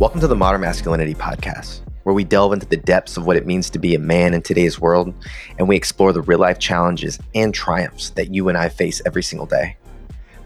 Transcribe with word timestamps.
Welcome 0.00 0.22
to 0.22 0.28
the 0.28 0.34
Modern 0.34 0.62
Masculinity 0.62 1.12
Podcast, 1.12 1.82
where 2.04 2.14
we 2.14 2.24
delve 2.24 2.54
into 2.54 2.64
the 2.64 2.78
depths 2.78 3.18
of 3.18 3.26
what 3.26 3.36
it 3.36 3.44
means 3.44 3.68
to 3.68 3.78
be 3.78 3.94
a 3.94 3.98
man 3.98 4.32
in 4.32 4.40
today's 4.40 4.80
world, 4.80 5.12
and 5.58 5.68
we 5.68 5.76
explore 5.76 6.14
the 6.14 6.22
real 6.22 6.38
life 6.38 6.58
challenges 6.58 7.18
and 7.34 7.52
triumphs 7.52 8.08
that 8.12 8.32
you 8.32 8.48
and 8.48 8.56
I 8.56 8.70
face 8.70 9.02
every 9.04 9.22
single 9.22 9.44
day. 9.44 9.76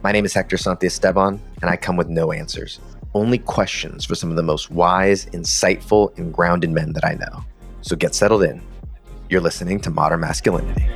My 0.03 0.11
name 0.11 0.25
is 0.25 0.35
Hector 0.35 0.57
Santiesteban, 0.57 1.39
and 1.63 1.71
I 1.71 1.77
come 1.77 1.97
with 1.97 2.09
no 2.09 2.33
answers, 2.33 2.81
only 3.15 3.39
questions 3.39 4.05
for 4.05 4.17
some 4.17 4.29
of 4.29 4.35
the 4.35 4.43
most 4.43 4.73
wise, 4.73 5.27
insightful, 5.27 6.19
and 6.19 6.35
grounded 6.35 6.71
men 6.71 6.93
that 6.95 7.05
I 7.05 7.15
know. 7.15 7.45
So 7.81 7.95
get 7.95 8.17
settled 8.17 8.43
in. 8.43 8.61
You're 9.31 9.41
listening 9.41 9.79
to 9.83 9.91
Modern 9.91 10.19
Masculinity. 10.19 10.89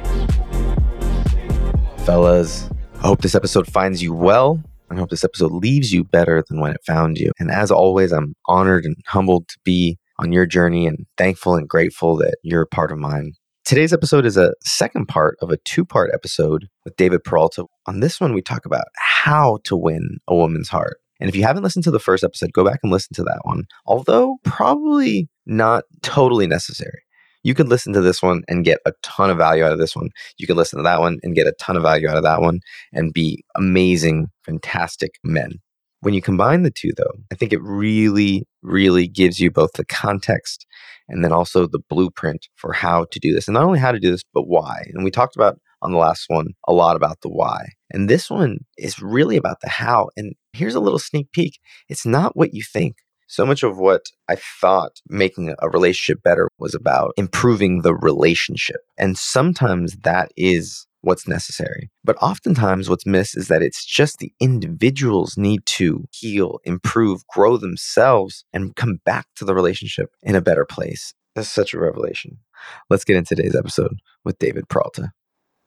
Fellas, 1.99 2.69
I 2.97 3.07
hope 3.07 3.23
this 3.23 3.37
episode 3.37 3.69
finds 3.69 4.03
you 4.03 4.13
well 4.13 4.61
I 4.91 4.97
hope 4.97 5.11
this 5.11 5.25
episode 5.25 5.53
leaves 5.53 5.93
you 5.93 6.03
better 6.03 6.43
than 6.49 6.61
when 6.61 6.73
it 6.73 6.81
found 6.87 7.19
you. 7.19 7.33
And 7.39 7.51
as 7.51 7.71
always, 7.71 8.13
I'm 8.13 8.35
honored 8.47 8.85
and 8.85 8.97
humbled 9.07 9.49
to 9.49 9.59
be 9.65 9.99
on 10.19 10.33
your 10.33 10.47
journey 10.47 10.87
and 10.87 11.07
thankful 11.17 11.57
and 11.57 11.69
grateful 11.69 12.17
that 12.17 12.39
you're 12.43 12.63
a 12.63 12.67
part 12.67 12.91
of 12.91 12.99
mine. 12.99 13.33
Today's 13.65 13.93
episode 13.93 14.25
is 14.25 14.39
a 14.39 14.55
second 14.65 15.07
part 15.07 15.37
of 15.43 15.51
a 15.51 15.59
two 15.59 15.85
part 15.85 16.11
episode 16.15 16.69
with 16.85 16.97
David 16.97 17.23
Peralta. 17.23 17.67
On 17.87 18.01
this 18.01 18.19
one, 18.19 18.33
we 18.33 18.41
talk 18.41 18.65
about 18.65 18.87
how 18.97 19.59
to 19.65 19.77
win 19.77 20.19
a 20.27 20.35
woman's 20.35 20.71
heart. 20.71 20.99
And 21.21 21.29
if 21.29 21.37
you 21.37 21.43
haven't 21.43 21.65
listened 21.65 21.85
to 21.85 21.91
the 21.91 21.99
first 21.99 22.25
episode, 22.25 22.53
go 22.53 22.65
back 22.65 22.81
and 22.83 22.91
listen 22.91 23.15
to 23.15 23.25
that 23.25 23.41
one, 23.43 23.65
although 23.85 24.37
probably 24.45 25.29
not 25.45 25.85
totally 26.03 26.47
necessary 26.47 27.03
you 27.43 27.55
could 27.55 27.69
listen 27.69 27.93
to 27.93 28.01
this 28.01 28.23
one 28.23 28.43
and 28.49 28.65
get 28.65 28.79
a 28.87 28.93
ton 29.03 29.31
of 29.31 29.39
value 29.39 29.65
out 29.65 29.73
of 29.73 29.79
this 29.79 29.95
one. 29.95 30.11
You 30.39 30.47
could 30.47 30.57
listen 30.57 30.79
to 30.79 30.83
that 30.83 31.01
one 31.01 31.19
and 31.23 31.35
get 31.35 31.47
a 31.47 31.53
ton 31.53 31.77
of 31.77 31.83
value 31.83 32.09
out 32.09 32.17
of 32.17 32.23
that 32.25 32.41
one 32.41 32.61
and 32.93 33.13
be 33.13 33.45
amazing, 33.57 34.29
fantastic 34.45 35.13
men. 35.25 35.53
When 36.01 36.15
you 36.15 36.23
combine 36.23 36.63
the 36.63 36.71
two, 36.71 36.93
though, 36.97 37.23
I 37.33 37.35
think 37.35 37.53
it 37.53 37.61
really, 37.61 38.47
really 38.63 39.09
gives 39.09 39.41
you 39.41 39.51
both 39.51 39.73
the 39.73 39.85
context 39.85 40.67
and 41.09 41.25
then 41.25 41.33
also 41.33 41.67
the 41.67 41.81
blueprint 41.89 42.47
for 42.55 42.73
how 42.73 43.07
to 43.11 43.19
do 43.19 43.35
this. 43.35 43.49
And 43.49 43.55
not 43.55 43.65
only 43.65 43.81
how 43.81 43.93
to 43.93 43.99
do 43.99 44.11
this, 44.11 44.23
but 44.33 44.47
why. 44.47 44.83
And 44.95 45.03
we 45.03 45.11
talked 45.11 45.35
about 45.35 45.59
on 45.83 45.93
the 45.93 45.99
last 45.99 46.25
one 46.29 46.49
a 46.67 46.73
lot 46.73 46.97
about 46.97 47.21
the 47.23 47.29
why. 47.29 47.71
And 47.91 48.09
this 48.09 48.31
one 48.31 48.59
is 48.77 49.01
really 49.01 49.37
about 49.37 49.61
the 49.61 49.69
how. 49.69 50.11
And 50.17 50.35
here's 50.53 50.75
a 50.75 50.81
little 50.81 50.99
sneak 50.99 51.33
peek 51.33 51.59
it's 51.89 52.07
not 52.07 52.37
what 52.37 52.55
you 52.55 52.63
think. 52.63 52.97
So 53.31 53.45
much 53.45 53.63
of 53.63 53.79
what 53.79 54.07
I 54.31 54.37
thought 54.37 55.03
making 55.07 55.55
a 55.59 55.69
relationship 55.69 56.23
better 56.23 56.49
was 56.59 56.75
about 56.75 57.13
improving 57.19 57.83
the 57.83 57.95
relationship. 57.95 58.81
And 58.97 59.19
sometimes 59.19 59.97
that 60.03 60.33
is 60.35 60.87
what's 61.03 61.29
necessary. 61.29 61.91
But 62.03 62.17
oftentimes, 62.23 62.89
what's 62.89 63.05
missed 63.05 63.37
is 63.37 63.49
that 63.49 63.61
it's 63.61 63.85
just 63.85 64.19
the 64.19 64.33
individuals 64.41 65.37
need 65.37 65.61
to 65.67 66.07
heal, 66.11 66.59
improve, 66.65 67.27
grow 67.29 67.59
themselves, 67.59 68.47
and 68.55 68.75
come 68.77 68.99
back 69.05 69.27
to 69.37 69.45
the 69.45 69.55
relationship 69.55 70.11
in 70.23 70.35
a 70.35 70.41
better 70.41 70.65
place. 70.65 71.13
That's 71.35 71.51
such 71.51 71.75
a 71.75 71.79
revelation. 71.79 72.39
Let's 72.89 73.05
get 73.05 73.17
into 73.17 73.37
today's 73.37 73.55
episode 73.55 73.99
with 74.25 74.39
David 74.39 74.71
Peralta. 74.71 75.13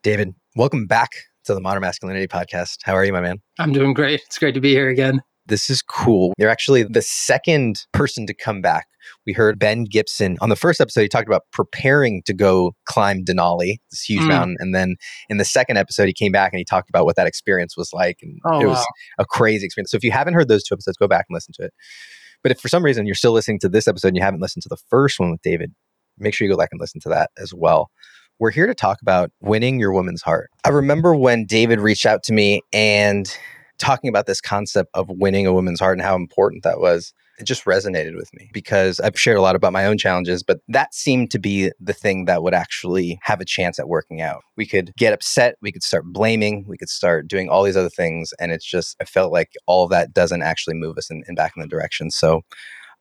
David, 0.01 0.33
welcome 0.55 0.87
back 0.87 1.09
to 1.45 1.53
the 1.53 1.61
Modern 1.61 1.81
Masculinity 1.81 2.27
Podcast. 2.27 2.77
How 2.83 2.95
are 2.95 3.05
you, 3.05 3.13
my 3.13 3.21
man? 3.21 3.37
I'm 3.59 3.71
doing 3.71 3.93
great. 3.93 4.21
It's 4.25 4.39
great 4.39 4.55
to 4.55 4.61
be 4.61 4.71
here 4.71 4.89
again. 4.89 5.21
This 5.47 5.70
is 5.70 5.81
cool. 5.81 6.34
You're 6.38 6.50
actually 6.50 6.84
the 6.84 7.02
second 7.02 7.86
person 7.94 8.28
to 8.28 8.34
come 8.34 8.61
back. 8.61 8.88
We 9.25 9.34
heard 9.34 9.58
Ben 9.58 9.86
Gibson 9.86 10.38
on 10.42 10.50
the 10.50 10.56
first 10.56 10.80
episode. 10.80 11.02
He 11.02 11.08
talked 11.08 11.28
about 11.28 11.44
preparing 11.52 12.22
to 12.25 12.34
go 12.34 12.73
climb 12.86 13.25
Denali, 13.25 13.78
this 13.89 14.03
huge 14.03 14.22
mm. 14.22 14.28
mountain. 14.28 14.58
And 14.59 14.75
then 14.75 14.95
in 15.30 15.38
the 15.38 15.45
second 15.45 15.78
episode, 15.78 16.08
he 16.08 16.14
came 16.14 16.31
back 16.31 16.53
and 16.53 16.59
he 16.59 16.66
talked 16.66 16.89
about 16.89 17.06
what 17.06 17.16
that 17.16 17.28
experience 17.28 17.75
was 17.75 17.92
like. 17.94 18.17
And 18.22 18.39
oh, 18.45 18.62
it 18.62 18.67
was 18.67 18.78
wow. 18.78 18.86
a 19.19 19.25
crazy 19.25 19.66
experience. 19.66 19.92
So 19.92 19.97
if 19.97 20.03
you 20.03 20.12
haven't 20.12 20.36
heard 20.36 20.47
those 20.47 20.64
two 20.64 20.75
episodes, 20.75 20.97
go 20.97 21.08
back 21.08 21.25
and 21.30 21.36
listen 21.36 21.53
to 21.58 21.66
it. 21.66 21.73
But 22.44 22.52
if 22.52 22.59
for 22.59 22.67
some 22.67 22.86
reason 22.86 23.06
you're 23.06 23.16
still 23.16 23.34
listening 23.34 23.59
to 23.59 23.69
this 23.69 23.88
episode 23.88 24.09
and 24.09 24.18
you 24.18 24.24
haven't 24.24 24.41
listened 24.41 24.63
to 24.63 24.69
the 24.69 24.78
first 24.90 25.19
one 25.19 25.31
with 25.31 25.41
David, 25.41 25.74
make 26.18 26.34
sure 26.34 26.46
you 26.46 26.53
go 26.53 26.57
back 26.57 26.69
and 26.72 26.80
listen 26.80 27.01
to 27.01 27.09
that 27.09 27.31
as 27.38 27.53
well. 27.53 27.90
We're 28.40 28.51
here 28.51 28.66
to 28.66 28.74
talk 28.74 28.97
about 29.01 29.31
winning 29.40 29.80
your 29.80 29.94
woman's 29.94 30.24
heart. 30.24 30.50
I 30.66 30.69
remember 30.69 31.16
when 31.16 31.46
David 31.46 31.80
reached 31.80 32.07
out 32.07 32.24
to 32.24 32.34
me 32.34 32.62
and 32.74 33.31
talking 33.81 34.09
about 34.09 34.28
this 34.28 34.40
concept 34.40 34.90
of 34.94 35.08
winning 35.09 35.47
a 35.47 35.53
woman's 35.53 35.80
heart 35.80 35.97
and 35.97 36.06
how 36.06 36.16
important 36.16 36.64
that 36.64 36.80
was, 36.80 37.14
it 37.40 37.46
just 37.46 37.66
resonated 37.66 38.16
with 38.16 38.30
me 38.34 38.50
because 38.53 39.00
I've 39.00 39.19
shared 39.19 39.38
a 39.38 39.42
lot 39.42 39.56
about 39.56 39.74
my 39.74 39.86
own 39.86 39.97
challenges, 39.97 40.44
but 40.44 40.59
that 40.68 40.94
seemed 40.94 41.31
to 41.31 41.40
be 41.40 41.72
the 41.80 41.94
thing 41.94 42.25
that 42.25 42.44
would 42.44 42.53
actually 42.53 43.19
have 43.24 43.42
a 43.42 43.46
chance 43.46 43.80
at 43.80 43.88
working 43.90 44.22
out. 44.22 44.44
We 44.56 44.66
could 44.66 44.94
get 44.97 45.14
upset, 45.14 45.56
we 45.62 45.72
could 45.72 45.84
start 45.84 46.06
blaming, 46.06 46.66
we 46.68 46.78
could 46.78 46.90
start 46.90 47.28
doing 47.28 47.50
all 47.50 47.64
these 47.64 47.78
other 47.78 47.90
things. 47.90 48.31
And 48.40 48.52
it's 48.52 48.66
just, 48.66 48.96
I 49.02 49.06
felt 49.06 49.31
like 49.31 49.53
all 49.66 49.84
of 49.84 49.90
that 49.90 50.13
doesn't 50.13 50.44
actually 50.44 50.75
move 50.75 50.98
us 50.98 51.09
in, 51.09 51.24
in 51.28 51.36
back 51.36 51.53
in 51.56 51.62
the 51.62 51.68
direction. 51.68 52.12
So, 52.12 52.42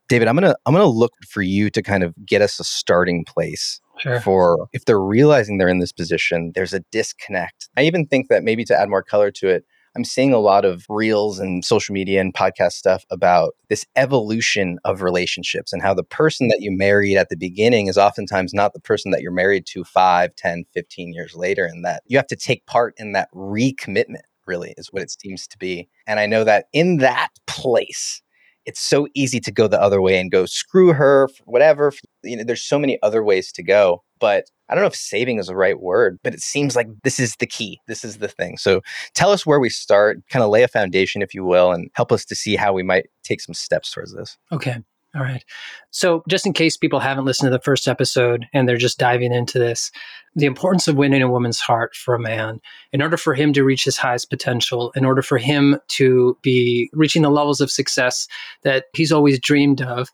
David, 0.09 0.27
I'm 0.27 0.35
gonna 0.35 0.57
I'm 0.67 0.75
gonna 0.75 0.87
look 0.87 1.12
for 1.29 1.41
you 1.41 1.71
to 1.71 1.83
kind 1.83 2.03
of 2.03 2.15
get 2.27 2.43
us 2.43 2.59
a 2.59 2.65
starting 2.65 3.25
place 3.25 3.81
Sure. 4.01 4.21
for 4.21 4.67
if 4.73 4.87
they're 4.87 5.01
realizing 5.01 5.59
they're 5.59 5.69
in 5.69 5.79
this 5.79 5.93
position, 5.93 6.53
there's 6.55 6.73
a 6.73 6.81
disconnect. 6.91 7.69
I 7.77 7.83
even 7.83 8.07
think 8.07 8.29
that 8.29 8.43
maybe 8.43 8.65
to 8.65 8.77
add 8.77 8.89
more 8.89 9.03
color 9.03 9.31
to 9.33 9.49
it, 9.49 9.65
I'm 9.97 10.05
seeing 10.05 10.33
a 10.33 10.39
lot 10.39 10.65
of 10.65 10.84
reels 10.89 11.41
and 11.41 11.65
social 11.65 11.93
media 11.93 12.21
and 12.21 12.33
podcast 12.33 12.73
stuff 12.73 13.05
about 13.11 13.55
this 13.69 13.84
evolution 13.97 14.78
of 14.84 15.03
relationships 15.03 15.73
and 15.73 15.83
how 15.83 15.95
the 15.95 16.05
person 16.05 16.49
that 16.49 16.61
you 16.61 16.71
married 16.71 17.17
at 17.17 17.28
the 17.28 17.37
beginning 17.37 17.89
is 17.89 17.99
oftentimes 17.99 18.55
not 18.55 18.73
the 18.73 18.81
person 18.81 19.11
that 19.11 19.21
you're 19.21 19.33
married 19.33 19.67
to 19.67 19.83
5, 19.83 20.34
10, 20.37 20.65
15 20.73 21.12
years 21.12 21.34
later. 21.34 21.65
And 21.65 21.84
that 21.84 22.03
you 22.06 22.17
have 22.19 22.29
to 22.29 22.37
take 22.37 22.67
part 22.67 22.95
in 22.99 23.12
that 23.12 23.29
recommitment, 23.34 24.23
really, 24.47 24.75
is 24.77 24.93
what 24.93 25.03
it 25.03 25.11
seems 25.11 25.49
to 25.49 25.59
be. 25.59 25.89
And 26.06 26.21
I 26.21 26.27
know 26.27 26.45
that 26.45 26.67
in 26.73 26.99
that 26.99 27.31
place, 27.49 28.23
it's 28.67 28.81
so 28.81 29.09
easy 29.15 29.41
to 29.41 29.50
go 29.50 29.67
the 29.67 29.81
other 29.81 30.00
way 30.00 30.21
and 30.21 30.31
go 30.31 30.47
screw 30.47 30.93
her, 30.93 31.29
whatever. 31.47 31.93
You 32.23 32.37
know, 32.37 32.45
there's 32.45 32.62
so 32.62 32.79
many 32.79 32.99
other 33.03 33.25
ways 33.25 33.50
to 33.53 33.62
go. 33.65 34.05
But 34.21 34.45
I 34.70 34.75
don't 34.75 34.82
know 34.82 34.88
if 34.88 34.94
saving 34.94 35.38
is 35.38 35.48
the 35.48 35.56
right 35.56 35.81
word, 35.81 36.19
but 36.22 36.32
it 36.32 36.41
seems 36.41 36.76
like 36.76 36.86
this 37.03 37.19
is 37.19 37.34
the 37.36 37.47
key. 37.47 37.81
This 37.88 38.04
is 38.04 38.19
the 38.19 38.28
thing. 38.28 38.56
So 38.56 38.81
tell 39.14 39.32
us 39.32 39.44
where 39.44 39.60
we 39.60 39.69
start, 39.69 40.20
kind 40.31 40.44
of 40.44 40.50
lay 40.50 40.62
a 40.62 40.69
foundation, 40.69 41.22
if 41.22 41.34
you 41.34 41.44
will, 41.44 41.72
and 41.72 41.91
help 41.94 42.12
us 42.12 42.25
to 42.26 42.36
see 42.36 42.56
how 42.56 42.72
we 42.72 42.84
might 42.84 43.06
take 43.25 43.41
some 43.41 43.54
steps 43.54 43.92
towards 43.92 44.14
this. 44.14 44.38
Okay. 44.53 44.76
All 45.16 45.22
right. 45.22 45.44
So, 45.91 46.22
just 46.28 46.47
in 46.47 46.53
case 46.53 46.76
people 46.76 47.00
haven't 47.00 47.25
listened 47.25 47.48
to 47.48 47.50
the 47.50 47.62
first 47.64 47.88
episode 47.88 48.47
and 48.53 48.69
they're 48.69 48.76
just 48.76 48.98
diving 48.98 49.32
into 49.32 49.58
this, 49.58 49.91
the 50.36 50.47
importance 50.47 50.87
of 50.87 50.94
winning 50.94 51.20
a 51.20 51.31
woman's 51.31 51.58
heart 51.58 51.97
for 51.97 52.14
a 52.14 52.20
man, 52.20 52.60
in 52.92 53.02
order 53.02 53.16
for 53.16 53.34
him 53.34 53.52
to 53.54 53.64
reach 53.64 53.82
his 53.82 53.97
highest 53.97 54.31
potential, 54.31 54.92
in 54.94 55.04
order 55.04 55.20
for 55.20 55.37
him 55.37 55.81
to 55.88 56.38
be 56.42 56.91
reaching 56.92 57.22
the 57.22 57.31
levels 57.31 57.60
of 57.60 57.72
success 57.72 58.28
that 58.62 58.84
he's 58.94 59.10
always 59.10 59.41
dreamed 59.41 59.82
of, 59.82 60.10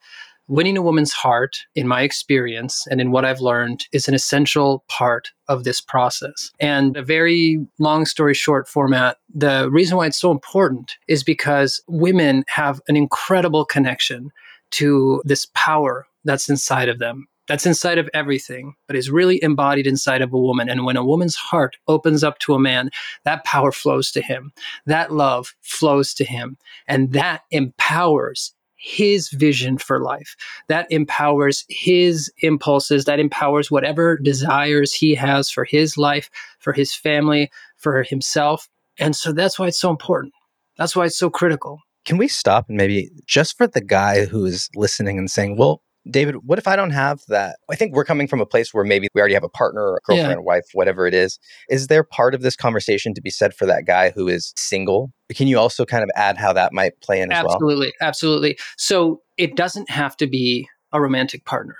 winning 0.48 0.76
a 0.76 0.82
woman's 0.82 1.12
heart, 1.12 1.58
in 1.74 1.88
my 1.88 2.02
experience 2.02 2.86
and 2.90 3.00
in 3.00 3.10
what 3.10 3.24
I've 3.24 3.40
learned, 3.40 3.86
is 3.92 4.08
an 4.08 4.14
essential 4.14 4.84
part 4.88 5.30
of 5.48 5.64
this 5.64 5.80
process. 5.80 6.50
And 6.60 6.96
a 6.96 7.02
very 7.02 7.64
long 7.78 8.06
story 8.06 8.34
short 8.34 8.68
format, 8.68 9.18
the 9.34 9.70
reason 9.70 9.96
why 9.96 10.06
it's 10.06 10.20
so 10.20 10.30
important 10.30 10.96
is 11.08 11.22
because 11.22 11.82
women 11.88 12.44
have 12.48 12.80
an 12.88 12.96
incredible 12.96 13.64
connection 13.64 14.30
to 14.72 15.22
this 15.24 15.46
power 15.54 16.06
that's 16.24 16.48
inside 16.48 16.88
of 16.88 16.98
them. 16.98 17.28
That's 17.48 17.66
inside 17.66 17.98
of 17.98 18.10
everything, 18.12 18.74
but 18.88 18.96
is 18.96 19.08
really 19.08 19.40
embodied 19.40 19.86
inside 19.86 20.20
of 20.20 20.32
a 20.32 20.38
woman. 20.38 20.68
And 20.68 20.84
when 20.84 20.96
a 20.96 21.04
woman's 21.04 21.36
heart 21.36 21.76
opens 21.86 22.24
up 22.24 22.40
to 22.40 22.54
a 22.54 22.58
man, 22.58 22.90
that 23.24 23.44
power 23.44 23.70
flows 23.70 24.10
to 24.12 24.20
him. 24.20 24.52
That 24.86 25.12
love 25.12 25.54
flows 25.60 26.12
to 26.14 26.24
him. 26.24 26.58
And 26.88 27.12
that 27.12 27.42
empowers 27.52 28.52
his 28.86 29.30
vision 29.30 29.78
for 29.78 29.98
life. 29.98 30.36
That 30.69 30.86
empowers 30.91 31.64
his 31.69 32.32
impulses, 32.38 33.04
that 33.06 33.19
empowers 33.19 33.69
whatever 33.69 34.16
desires 34.16 34.92
he 34.92 35.12
has 35.16 35.50
for 35.50 35.64
his 35.64 35.98
life, 35.98 36.30
for 36.60 36.72
his 36.72 36.94
family, 36.94 37.50
for 37.76 38.04
himself. 38.04 38.69
And 39.00 39.16
so 39.16 39.33
that's 39.33 39.59
why 39.59 39.66
it's 39.66 39.80
so 39.80 39.91
important. 39.91 40.33
That's 40.78 40.94
why 40.94 41.06
it's 41.06 41.18
so 41.18 41.30
critical. 41.30 41.80
Can 42.04 42.16
we 42.16 42.28
stop 42.28 42.68
and 42.68 42.77
maybe 42.77 43.10
just 43.27 43.56
for 43.59 43.66
the 43.66 43.80
guy 43.80 44.24
who 44.24 44.44
is 44.44 44.71
listening 44.77 45.18
and 45.18 45.28
saying, 45.28 45.56
well, 45.56 45.83
David, 46.10 46.36
what 46.44 46.58
if 46.58 46.68
I 46.68 46.76
don't 46.76 46.91
have 46.91 47.20
that? 47.28 47.56
I 47.70 47.76
think 47.76 47.94
we're 47.94 48.04
coming 48.04 48.28
from 48.28 48.41
a 48.41 48.47
place 48.47 48.72
where 48.72 48.84
maybe 48.84 49.08
we 49.14 49.20
already 49.20 49.34
have 49.34 49.44
a 49.44 49.48
partner 49.48 49.82
or 49.82 49.97
a 49.97 50.00
girlfriend, 50.03 50.41
yeah. 50.41 50.44
wife, 50.44 50.64
whatever 50.72 51.06
it 51.06 51.14
is. 51.14 51.38
Is 51.68 51.88
there 51.88 52.04
part 52.04 52.34
of 52.34 52.42
this 52.42 52.56
conversation 52.56 53.14
to 53.14 53.20
be 53.20 53.30
said 53.30 53.54
for 53.54 53.66
that 53.66 53.86
guy 53.86 54.10
who 54.10 54.28
is 54.28 54.53
single? 54.56 55.12
Can 55.34 55.47
you 55.47 55.58
also 55.58 55.84
kind 55.84 56.03
of 56.03 56.10
add 56.14 56.36
how 56.36 56.53
that 56.53 56.72
might 56.72 57.00
play 57.00 57.20
in 57.20 57.32
as 57.32 57.38
absolutely, 57.38 57.92
well? 57.98 58.08
Absolutely. 58.08 58.50
Absolutely. 58.50 58.58
So 58.76 59.22
it 59.36 59.56
doesn't 59.56 59.91
have 59.91 60.16
to 60.18 60.26
be 60.26 60.68
a 60.92 61.00
romantic 61.00 61.44
partner. 61.44 61.76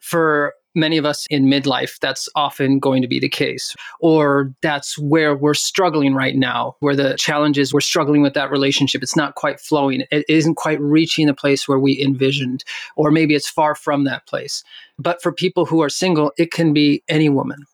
For 0.00 0.54
many 0.78 0.96
of 0.96 1.04
us 1.04 1.26
in 1.28 1.46
midlife, 1.46 1.98
that's 2.00 2.28
often 2.34 2.78
going 2.78 3.02
to 3.02 3.08
be 3.08 3.18
the 3.18 3.28
case. 3.28 3.74
Or 4.00 4.54
that's 4.62 4.98
where 4.98 5.36
we're 5.36 5.54
struggling 5.54 6.14
right 6.14 6.36
now, 6.36 6.76
where 6.80 6.96
the 6.96 7.16
challenge 7.18 7.58
is 7.58 7.74
we're 7.74 7.80
struggling 7.80 8.22
with 8.22 8.34
that 8.34 8.50
relationship. 8.50 9.02
It's 9.02 9.16
not 9.16 9.34
quite 9.34 9.60
flowing, 9.60 10.04
it 10.10 10.24
isn't 10.28 10.54
quite 10.54 10.80
reaching 10.80 11.26
the 11.26 11.34
place 11.34 11.68
where 11.68 11.78
we 11.78 12.00
envisioned, 12.00 12.64
or 12.96 13.10
maybe 13.10 13.34
it's 13.34 13.48
far 13.48 13.74
from 13.74 14.04
that 14.04 14.26
place. 14.26 14.64
But 14.98 15.22
for 15.22 15.32
people 15.32 15.66
who 15.66 15.82
are 15.82 15.90
single, 15.90 16.32
it 16.38 16.50
can 16.50 16.72
be 16.72 17.02
any 17.08 17.28
woman, 17.28 17.64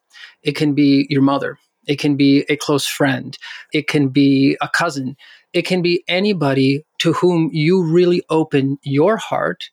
it 0.42 0.56
can 0.56 0.74
be 0.74 1.06
your 1.08 1.22
mother, 1.22 1.58
it 1.86 1.98
can 1.98 2.16
be 2.16 2.44
a 2.48 2.56
close 2.56 2.86
friend, 2.86 3.36
it 3.72 3.86
can 3.86 4.08
be 4.08 4.56
a 4.60 4.68
cousin 4.68 5.16
it 5.54 5.64
can 5.64 5.82
be 5.82 6.02
anybody 6.08 6.84
to 6.98 7.12
whom 7.12 7.48
you 7.52 7.82
really 7.82 8.22
open 8.28 8.76
your 8.82 9.16
heart 9.16 9.70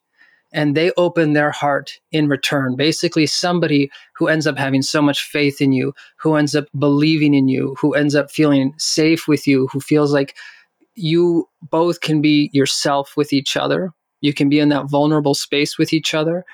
and 0.51 0.75
they 0.75 0.91
open 0.97 1.33
their 1.33 1.51
heart 1.51 1.99
in 2.11 2.27
return. 2.27 2.75
Basically, 2.75 3.25
somebody 3.25 3.89
who 4.15 4.27
ends 4.27 4.45
up 4.45 4.57
having 4.57 4.81
so 4.81 5.01
much 5.01 5.23
faith 5.23 5.61
in 5.61 5.71
you, 5.71 5.93
who 6.17 6.35
ends 6.35 6.55
up 6.55 6.65
believing 6.77 7.33
in 7.33 7.47
you, 7.47 7.75
who 7.79 7.93
ends 7.93 8.15
up 8.15 8.31
feeling 8.31 8.73
safe 8.77 9.27
with 9.27 9.47
you, 9.47 9.67
who 9.67 9.79
feels 9.79 10.13
like 10.13 10.35
you 10.95 11.47
both 11.61 12.01
can 12.01 12.21
be 12.21 12.49
yourself 12.53 13.15
with 13.15 13.33
each 13.33 13.55
other. 13.55 13.93
You 14.19 14.33
can 14.33 14.49
be 14.49 14.59
in 14.59 14.69
that 14.69 14.89
vulnerable 14.89 15.33
space 15.33 15.77
with 15.77 15.93
each 15.93 16.13
other. 16.13 16.45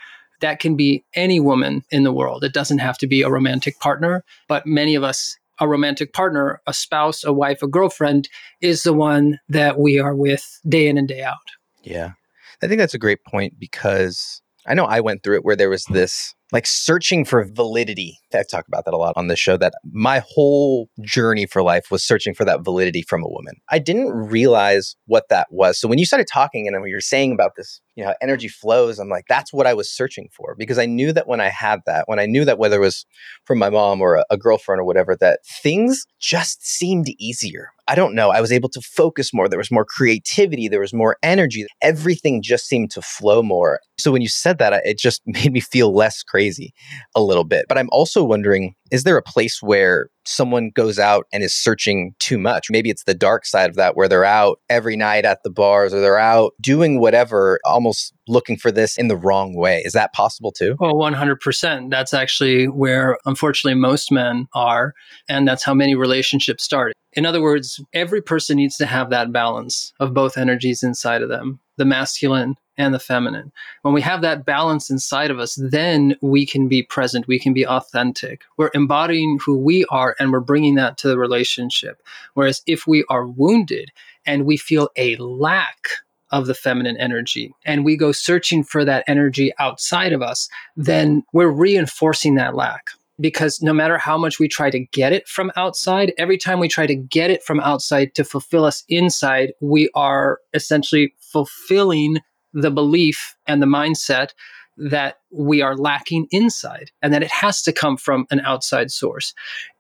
That 0.42 0.60
can 0.60 0.76
be 0.76 1.04
any 1.16 1.40
woman 1.40 1.84
in 1.90 2.04
the 2.04 2.14
world. 2.14 2.44
It 2.44 2.54
doesn't 2.54 2.78
have 2.78 2.98
to 3.00 3.08
be 3.08 3.24
a 3.24 3.30
romantic 3.30 3.80
partner, 3.80 4.24
but 4.48 4.68
many 4.68 4.94
of 4.94 5.04
us, 5.04 5.36
a 5.60 5.68
romantic 5.68 6.14
partner, 6.14 6.62
a 6.68 6.74
spouse, 6.74 7.24
a 7.24 7.34
wife, 7.34 7.64
a 7.64 7.68
girlfriend, 7.68 8.30
is 8.62 8.84
the 8.84 8.94
one 8.94 9.40
that 9.50 9.80
we 9.80 10.00
are 10.00 10.16
with 10.16 10.60
day 10.70 10.88
in 10.88 10.98
and 11.00 11.08
day 11.08 11.24
out. 11.24 11.38
Yeah. 11.82 12.12
I 12.62 12.68
think 12.68 12.80
that's 12.80 12.94
a 12.94 13.00
great 13.00 13.24
point 13.24 13.54
because 13.60 14.42
I 14.68 14.74
know 14.74 14.86
I 14.86 15.00
went 15.00 15.24
through 15.24 15.38
it 15.38 15.46
where 15.46 15.56
there 15.56 15.70
was 15.70 15.86
this 15.86 16.34
like 16.52 16.66
searching 16.66 17.26
for 17.26 17.44
validity. 17.44 18.18
I 18.34 18.44
talk 18.50 18.68
about 18.68 18.86
that 18.86 18.94
a 18.94 18.98
lot 18.98 19.14
on 19.18 19.28
this 19.28 19.40
show 19.40 19.58
that 19.58 19.74
my 19.92 20.22
whole 20.26 20.90
journey 21.02 21.46
for 21.46 21.62
life 21.62 21.92
was 21.92 22.04
searching 22.04 22.34
for 22.34 22.46
that 22.46 22.64
validity 22.64 23.02
from 23.02 23.22
a 23.22 23.28
woman. 23.28 23.56
I 23.70 23.80
didn't 23.80 24.12
realize 24.12 24.96
what 25.06 25.26
that 25.30 25.48
was. 25.52 25.80
So 25.80 25.88
when 25.88 26.00
you 26.00 26.06
started 26.06 26.28
talking 26.32 26.68
and 26.68 26.80
when 26.80 26.90
you 26.90 26.96
were 26.96 27.02
saying 27.02 27.34
about 27.34 27.52
this, 27.58 27.82
you 27.96 28.04
know, 28.04 28.14
energy 28.22 28.48
flows, 28.48 28.98
I'm 28.98 29.10
like, 29.10 29.26
that's 29.28 29.52
what 29.52 29.68
I 29.68 29.74
was 29.74 29.94
searching 29.94 30.30
for 30.36 30.56
because 30.58 30.78
I 30.78 30.86
knew 30.86 31.12
that 31.14 31.28
when 31.28 31.42
I 31.42 31.50
had 31.50 31.82
that, 31.86 32.08
when 32.08 32.20
I 32.20 32.26
knew 32.26 32.46
that 32.46 32.60
whether 32.60 32.78
it 32.78 32.82
was 32.82 33.06
from 33.46 33.60
my 33.60 33.70
mom 33.70 34.02
or 34.02 34.16
a, 34.16 34.26
a 34.30 34.38
girlfriend 34.38 34.80
or 34.80 34.86
whatever, 34.86 35.18
that 35.18 35.42
things 35.62 36.06
just 36.20 36.66
seemed 36.66 37.08
easier. 37.20 37.72
I 37.88 37.96
don't 37.96 38.16
know. 38.16 38.30
I 38.30 38.42
was 38.42 38.52
able 38.52 38.70
to 38.70 38.82
focus 38.82 39.34
more. 39.34 39.48
There 39.48 39.58
was 39.58 39.72
more 39.72 39.86
creativity. 39.86 40.68
There 40.68 40.82
was 40.82 40.94
more 40.94 41.18
energy. 41.24 41.66
Everything 41.82 42.42
just 42.42 42.68
seemed 42.68 42.92
to 42.92 43.02
flow 43.02 43.42
more. 43.42 43.80
So 43.98 44.12
when 44.12 44.22
you 44.22 44.30
said 44.30 44.58
that, 44.60 44.74
it 44.86 45.00
just 45.00 45.22
made 45.26 45.52
me 45.52 45.60
feel 45.60 45.94
less 45.94 46.24
crazy 46.24 46.74
a 47.16 47.22
little 47.22 47.44
bit. 47.44 47.66
But 47.68 47.78
I'm 47.78 47.90
also 47.92 48.24
wondering 48.24 48.76
is 48.92 49.04
there 49.04 49.18
a 49.18 49.24
place 49.24 49.62
where 49.62 50.10
someone 50.26 50.72
goes 50.74 51.00
out 51.00 51.26
and 51.34 51.44
is 51.44 51.54
searching 51.54 52.14
too 52.20 52.38
much? 52.38 52.68
Maybe 52.70 52.90
it's 52.90 53.04
the 53.04 53.14
dark 53.14 53.46
side 53.46 53.70
of 53.70 53.76
that 53.76 53.96
where 53.96 54.08
they're 54.08 54.24
out 54.24 54.60
every 54.70 54.96
night 54.96 55.26
at 55.26 55.44
the 55.44 55.50
bars 55.50 55.94
or 55.94 56.00
they're 56.00 56.18
out 56.18 56.54
doing 56.62 57.00
whatever, 57.00 57.60
almost 57.66 58.14
looking 58.28 58.58
for 58.58 58.72
this 58.72 58.98
in 58.98 59.08
the 59.08 59.18
wrong 59.18 59.56
way. 59.56 59.82
Is 59.84 59.94
that 59.94 60.14
possible 60.14 60.52
too? 60.52 60.76
Oh, 60.80 60.94
100%. 60.94 61.90
That's 61.90 62.14
actually 62.14 62.68
where, 62.68 63.18
unfortunately, 63.26 63.80
most 63.80 64.12
men 64.12 64.48
are. 64.54 64.94
And 65.28 65.48
that's 65.48 65.64
how 65.64 65.74
many 65.74 65.96
relationships 65.96 66.64
start. 66.64 66.94
In 67.18 67.26
other 67.26 67.42
words, 67.42 67.82
every 67.94 68.22
person 68.22 68.58
needs 68.58 68.78
to 68.78 68.86
have 68.86 69.10
that 69.10 69.32
balance 69.34 69.92
of 70.00 70.14
both 70.14 70.38
energies 70.38 70.84
inside 70.84 71.24
of 71.24 71.30
them 71.30 71.60
the 71.78 71.86
masculine 71.86 72.56
and 72.78 72.94
the 72.94 73.00
feminine. 73.00 73.52
When 73.84 73.94
we 73.94 74.02
have 74.02 74.22
that 74.22 74.46
balance 74.46 74.90
inside 74.90 75.30
of 75.30 75.40
us, 75.40 75.60
then 75.62 76.16
we 76.22 76.46
can 76.46 76.68
be 76.68 76.82
present, 76.82 77.28
we 77.28 77.40
can 77.40 77.54
be 77.54 77.66
authentic. 77.68 78.44
We're 78.58 78.72
embodying 78.74 79.38
who 79.44 79.58
we 79.58 79.86
are 79.86 80.16
and 80.20 80.32
we're 80.32 80.40
bringing 80.40 80.76
that 80.76 80.98
to 81.00 81.08
the 81.08 81.20
relationship. 81.20 82.02
Whereas 82.34 82.62
if 82.66 82.88
we 82.88 83.04
are 83.10 83.28
wounded 83.28 83.92
and 84.26 84.46
we 84.46 84.58
feel 84.58 84.90
a 84.96 85.16
lack 85.18 85.90
of 86.32 86.48
the 86.48 86.56
feminine 86.56 86.98
energy 86.98 87.54
and 87.64 87.86
we 87.86 87.96
go 87.96 88.12
searching 88.12 88.64
for 88.64 88.84
that 88.86 89.04
energy 89.08 89.54
outside 89.60 90.14
of 90.14 90.22
us, 90.22 90.50
then 90.76 91.24
we're 91.34 91.50
reinforcing 91.50 92.36
that 92.36 92.56
lack 92.56 92.90
because 93.20 93.62
no 93.62 93.74
matter 93.74 93.98
how 93.98 94.18
much 94.18 94.40
we 94.40 94.48
try 94.48 94.70
to 94.70 94.80
get 94.80 95.14
it 95.14 95.28
from 95.28 95.52
outside, 95.56 96.14
every 96.18 96.38
time 96.38 96.60
we 96.60 96.68
try 96.68 96.86
to 96.86 96.96
get 96.96 97.32
it 97.32 97.44
from 97.44 97.60
outside 97.60 98.14
to 98.16 98.24
fulfill 98.24 98.64
us 98.64 98.84
inside, 98.90 99.54
we 99.62 99.90
are 99.96 100.40
essentially 100.54 101.14
fulfilling 101.20 102.18
the 102.54 102.72
belief 102.72 103.36
and 103.48 103.62
the 103.62 103.68
mindset 103.68 104.30
that 104.78 105.18
we 105.32 105.62
are 105.62 105.76
lacking 105.76 106.28
inside 106.32 106.92
and 107.02 107.14
that 107.14 107.24
it 107.24 107.32
has 107.32 107.62
to 107.64 107.74
come 107.74 107.98
from 107.98 108.28
an 108.30 108.40
outside 108.42 108.92
source. 108.92 109.34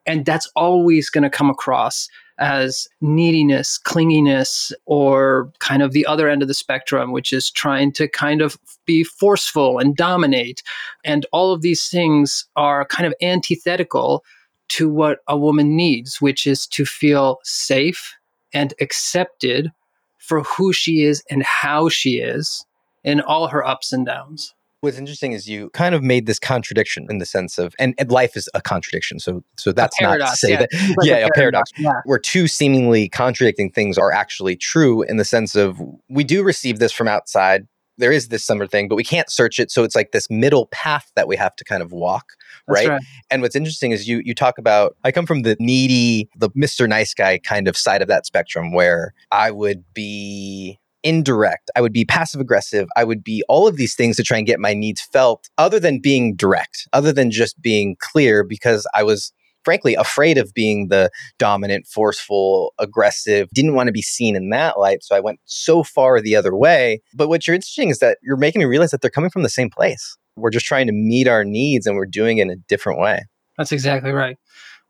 And 0.06 0.26
that's 0.26 0.50
always 0.56 1.10
going 1.10 1.24
to 1.24 1.30
come 1.30 1.50
across 1.50 2.10
as 2.40 2.88
neediness, 3.02 3.80
clinginess, 3.84 4.72
or 4.86 5.52
kind 5.60 5.82
of 5.82 5.92
the 5.92 6.06
other 6.06 6.30
end 6.30 6.42
of 6.42 6.48
the 6.48 6.54
spectrum, 6.54 7.12
which 7.12 7.34
is 7.34 7.50
trying 7.50 7.92
to 7.94 8.08
kind 8.08 8.42
of 8.42 8.58
be 8.86 9.04
forceful 9.04 9.80
and 9.80 9.96
dominate. 9.96 10.62
And 11.04 11.26
all 11.32 11.52
of 11.52 11.62
these 11.62 11.88
things 11.90 12.46
are 12.56 12.86
kind 12.86 13.08
of 13.08 13.14
antithetical 13.22 14.24
to 14.70 14.90
what 14.90 15.20
a 15.28 15.38
woman 15.38 15.76
needs, 15.76 16.22
which 16.22 16.46
is 16.46 16.68
to 16.68 16.86
feel 16.86 17.40
safe 17.44 18.16
and 18.54 18.74
accepted 18.82 19.72
for 20.18 20.44
who 20.44 20.74
she 20.74 21.04
is 21.04 21.24
and 21.30 21.44
how 21.44 21.90
she 21.90 22.18
is 22.18 22.66
in 23.04 23.22
all 23.22 23.48
her 23.48 23.66
ups 23.66 23.94
and 23.94 24.06
downs. 24.06 24.54
What's 24.82 24.98
interesting 25.00 25.32
is 25.32 25.50
you 25.50 25.72
kind 25.72 25.96
of 25.96 26.04
made 26.04 26.28
this 26.28 26.38
contradiction 26.38 27.08
in 27.10 27.18
the 27.18 27.26
sense 27.26 27.58
of, 27.58 27.74
and, 27.80 27.96
and 27.98 28.12
life 28.12 28.38
is 28.38 28.48
a 28.54 28.62
contradiction. 28.62 29.20
So, 29.20 29.44
so 29.58 29.72
that's 29.72 29.98
paradox, 30.00 30.20
not 30.20 30.32
to 30.32 30.38
say 30.38 30.52
yeah. 30.52 30.58
that, 30.60 30.96
Like 30.98 31.08
yeah, 31.10 31.16
a 31.18 31.28
a 31.28 31.32
paradox, 31.34 31.72
Yeah. 31.78 31.94
where 32.06 32.20
two 32.20 32.48
seemingly 32.48 33.10
contradicting 33.10 33.72
things 33.72 33.98
are 33.98 34.12
actually 34.12 34.56
true 34.56 35.02
in 35.02 35.18
the 35.18 35.26
sense 35.26 35.56
of 35.56 35.82
we 36.10 36.24
do 36.24 36.44
receive 36.44 36.78
this 36.78 36.92
from 36.92 37.08
outside. 37.08 37.68
There 37.98 38.12
is 38.12 38.28
this 38.28 38.46
summer 38.46 38.68
thing, 38.68 38.88
but 38.88 38.96
we 38.96 39.04
can't 39.04 39.32
search 39.32 39.58
it. 39.58 39.72
So 39.72 39.84
it's 39.84 39.96
like 39.96 40.12
this 40.12 40.30
middle 40.30 40.68
path 40.68 41.12
that 41.16 41.28
we 41.28 41.36
have 41.38 41.56
to 41.56 41.64
kind 41.64 41.82
of 41.82 41.92
walk, 41.92 42.34
right? 42.68 42.88
right. 42.88 43.02
And 43.32 43.42
what's 43.42 43.56
interesting 43.56 43.92
is 43.92 44.08
you 44.08 44.22
you 44.24 44.36
talk 44.36 44.60
about 44.60 44.96
I 45.04 45.12
come 45.12 45.26
from 45.26 45.42
the 45.42 45.58
needy, 45.60 46.30
the 46.38 46.52
Mr. 46.52 46.88
Nice 46.88 47.16
Guy 47.16 47.40
kind 47.40 47.68
of 47.68 47.76
side 47.76 48.04
of 48.04 48.08
that 48.10 48.28
spectrum 48.28 48.72
where 48.72 49.16
I 49.32 49.50
would 49.50 49.84
be 49.96 50.78
indirect, 51.08 51.72
I 51.74 51.82
would 51.82 51.94
be 51.94 52.04
passive 52.04 52.42
aggressive, 52.42 52.88
I 52.98 53.06
would 53.06 53.24
be 53.24 53.42
all 53.48 53.66
of 53.66 53.78
these 53.78 53.96
things 53.96 54.18
to 54.18 54.24
try 54.24 54.38
and 54.38 54.46
get 54.46 54.60
my 54.60 54.74
needs 54.74 55.02
felt 55.02 55.48
other 55.58 55.80
than 55.80 56.00
being 56.00 56.36
direct, 56.36 56.86
other 56.92 57.14
than 57.14 57.32
just 57.32 57.62
being 57.62 57.96
clear 58.00 58.44
because 58.44 58.86
I 58.94 59.04
was 59.04 59.32
frankly 59.64 59.96
afraid 59.96 60.38
of 60.38 60.54
being 60.54 60.90
the 60.90 61.10
dominant, 61.40 61.88
forceful, 61.88 62.74
aggressive, 62.78 63.48
didn't 63.54 63.74
want 63.74 63.88
to 63.88 63.94
be 63.94 64.02
seen 64.02 64.36
in 64.36 64.50
that 64.50 64.78
light. 64.78 65.02
So 65.02 65.16
I 65.16 65.22
went 65.22 65.40
so 65.46 65.82
far 65.82 66.20
the 66.20 66.36
other 66.36 66.56
way. 66.56 67.02
But 67.14 67.30
what 67.30 67.48
you're 67.48 67.56
interesting 67.56 67.90
is 67.90 68.00
that 68.00 68.18
you're 68.22 68.38
making 68.38 68.60
me 68.60 68.66
realize 68.66 68.92
that 68.92 69.02
they're 69.02 69.10
coming 69.10 69.30
from 69.30 69.44
the 69.44 69.50
same 69.50 69.70
place. 69.70 70.18
We're 70.36 70.52
just 70.52 70.66
trying 70.66 70.88
to 70.88 70.94
meet 70.94 71.28
our 71.28 71.46
needs 71.46 71.88
and 71.88 71.96
we're 71.96 72.06
doing 72.06 72.40
it 72.40 72.44
in 72.44 72.50
a 72.50 72.58
different 72.68 73.00
way. 73.00 73.22
That's 73.58 73.72
exactly 73.72 74.12
right. 74.12 74.38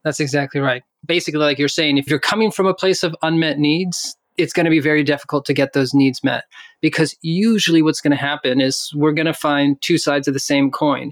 That's 0.04 0.20
exactly 0.20 0.62
right. 0.62 0.82
Basically, 1.06 1.40
like 1.40 1.60
you're 1.60 1.68
saying, 1.68 1.98
if 1.98 2.10
you're 2.10 2.20
coming 2.20 2.52
from 2.52 2.66
a 2.66 2.74
place 2.74 3.04
of 3.04 3.16
unmet 3.22 3.60
needs, 3.60 4.17
it's 4.38 4.54
going 4.54 4.66
to 4.66 4.70
be 4.70 4.80
very 4.80 5.04
difficult 5.04 5.46
to 5.46 5.54
get 5.54 5.74
those 5.74 5.94
needs 5.94 6.24
met 6.24 6.46
because 6.82 7.16
usually 7.22 7.82
what's 7.82 8.02
going 8.02 8.12
to 8.12 8.18
happen 8.18 8.62
is 8.62 8.92
we're 8.96 9.12
going 9.12 9.26
to 9.26 9.34
find 9.34 9.82
two 9.82 9.98
sides 9.98 10.28
of 10.28 10.34
the 10.34 10.40
same 10.40 10.72
coin. 10.72 11.12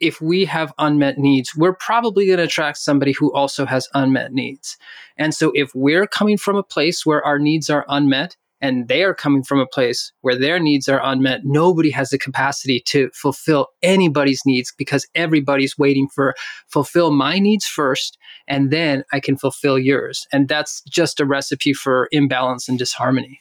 If 0.00 0.20
we 0.20 0.44
have 0.44 0.72
unmet 0.78 1.18
needs, 1.18 1.54
we're 1.56 1.76
probably 1.76 2.26
going 2.26 2.38
to 2.38 2.44
attract 2.44 2.78
somebody 2.78 3.12
who 3.12 3.32
also 3.32 3.66
has 3.66 3.88
unmet 3.94 4.32
needs. 4.32 4.76
And 5.16 5.34
so 5.34 5.52
if 5.54 5.70
we're 5.74 6.06
coming 6.06 6.36
from 6.36 6.56
a 6.56 6.62
place 6.62 7.06
where 7.06 7.24
our 7.24 7.38
needs 7.38 7.70
are 7.70 7.86
unmet, 7.88 8.36
and 8.64 8.88
they 8.88 9.02
are 9.02 9.12
coming 9.12 9.42
from 9.42 9.60
a 9.60 9.66
place 9.66 10.10
where 10.22 10.38
their 10.38 10.58
needs 10.58 10.88
are 10.88 11.00
unmet. 11.04 11.42
Nobody 11.44 11.90
has 11.90 12.08
the 12.08 12.18
capacity 12.18 12.80
to 12.86 13.10
fulfill 13.12 13.66
anybody's 13.82 14.40
needs 14.46 14.72
because 14.78 15.06
everybody's 15.14 15.76
waiting 15.76 16.08
for 16.08 16.34
fulfill 16.66 17.10
my 17.10 17.38
needs 17.38 17.66
first 17.66 18.16
and 18.48 18.70
then 18.70 19.04
I 19.12 19.20
can 19.20 19.36
fulfill 19.36 19.78
yours. 19.78 20.26
And 20.32 20.48
that's 20.48 20.80
just 20.88 21.20
a 21.20 21.26
recipe 21.26 21.74
for 21.74 22.08
imbalance 22.10 22.66
and 22.66 22.78
disharmony. 22.78 23.38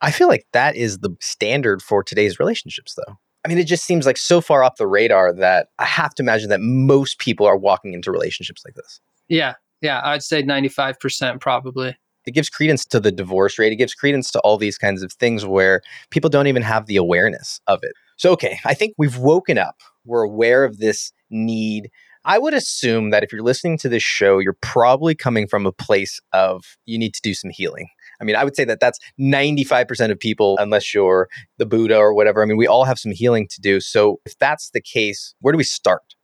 I 0.00 0.12
feel 0.12 0.28
like 0.28 0.46
that 0.52 0.76
is 0.76 0.98
the 0.98 1.10
standard 1.20 1.82
for 1.82 2.04
today's 2.04 2.38
relationships, 2.38 2.94
though. 2.94 3.18
I 3.44 3.48
mean, 3.48 3.58
it 3.58 3.66
just 3.66 3.82
seems 3.82 4.06
like 4.06 4.16
so 4.16 4.40
far 4.40 4.62
off 4.62 4.76
the 4.76 4.86
radar 4.86 5.32
that 5.34 5.70
I 5.80 5.86
have 5.86 6.14
to 6.14 6.22
imagine 6.22 6.50
that 6.50 6.60
most 6.60 7.18
people 7.18 7.46
are 7.46 7.56
walking 7.56 7.94
into 7.94 8.12
relationships 8.12 8.62
like 8.64 8.74
this. 8.74 9.00
Yeah. 9.28 9.54
Yeah. 9.80 10.00
I'd 10.04 10.22
say 10.22 10.44
95% 10.44 11.40
probably. 11.40 11.96
It 12.26 12.32
gives 12.32 12.48
credence 12.48 12.84
to 12.86 13.00
the 13.00 13.12
divorce 13.12 13.58
rate. 13.58 13.72
It 13.72 13.76
gives 13.76 13.94
credence 13.94 14.30
to 14.32 14.40
all 14.40 14.56
these 14.56 14.78
kinds 14.78 15.02
of 15.02 15.12
things 15.12 15.44
where 15.44 15.82
people 16.10 16.30
don't 16.30 16.46
even 16.46 16.62
have 16.62 16.86
the 16.86 16.96
awareness 16.96 17.60
of 17.66 17.80
it. 17.82 17.92
So, 18.16 18.30
okay, 18.32 18.58
I 18.64 18.74
think 18.74 18.94
we've 18.98 19.16
woken 19.16 19.58
up. 19.58 19.80
We're 20.04 20.22
aware 20.22 20.64
of 20.64 20.78
this 20.78 21.12
need. 21.30 21.90
I 22.24 22.38
would 22.38 22.54
assume 22.54 23.10
that 23.10 23.24
if 23.24 23.32
you're 23.32 23.42
listening 23.42 23.78
to 23.78 23.88
this 23.88 24.02
show, 24.02 24.38
you're 24.38 24.56
probably 24.60 25.14
coming 25.14 25.48
from 25.48 25.66
a 25.66 25.72
place 25.72 26.20
of 26.32 26.76
you 26.86 26.98
need 26.98 27.14
to 27.14 27.20
do 27.20 27.34
some 27.34 27.50
healing. 27.50 27.88
I 28.20 28.24
mean, 28.24 28.36
I 28.36 28.44
would 28.44 28.54
say 28.54 28.64
that 28.64 28.78
that's 28.78 29.00
95% 29.18 30.12
of 30.12 30.20
people, 30.20 30.56
unless 30.58 30.94
you're 30.94 31.28
the 31.58 31.66
Buddha 31.66 31.96
or 31.96 32.14
whatever. 32.14 32.40
I 32.42 32.46
mean, 32.46 32.56
we 32.56 32.68
all 32.68 32.84
have 32.84 32.98
some 32.98 33.10
healing 33.10 33.48
to 33.48 33.60
do. 33.60 33.80
So, 33.80 34.20
if 34.24 34.38
that's 34.38 34.70
the 34.70 34.80
case, 34.80 35.34
where 35.40 35.50
do 35.52 35.58
we 35.58 35.64
start? 35.64 36.14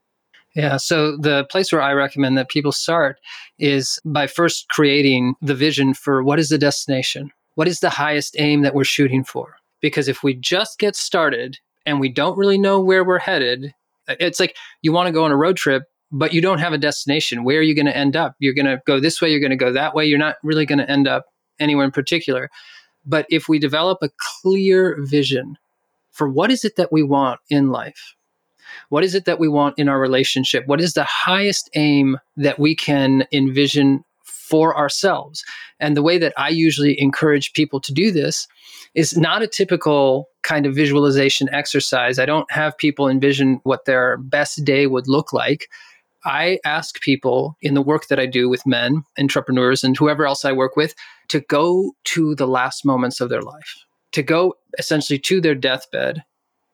Yeah. 0.55 0.77
So 0.77 1.15
the 1.15 1.45
place 1.45 1.71
where 1.71 1.81
I 1.81 1.93
recommend 1.93 2.37
that 2.37 2.49
people 2.49 2.71
start 2.71 3.19
is 3.59 3.99
by 4.03 4.27
first 4.27 4.67
creating 4.69 5.35
the 5.41 5.55
vision 5.55 5.93
for 5.93 6.23
what 6.23 6.39
is 6.39 6.49
the 6.49 6.57
destination? 6.57 7.31
What 7.55 7.67
is 7.67 7.79
the 7.79 7.89
highest 7.89 8.35
aim 8.39 8.61
that 8.63 8.73
we're 8.73 8.83
shooting 8.83 9.23
for? 9.23 9.55
Because 9.81 10.07
if 10.07 10.23
we 10.23 10.33
just 10.33 10.79
get 10.79 10.95
started 10.95 11.59
and 11.85 11.99
we 11.99 12.09
don't 12.09 12.37
really 12.37 12.57
know 12.57 12.79
where 12.79 13.03
we're 13.03 13.19
headed, 13.19 13.73
uh, 14.07 14.15
it's 14.19 14.39
like 14.39 14.55
you 14.81 14.91
want 14.91 15.07
to 15.07 15.13
go 15.13 15.23
on 15.23 15.31
a 15.31 15.37
road 15.37 15.55
trip, 15.55 15.83
but 16.11 16.33
you 16.33 16.41
don't 16.41 16.59
have 16.59 16.73
a 16.73 16.77
destination. 16.77 17.43
Where 17.43 17.59
are 17.59 17.63
you 17.63 17.75
going 17.75 17.85
to 17.85 17.95
end 17.95 18.15
up? 18.15 18.35
You're 18.39 18.53
going 18.53 18.65
to 18.65 18.81
go 18.85 18.99
this 18.99 19.21
way, 19.21 19.29
you're 19.29 19.39
going 19.39 19.51
to 19.51 19.55
go 19.55 19.71
that 19.71 19.93
way. 19.93 20.05
You're 20.05 20.17
not 20.17 20.37
really 20.43 20.65
going 20.65 20.79
to 20.79 20.89
end 20.89 21.07
up 21.07 21.25
anywhere 21.59 21.85
in 21.85 21.91
particular. 21.91 22.49
But 23.05 23.27
if 23.29 23.47
we 23.47 23.59
develop 23.59 23.99
a 24.01 24.09
clear 24.41 24.97
vision 24.99 25.57
for 26.11 26.27
what 26.27 26.51
is 26.51 26.65
it 26.65 26.75
that 26.75 26.91
we 26.91 27.03
want 27.03 27.39
in 27.49 27.69
life, 27.69 28.15
what 28.89 29.03
is 29.03 29.15
it 29.15 29.25
that 29.25 29.39
we 29.39 29.47
want 29.47 29.77
in 29.77 29.89
our 29.89 29.99
relationship? 29.99 30.65
What 30.67 30.81
is 30.81 30.93
the 30.93 31.03
highest 31.03 31.69
aim 31.75 32.17
that 32.37 32.59
we 32.59 32.75
can 32.75 33.25
envision 33.31 34.03
for 34.23 34.75
ourselves? 34.75 35.43
And 35.79 35.95
the 35.95 36.03
way 36.03 36.17
that 36.17 36.33
I 36.37 36.49
usually 36.49 36.99
encourage 36.99 37.53
people 37.53 37.79
to 37.81 37.93
do 37.93 38.11
this 38.11 38.47
is 38.95 39.17
not 39.17 39.41
a 39.41 39.47
typical 39.47 40.27
kind 40.43 40.65
of 40.65 40.75
visualization 40.75 41.49
exercise. 41.53 42.19
I 42.19 42.25
don't 42.25 42.51
have 42.51 42.77
people 42.77 43.07
envision 43.07 43.59
what 43.63 43.85
their 43.85 44.17
best 44.17 44.63
day 44.65 44.87
would 44.87 45.07
look 45.07 45.31
like. 45.31 45.67
I 46.25 46.59
ask 46.65 46.99
people 47.01 47.55
in 47.61 47.75
the 47.75 47.81
work 47.81 48.07
that 48.07 48.19
I 48.19 48.25
do 48.25 48.49
with 48.49 48.65
men, 48.65 49.03
entrepreneurs, 49.17 49.83
and 49.83 49.95
whoever 49.95 50.25
else 50.25 50.43
I 50.43 50.51
work 50.51 50.75
with 50.75 50.93
to 51.29 51.39
go 51.41 51.93
to 52.05 52.35
the 52.35 52.47
last 52.47 52.83
moments 52.83 53.21
of 53.21 53.29
their 53.29 53.41
life, 53.41 53.85
to 54.11 54.23
go 54.23 54.55
essentially 54.77 55.19
to 55.19 55.39
their 55.39 55.55
deathbed 55.55 56.23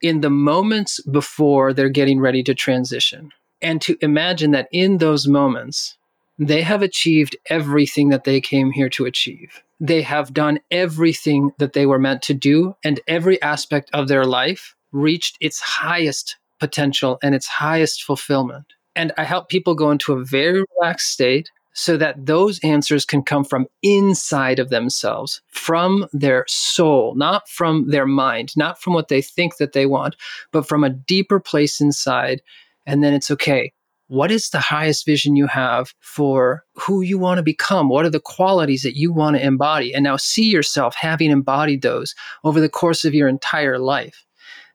in 0.06 0.22
the 0.22 0.30
moments 0.30 1.02
before 1.02 1.74
they're 1.74 1.90
getting 1.90 2.20
ready 2.20 2.44
to 2.44 2.54
transition, 2.54 3.32
and 3.62 3.82
to 3.82 3.98
imagine 4.02 4.52
that 4.52 4.68
in 4.72 5.00
those 5.00 5.28
moments, 5.28 5.98
they 6.38 6.62
have 6.62 6.82
achieved 6.82 7.36
everything 7.50 8.10
that 8.10 8.24
they 8.24 8.42
came 8.42 8.72
here 8.72 8.90
to 8.90 9.06
achieve. 9.06 9.64
They 9.80 10.02
have 10.04 10.34
done 10.34 10.60
everything 10.70 11.52
that 11.60 11.74
they 11.74 11.86
were 11.86 12.00
meant 12.00 12.22
to 12.24 12.34
do, 12.34 12.76
and 12.84 13.00
every 13.08 13.42
aspect 13.42 13.90
of 13.94 14.08
their 14.08 14.26
life 14.26 14.76
reached 14.92 15.38
its 15.42 15.60
highest 15.60 16.38
potential 16.60 17.18
and 17.24 17.34
its 17.34 17.48
highest 17.48 18.04
fulfillment. 18.04 18.66
And 18.96 19.12
I 19.18 19.24
help 19.24 19.50
people 19.50 19.76
go 19.76 19.92
into 19.92 20.14
a 20.14 20.24
very 20.24 20.64
relaxed 20.80 21.12
state 21.12 21.50
so 21.76 21.98
that 21.98 22.26
those 22.26 22.58
answers 22.60 23.06
can 23.06 23.22
come 23.22 23.44
from 23.44 23.68
inside 23.84 24.60
of 24.60 24.70
themselves, 24.70 25.42
from 25.50 26.08
their 26.14 26.46
soul, 26.48 27.14
not 27.16 27.48
from 27.50 27.90
their 27.90 28.06
mind, 28.06 28.54
not 28.56 28.82
from 28.82 28.94
what 28.94 29.10
they 29.10 29.22
think 29.22 29.58
that 29.58 29.74
they 29.74 29.86
want, 29.86 30.16
but 30.54 30.66
from 30.68 30.84
a 30.84 30.90
deeper 30.90 31.40
place 31.40 31.82
inside. 31.82 32.42
And 32.86 33.04
then 33.04 33.14
it's 33.14 33.30
okay. 33.30 33.74
What 34.08 34.32
is 34.32 34.50
the 34.50 34.60
highest 34.60 35.06
vision 35.06 35.36
you 35.36 35.48
have 35.48 35.94
for 36.00 36.64
who 36.76 37.02
you 37.02 37.18
want 37.18 37.40
to 37.40 37.44
become? 37.44 37.90
What 37.90 38.06
are 38.06 38.10
the 38.10 38.20
qualities 38.22 38.84
that 38.84 38.96
you 38.96 39.12
want 39.12 39.36
to 39.36 39.46
embody? 39.46 39.94
And 39.94 40.04
now 40.04 40.16
see 40.16 40.46
yourself 40.46 40.96
having 40.96 41.30
embodied 41.30 41.82
those 41.82 42.16
over 42.46 42.62
the 42.62 42.70
course 42.70 43.04
of 43.04 43.14
your 43.14 43.28
entire 43.28 43.80
life. 43.80 44.24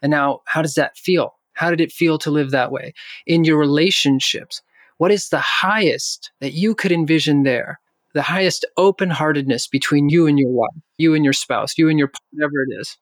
And 0.03 0.11
now, 0.11 0.41
how 0.47 0.61
does 0.61 0.75
that 0.75 0.99
feel? 0.99 1.35
How 1.55 1.71
did 1.71 1.81
it 1.81 1.93
feel 1.93 2.19
to 2.19 2.31
live 2.31 2.51
that 2.51 2.73
way? 2.73 2.93
In 3.27 3.45
your 3.45 3.59
relationships, 3.59 4.63
what 5.01 5.11
is 5.11 5.31
the 5.31 5.41
highest 5.41 6.31
that 6.43 6.53
you 6.53 6.75
could 6.75 6.93
envision 6.93 7.43
there? 7.43 7.81
The 8.13 8.21
highest 8.21 8.67
open 8.77 9.09
heartedness 9.09 9.67
between 9.67 10.11
you 10.11 10.27
and 10.27 10.39
your 10.39 10.51
wife, 10.51 10.83
you 10.99 11.15
and 11.15 11.25
your 11.25 11.33
spouse, 11.33 11.79
you 11.79 11.89
and 11.89 11.99
your 11.99 12.09
partner, 12.09 12.29
whatever 12.33 12.63
it 12.69 12.79
is. 12.79 12.99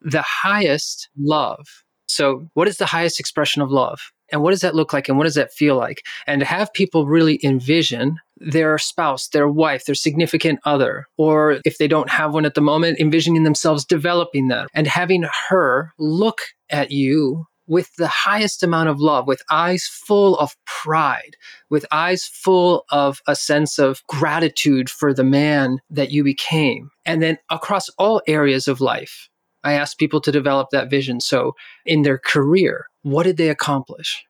The 0.00 0.22
highest 0.22 1.08
love. 1.16 1.68
So, 2.08 2.48
what 2.54 2.66
is 2.66 2.78
the 2.78 2.86
highest 2.86 3.20
expression 3.20 3.62
of 3.62 3.70
love? 3.70 4.00
And 4.32 4.42
what 4.42 4.50
does 4.50 4.62
that 4.62 4.74
look 4.74 4.92
like? 4.92 5.08
And 5.08 5.16
what 5.16 5.22
does 5.22 5.36
that 5.36 5.52
feel 5.52 5.76
like? 5.76 6.02
And 6.26 6.40
to 6.40 6.46
have 6.46 6.72
people 6.72 7.06
really 7.06 7.38
envision 7.44 8.16
their 8.38 8.76
spouse, 8.76 9.28
their 9.28 9.46
wife, 9.46 9.84
their 9.84 9.94
significant 9.94 10.58
other, 10.64 11.06
or 11.16 11.60
if 11.64 11.78
they 11.78 11.86
don't 11.86 12.10
have 12.10 12.34
one 12.34 12.44
at 12.44 12.54
the 12.54 12.60
moment, 12.60 12.98
envisioning 12.98 13.44
themselves 13.44 13.84
developing 13.84 14.48
that 14.48 14.66
and 14.74 14.88
having 14.88 15.24
her 15.48 15.92
look 15.96 16.40
at 16.70 16.90
you 16.90 17.46
with 17.66 17.94
the 17.96 18.08
highest 18.08 18.62
amount 18.62 18.88
of 18.88 19.00
love, 19.00 19.26
with 19.26 19.42
eyes 19.50 19.86
full 19.86 20.36
of 20.38 20.54
pride, 20.66 21.36
with 21.70 21.86
eyes 21.90 22.24
full 22.24 22.84
of 22.90 23.20
a 23.26 23.34
sense 23.34 23.78
of 23.78 24.02
gratitude 24.06 24.90
for 24.90 25.14
the 25.14 25.24
man 25.24 25.78
that 25.90 26.10
you 26.10 26.22
became. 26.22 26.90
And 27.06 27.22
then 27.22 27.38
across 27.50 27.88
all 27.98 28.20
areas 28.26 28.68
of 28.68 28.80
life, 28.80 29.28
I 29.62 29.72
ask 29.72 29.96
people 29.96 30.20
to 30.20 30.32
develop 30.32 30.68
that 30.70 30.90
vision. 30.90 31.20
So 31.20 31.54
in 31.86 32.02
their 32.02 32.18
career, 32.18 32.86
what 33.02 33.22
did 33.22 33.38
they 33.38 33.48
accomplish? 33.48 34.24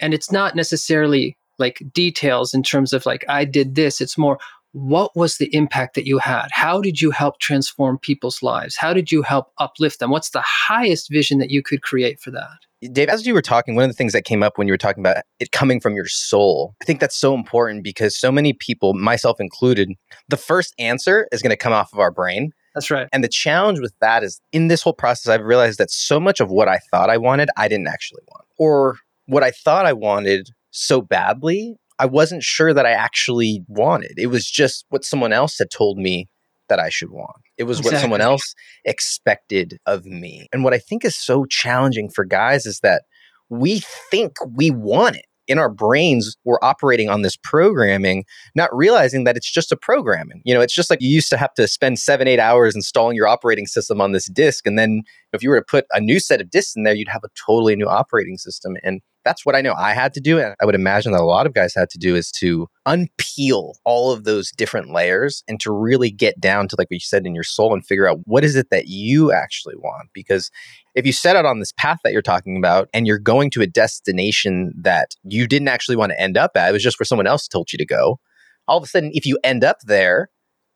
And 0.00 0.14
it's 0.14 0.32
not 0.32 0.56
necessarily 0.56 1.36
like 1.58 1.82
details 1.92 2.54
in 2.54 2.62
terms 2.62 2.94
of 2.94 3.04
like, 3.04 3.24
I 3.28 3.44
did 3.44 3.74
this. 3.74 4.00
It's 4.00 4.16
more, 4.16 4.38
what 4.72 5.14
was 5.14 5.36
the 5.36 5.54
impact 5.54 5.96
that 5.96 6.06
you 6.06 6.18
had? 6.18 6.48
How 6.52 6.80
did 6.80 7.00
you 7.02 7.10
help 7.10 7.38
transform 7.40 7.98
people's 7.98 8.42
lives? 8.42 8.76
How 8.76 8.94
did 8.94 9.12
you 9.12 9.20
help 9.20 9.52
uplift 9.58 9.98
them? 9.98 10.10
What's 10.10 10.30
the 10.30 10.44
highest 10.46 11.10
vision 11.10 11.38
that 11.38 11.50
you 11.50 11.62
could 11.62 11.82
create 11.82 12.20
for 12.20 12.30
that? 12.30 12.66
Dave, 12.92 13.08
as 13.08 13.26
you 13.26 13.34
were 13.34 13.42
talking, 13.42 13.74
one 13.74 13.84
of 13.84 13.90
the 13.90 13.96
things 13.96 14.14
that 14.14 14.24
came 14.24 14.42
up 14.42 14.56
when 14.56 14.66
you 14.66 14.72
were 14.72 14.78
talking 14.78 15.02
about 15.02 15.18
it 15.38 15.52
coming 15.52 15.80
from 15.80 15.94
your 15.94 16.06
soul, 16.06 16.74
I 16.80 16.86
think 16.86 17.00
that's 17.00 17.16
so 17.16 17.34
important 17.34 17.84
because 17.84 18.18
so 18.18 18.32
many 18.32 18.54
people, 18.54 18.94
myself 18.94 19.38
included, 19.38 19.90
the 20.28 20.38
first 20.38 20.74
answer 20.78 21.28
is 21.30 21.42
going 21.42 21.50
to 21.50 21.58
come 21.58 21.74
off 21.74 21.92
of 21.92 21.98
our 21.98 22.10
brain. 22.10 22.52
That's 22.74 22.90
right. 22.90 23.08
And 23.12 23.22
the 23.22 23.28
challenge 23.28 23.80
with 23.80 23.92
that 24.00 24.22
is 24.22 24.40
in 24.52 24.68
this 24.68 24.80
whole 24.80 24.94
process, 24.94 25.30
I've 25.30 25.44
realized 25.44 25.78
that 25.78 25.90
so 25.90 26.18
much 26.18 26.40
of 26.40 26.50
what 26.50 26.68
I 26.68 26.78
thought 26.90 27.10
I 27.10 27.18
wanted, 27.18 27.50
I 27.56 27.68
didn't 27.68 27.88
actually 27.88 28.22
want. 28.28 28.46
Or 28.58 28.96
what 29.26 29.42
I 29.42 29.50
thought 29.50 29.84
I 29.84 29.92
wanted 29.92 30.48
so 30.70 31.02
badly, 31.02 31.76
I 31.98 32.06
wasn't 32.06 32.42
sure 32.42 32.72
that 32.72 32.86
I 32.86 32.92
actually 32.92 33.62
wanted. 33.68 34.14
It 34.16 34.28
was 34.28 34.48
just 34.48 34.86
what 34.88 35.04
someone 35.04 35.34
else 35.34 35.58
had 35.58 35.70
told 35.70 35.98
me 35.98 36.28
that 36.70 36.80
I 36.80 36.88
should 36.88 37.10
want. 37.10 37.36
It 37.58 37.64
was 37.64 37.78
exactly. 37.80 37.96
what 37.96 38.00
someone 38.00 38.20
else 38.22 38.54
expected 38.86 39.78
of 39.84 40.06
me. 40.06 40.48
And 40.52 40.64
what 40.64 40.72
I 40.72 40.78
think 40.78 41.04
is 41.04 41.14
so 41.14 41.44
challenging 41.44 42.08
for 42.08 42.24
guys 42.24 42.64
is 42.64 42.80
that 42.80 43.02
we 43.50 43.82
think 44.10 44.32
we 44.56 44.70
want 44.70 45.16
it. 45.16 45.26
In 45.48 45.58
our 45.58 45.68
brains, 45.68 46.36
we're 46.44 46.60
operating 46.62 47.08
on 47.08 47.22
this 47.22 47.36
programming, 47.36 48.24
not 48.54 48.70
realizing 48.72 49.24
that 49.24 49.36
it's 49.36 49.50
just 49.50 49.72
a 49.72 49.76
programming. 49.76 50.42
You 50.44 50.54
know, 50.54 50.60
it's 50.60 50.74
just 50.74 50.90
like 50.90 51.02
you 51.02 51.08
used 51.08 51.28
to 51.30 51.36
have 51.36 51.52
to 51.54 51.66
spend 51.66 51.98
seven, 51.98 52.28
eight 52.28 52.38
hours 52.38 52.76
installing 52.76 53.16
your 53.16 53.26
operating 53.26 53.66
system 53.66 54.00
on 54.00 54.12
this 54.12 54.30
disk. 54.30 54.64
And 54.64 54.78
then 54.78 55.02
if 55.32 55.42
you 55.42 55.50
were 55.50 55.60
to 55.60 55.66
put 55.68 55.86
a 55.92 56.00
new 56.00 56.20
set 56.20 56.40
of 56.40 56.50
disks 56.50 56.74
in 56.76 56.84
there, 56.84 56.94
you'd 56.94 57.08
have 57.08 57.24
a 57.24 57.28
totally 57.46 57.76
new 57.76 57.88
operating 57.88 58.36
system. 58.36 58.76
And 58.82 59.00
that's 59.24 59.44
what 59.44 59.54
I 59.54 59.60
know 59.60 59.74
I 59.74 59.92
had 59.92 60.14
to 60.14 60.20
do. 60.20 60.38
And 60.38 60.54
I 60.60 60.64
would 60.64 60.74
imagine 60.74 61.12
that 61.12 61.20
a 61.20 61.24
lot 61.24 61.46
of 61.46 61.52
guys 61.52 61.74
had 61.74 61.90
to 61.90 61.98
do 61.98 62.16
is 62.16 62.30
to 62.32 62.68
unpeel 62.86 63.74
all 63.84 64.12
of 64.12 64.24
those 64.24 64.50
different 64.50 64.90
layers 64.90 65.42
and 65.46 65.60
to 65.60 65.70
really 65.70 66.10
get 66.10 66.40
down 66.40 66.68
to, 66.68 66.76
like 66.78 66.86
what 66.86 66.96
you 66.96 67.00
said, 67.00 67.26
in 67.26 67.34
your 67.34 67.44
soul 67.44 67.74
and 67.74 67.84
figure 67.84 68.08
out 68.08 68.18
what 68.24 68.44
is 68.44 68.56
it 68.56 68.70
that 68.70 68.86
you 68.86 69.30
actually 69.32 69.76
want. 69.76 70.08
Because 70.14 70.50
if 70.94 71.04
you 71.04 71.12
set 71.12 71.36
out 71.36 71.44
on 71.44 71.58
this 71.58 71.72
path 71.72 71.98
that 72.02 72.12
you're 72.12 72.22
talking 72.22 72.56
about 72.56 72.88
and 72.94 73.06
you're 73.06 73.18
going 73.18 73.50
to 73.50 73.62
a 73.62 73.66
destination 73.66 74.72
that 74.80 75.10
you 75.22 75.46
didn't 75.46 75.68
actually 75.68 75.96
want 75.96 76.12
to 76.12 76.20
end 76.20 76.38
up 76.38 76.52
at, 76.56 76.70
it 76.70 76.72
was 76.72 76.82
just 76.82 76.98
where 76.98 77.04
someone 77.04 77.26
else 77.26 77.46
told 77.46 77.72
you 77.72 77.78
to 77.78 77.86
go. 77.86 78.18
All 78.66 78.78
of 78.78 78.84
a 78.84 78.86
sudden, 78.86 79.10
if 79.12 79.26
you 79.26 79.38
end 79.44 79.64
up 79.64 79.78
there, 79.84 80.30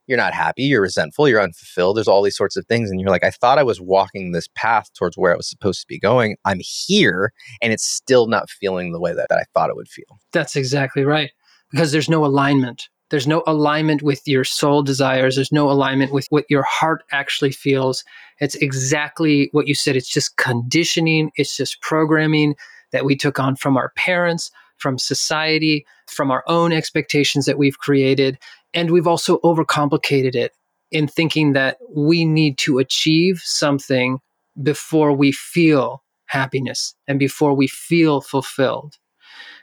you're 0.07 0.19
not 0.19 0.35
happy, 0.35 0.65
you're 0.65 0.83
resentful, 0.83 1.29
you're 1.29 1.41
unfulfilled. 1.41 1.97
There's 1.97 2.09
all 2.09 2.23
these 2.23 2.37
sorts 2.37 2.57
of 2.57 2.67
things. 2.67 2.91
And 2.91 3.01
you're 3.01 3.11
like, 3.11 3.25
I 3.25 3.31
thought 3.31 3.59
I 3.59 3.63
was 3.63 3.81
walking 3.81 4.33
this 4.33 4.49
path 4.55 4.93
towards 4.95 5.17
where 5.17 5.33
I 5.33 5.37
was 5.37 5.49
supposed 5.49 5.81
to 5.81 5.87
be 5.89 5.99
going. 5.99 6.37
I'm 6.45 6.61
here 6.61 7.33
and 7.63 7.73
it's 7.73 7.85
still 7.85 8.27
not 8.27 8.51
feeling 8.51 8.93
the 8.93 9.01
way 9.01 9.15
that, 9.15 9.29
that 9.29 9.39
I 9.39 9.45
thought 9.55 9.71
it 9.71 9.77
would 9.77 9.89
feel. 9.89 10.21
That's 10.33 10.57
exactly 10.57 11.05
right. 11.05 11.31
Because 11.71 11.93
there's 11.93 12.11
no 12.11 12.25
alignment. 12.25 12.89
There's 13.11 13.27
no 13.27 13.43
alignment 13.47 14.03
with 14.03 14.27
your 14.27 14.45
soul 14.45 14.83
desires. 14.83 15.37
There's 15.37 15.53
no 15.53 15.71
alignment 15.71 16.13
with 16.13 16.27
what 16.31 16.45
your 16.49 16.63
heart 16.63 17.05
actually 17.13 17.53
feels. 17.53 18.05
It's 18.41 18.55
exactly 18.57 19.49
what 19.53 19.69
you 19.69 19.75
said. 19.75 19.97
It's 19.97 20.09
just 20.09 20.37
conditioning, 20.37 21.31
it's 21.37 21.57
just 21.57 21.81
programming 21.81 22.55
that 22.93 23.05
we 23.05 23.17
took 23.17 23.39
on 23.39 23.57
from 23.57 23.77
our 23.77 23.93
parents, 23.97 24.51
from 24.79 24.99
society, 24.99 25.87
from 26.07 26.31
our 26.31 26.45
own 26.47 26.73
expectations 26.73 27.47
that 27.47 27.59
we've 27.59 27.79
created. 27.79 28.39
And 28.75 28.91
we've 28.91 29.07
also 29.07 29.39
overcomplicated 29.39 30.35
it 30.35 30.53
in 30.91 31.09
thinking 31.09 31.53
that 31.53 31.79
we 31.95 32.25
need 32.25 32.59
to 32.59 32.79
achieve 32.79 33.41
something 33.45 34.19
before 34.63 35.13
we 35.13 35.33
feel 35.33 36.03
happiness 36.27 36.95
and 37.09 37.19
before 37.19 37.55
we 37.55 37.67
feel 37.69 38.21
fulfilled. 38.21 38.99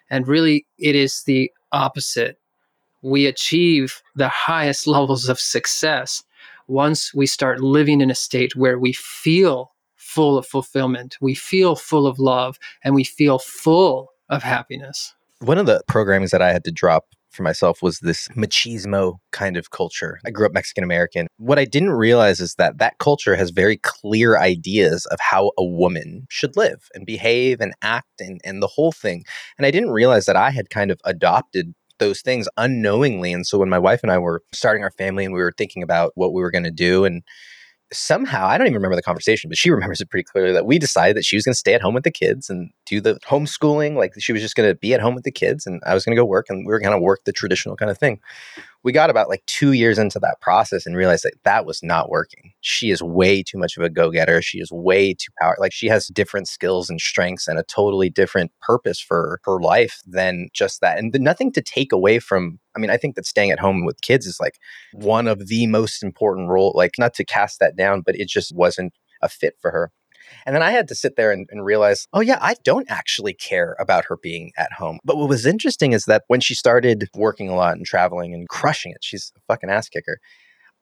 And 0.10 0.27
really, 0.27 0.65
it 0.77 0.96
is 0.96 1.24
the 1.24 1.51
opposite. 1.72 2.38
We 3.01 3.25
achieve 3.25 4.01
the 4.15 4.27
highest 4.27 4.88
levels 4.88 5.30
of 5.30 5.39
success 5.39 6.24
once 6.68 7.13
we 7.13 7.25
start 7.25 7.60
living 7.62 8.01
in 8.01 8.12
a 8.12 8.15
state 8.15 8.56
where 8.56 8.80
we 8.80 8.94
feel 8.94 9.72
full 9.96 10.38
of 10.38 10.46
fulfillment, 10.46 11.18
we 11.22 11.34
feel 11.36 11.75
full 11.75 12.08
of 12.08 12.20
love, 12.20 12.58
and 12.84 12.96
we 12.96 13.03
feel 13.03 13.39
full 13.39 14.12
of 14.30 14.44
happiness. 14.44 15.13
One 15.39 15.58
of 15.58 15.65
the 15.65 15.82
programs 15.88 16.32
that 16.32 16.41
I 16.41 16.51
had 16.51 16.63
to 16.65 16.72
drop 16.72 17.08
for 17.32 17.44
myself 17.44 17.82
was 17.82 18.00
this 18.00 18.28
machismo 18.30 19.18
kind 19.32 19.58
of 19.58 19.72
culture. 19.72 20.20
I 20.26 20.32
grew 20.32 20.46
up 20.46 20.54
Mexican 20.54 20.84
American. 20.84 21.28
What 21.38 21.60
I 21.60 21.66
didn't 21.66 21.92
realize 21.92 22.40
is 22.40 22.56
that 22.56 22.78
that 22.80 22.98
culture 23.00 23.36
has 23.36 23.50
very 23.50 23.78
clear 23.78 24.38
ideas 24.38 25.06
of 25.08 25.20
how 25.20 25.52
a 25.58 25.64
woman 25.64 26.28
should 26.30 26.56
live 26.56 26.90
and 26.94 27.06
behave 27.06 27.62
and 27.62 27.74
act 27.82 28.20
and, 28.20 28.42
and 28.44 28.62
the 28.62 28.68
whole 28.68 28.92
thing. 28.92 29.24
And 29.58 29.66
I 29.66 29.72
didn't 29.72 29.92
realize 29.92 30.26
that 30.26 30.36
I 30.36 30.52
had 30.52 30.70
kind 30.70 30.92
of 30.92 31.00
adopted 31.06 31.74
those 32.02 32.22
things 32.22 32.50
unknowingly. 32.58 33.32
And 33.32 33.46
so 33.46 33.60
when 33.60 33.70
my 33.70 33.80
wife 33.80 34.02
and 34.04 34.12
I 34.12 34.18
were 34.18 34.44
starting 34.52 34.84
our 34.84 34.92
family 34.92 35.24
and 35.24 35.34
we 35.34 35.40
were 35.40 35.54
thinking 35.56 35.84
about 35.84 36.12
what 36.16 36.34
we 36.34 36.42
were 36.42 36.52
going 36.52 36.64
to 36.64 36.72
do 36.72 37.06
and 37.06 37.24
somehow 37.93 38.45
I 38.45 38.57
don't 38.57 38.67
even 38.67 38.75
remember 38.75 38.95
the 38.95 39.01
conversation, 39.01 39.50
but 39.50 39.57
she 39.57 39.69
remembers 39.69 40.01
it 40.01 40.10
pretty 40.10 40.24
clearly 40.24 40.53
that 40.53 40.65
we 40.65 40.79
decided 40.79 41.17
that 41.17 41.25
she 41.25 41.36
was 41.36 41.43
going 41.43 41.53
to 41.53 41.60
stay 41.60 41.74
at 41.74 41.81
home 41.81 41.93
with 41.93 42.03
the 42.03 42.12
kids 42.12 42.50
and 42.50 42.71
do 42.86 43.01
the 43.01 43.15
homeschooling. 43.25 43.95
Like 43.95 44.13
she 44.19 44.33
was 44.33 44.41
just 44.41 44.55
going 44.55 44.69
to 44.69 44.75
be 44.75 44.93
at 44.93 45.01
home 45.01 45.15
with 45.15 45.24
the 45.24 45.31
kids, 45.31 45.65
and 45.65 45.81
I 45.86 45.93
was 45.93 46.05
going 46.05 46.15
to 46.15 46.21
go 46.21 46.25
work, 46.25 46.48
and 46.50 46.65
we 46.65 46.71
were 46.71 46.79
going 46.79 46.93
to 46.93 47.00
work 47.00 47.21
the 47.25 47.33
traditional 47.33 47.75
kind 47.75 47.91
of 47.91 47.98
thing. 47.98 48.19
We 48.84 48.92
got 48.92 49.10
about 49.10 49.30
like 49.30 49.46
two 49.46 49.74
years 49.74 50.00
into 50.00 50.20
that 50.20 50.42
process 50.42 50.86
and 50.86 50.96
realized 50.96 51.24
that 51.24 51.36
that 51.44 51.66
was 51.66 51.84
not 51.84 52.10
working. 52.10 52.54
She 52.62 52.90
is 52.90 53.02
way 53.02 53.44
too 53.44 53.58
much 53.58 53.78
of 53.78 53.84
a 53.84 53.90
go 53.90 54.10
getter. 54.10 54.42
She 54.42 54.60
is 54.60 54.72
way 54.72 55.14
too 55.14 55.32
power. 55.40 55.56
Like 55.60 55.74
she 55.74 55.88
has 55.88 56.08
different 56.08 56.48
skills 56.48 56.90
and 56.90 57.00
strengths 57.00 57.48
and 57.48 57.60
a 57.60 57.64
totally 57.64 58.10
different 58.10 58.52
purpose 58.62 59.00
for 59.00 59.40
her 59.46 59.60
life 59.60 60.02
than 60.08 60.50
just 60.54 60.82
that. 60.82 60.98
And 60.98 61.16
nothing 61.20 61.52
to 61.54 61.62
take 61.62 61.92
away 61.92 62.20
from. 62.20 62.60
I 62.76 62.80
mean, 62.80 62.90
I 62.90 62.98
think 62.98 63.16
that 63.16 63.26
staying 63.26 63.52
at 63.52 63.60
home 63.60 63.86
with 63.86 64.02
kids 64.02 64.26
is 64.26 64.40
like 64.40 64.58
one 64.94 65.28
of 65.28 65.48
the 65.48 65.68
most 65.68 66.02
important 66.04 66.50
role. 66.50 66.74
Like 66.76 66.94
not 66.98 67.14
to 67.16 67.26
cast 67.26 67.60
that 67.60 67.76
down, 67.76 68.02
but 68.02 68.16
it 68.16 68.28
just 68.28 68.56
wasn't 68.56 68.94
a 69.22 69.30
fit 69.30 69.56
for 69.62 69.72
her. 69.72 69.92
And 70.46 70.56
then 70.56 70.64
I 70.64 70.72
had 70.72 70.88
to 70.90 70.96
sit 70.96 71.16
there 71.16 71.32
and, 71.32 71.48
and, 71.50 71.66
realize, 71.66 72.08
oh, 72.14 72.22
yeah, 72.22 72.40
I 72.42 72.56
don't 72.64 72.90
actually 72.90 73.34
care 73.34 73.76
about 73.80 74.06
her 74.06 74.18
being 74.18 74.52
at 74.58 74.74
home. 74.74 75.00
But 75.04 75.18
what 75.18 75.30
was 75.30 75.46
interesting 75.46 75.94
is 75.94 76.06
that 76.06 76.24
when 76.28 76.42
she 76.42 76.56
started 76.56 77.08
working 77.16 77.50
a 77.50 77.56
lot 77.56 77.78
and 77.78 77.86
traveling 77.86 78.34
and 78.34 78.50
crushing 78.50 78.92
it, 78.92 79.00
she's 79.02 79.32
a 79.38 79.42
fucking 79.48 79.70
ass 79.70 79.90
kicker. 79.90 80.20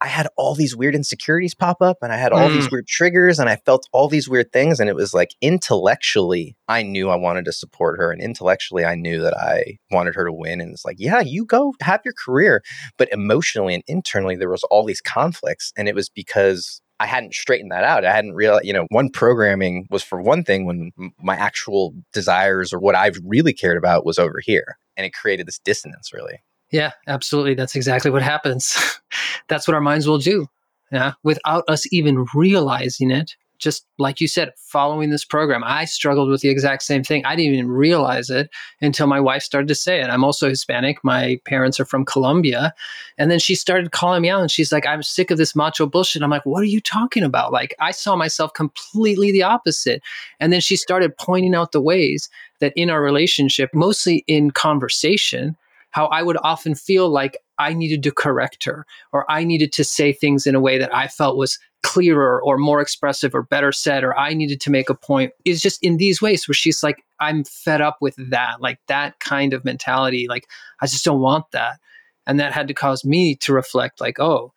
I 0.02 0.08
had 0.08 0.28
all 0.38 0.56
these 0.56 0.78
weird 0.78 0.96
insecurities 0.96 1.54
pop 1.54 1.82
up 1.82 1.98
and 2.02 2.14
I 2.14 2.18
had 2.18 2.32
all 2.32 2.50
mm. 2.50 2.54
these 2.54 2.72
weird 2.72 2.88
triggers 2.88 3.38
and 3.38 3.50
I 3.50 3.58
felt 3.66 3.88
all 3.92 4.08
these 4.08 4.30
weird 4.30 4.54
things. 4.54 4.80
And 4.80 4.90
it 4.90 4.96
was 4.96 5.14
like 5.14 5.32
intellectually, 5.42 6.56
I 6.70 6.84
knew 6.84 7.10
I 7.10 7.18
wanted 7.18 7.44
to 7.46 7.52
support 7.52 8.00
her. 8.00 8.12
And 8.12 8.22
intellectually, 8.22 8.86
I 8.86 8.96
knew 8.96 9.20
that 9.22 9.36
I 9.38 9.78
wanted 9.92 10.16
her 10.16 10.26
to 10.26 10.32
win. 10.32 10.62
And 10.62 10.72
it's 10.72 10.86
like, 10.86 10.96
yeah, 11.00 11.20
you 11.20 11.46
go 11.46 11.74
have 11.82 12.00
your 12.06 12.14
career. 12.14 12.64
But 12.98 13.10
emotionally 13.12 13.74
and 13.74 13.84
internally, 13.88 14.38
there 14.38 14.50
was 14.50 14.64
all 14.72 14.86
these 14.86 15.02
conflicts. 15.02 15.74
And 15.78 15.90
it 15.90 15.96
was 15.96 16.08
because 16.08 16.82
I 17.00 17.06
hadn't 17.06 17.34
straightened 17.34 17.72
that 17.72 17.84
out. 17.84 18.04
I 18.04 18.12
hadn't 18.12 18.34
realized, 18.34 18.66
you 18.66 18.74
know, 18.74 18.86
one 18.90 19.10
programming 19.10 19.88
was 19.90 20.04
for 20.04 20.22
one 20.22 20.44
thing 20.44 20.66
when 20.66 20.92
my 21.22 21.36
actual 21.36 21.94
desires 22.14 22.74
or 22.74 22.80
what 22.80 22.96
I've 22.96 23.18
really 23.24 23.54
cared 23.54 23.78
about 23.78 24.06
was 24.06 24.20
over 24.20 24.40
here. 24.42 24.78
And 24.98 25.06
it 25.06 25.14
created 25.14 25.48
this 25.48 25.60
dissonance, 25.60 26.12
really. 26.14 26.42
Yeah, 26.72 26.92
absolutely. 27.08 27.54
That's 27.56 27.76
exactly 27.76 28.12
what 28.12 28.22
happens. 28.22 28.78
That's 29.48 29.68
what 29.68 29.76
our 29.76 29.82
minds 29.82 30.08
will 30.08 30.18
do. 30.18 30.48
Yeah. 30.92 31.14
Without 31.24 31.64
us 31.68 31.92
even 31.94 32.26
realizing 32.34 33.12
it, 33.12 33.36
just 33.60 33.86
like 33.98 34.20
you 34.22 34.28
said, 34.28 34.54
following 34.58 35.10
this 35.10 35.26
program, 35.26 35.64
I 35.64 35.86
struggled 35.86 36.30
with 36.30 36.42
the 36.42 36.50
exact 36.50 36.84
same 36.84 37.04
thing. 37.04 37.26
I 37.26 37.36
didn't 37.36 37.54
even 37.54 37.70
realize 37.70 38.30
it 38.30 38.50
until 38.82 39.06
my 39.06 39.20
wife 39.20 39.44
started 39.44 39.68
to 39.68 39.76
say 39.76 40.02
it. 40.02 40.10
I'm 40.10 40.24
also 40.24 40.50
Hispanic. 40.50 41.04
My 41.04 41.40
parents 41.46 41.80
are 41.80 41.86
from 41.86 42.06
Colombia. 42.06 42.74
And 43.18 43.30
then 43.30 43.40
she 43.40 43.56
started 43.56 43.92
calling 43.92 44.22
me 44.22 44.30
out 44.30 44.42
and 44.42 44.50
she's 44.50 44.72
like, 44.72 44.88
I'm 44.88 45.04
sick 45.04 45.30
of 45.30 45.38
this 45.38 45.56
macho 45.56 45.86
bullshit. 45.86 46.24
I'm 46.24 46.30
like, 46.30 46.46
what 46.46 46.62
are 46.62 46.68
you 46.68 46.82
talking 46.82 47.24
about? 47.24 47.52
Like, 47.52 47.76
I 47.80 47.92
saw 47.92 48.16
myself 48.16 48.54
completely 48.54 49.32
the 49.32 49.44
opposite. 49.44 50.02
And 50.40 50.52
then 50.54 50.62
she 50.62 50.76
started 50.76 51.18
pointing 51.18 51.54
out 51.54 51.74
the 51.74 51.82
ways 51.82 52.30
that 52.60 52.74
in 52.76 52.90
our 52.90 53.02
relationship, 53.02 53.72
mostly 53.74 54.24
in 54.28 54.52
conversation, 54.52 55.58
how 55.92 56.06
I 56.08 56.24
would 56.24 56.38
often 56.44 56.76
feel 56.76 57.10
like 57.10 57.38
I 57.60 57.74
needed 57.74 58.02
to 58.04 58.12
correct 58.12 58.64
her 58.64 58.86
or 59.12 59.30
I 59.30 59.44
needed 59.44 59.72
to 59.74 59.84
say 59.84 60.14
things 60.14 60.48
in 60.48 60.56
a 60.56 60.62
way 60.62 60.78
that 60.78 60.94
I 60.96 61.08
felt 61.08 61.38
was 61.38 61.60
clearer 61.84 62.42
or 62.42 62.58
more 62.58 62.82
expressive 62.82 63.36
or 63.36 63.44
better 63.44 63.72
said 63.72 64.04
or 64.04 64.18
I 64.18 64.34
needed 64.34 64.60
to 64.62 64.72
make 64.72 64.90
a 64.90 64.96
point 64.96 65.34
is 65.46 65.62
just 65.62 65.82
in 65.84 65.98
these 65.98 66.22
ways 66.22 66.48
where 66.48 66.56
she's 66.56 66.84
like, 66.84 67.04
I'm 67.20 67.44
fed 67.44 67.82
up 67.82 67.98
with 68.02 68.16
that, 68.18 68.62
like 68.62 68.80
that 68.88 69.20
kind 69.20 69.54
of 69.54 69.66
mentality. 69.66 70.28
Like, 70.28 70.48
I 70.82 70.88
just 70.88 71.06
don't 71.06 71.22
want 71.22 71.52
that. 71.52 71.80
And 72.26 72.40
that 72.40 72.54
had 72.54 72.68
to 72.68 72.74
cause 72.74 73.04
me 73.04 73.36
to 73.38 73.54
reflect, 73.54 74.02
like, 74.02 74.20
oh, 74.20 74.54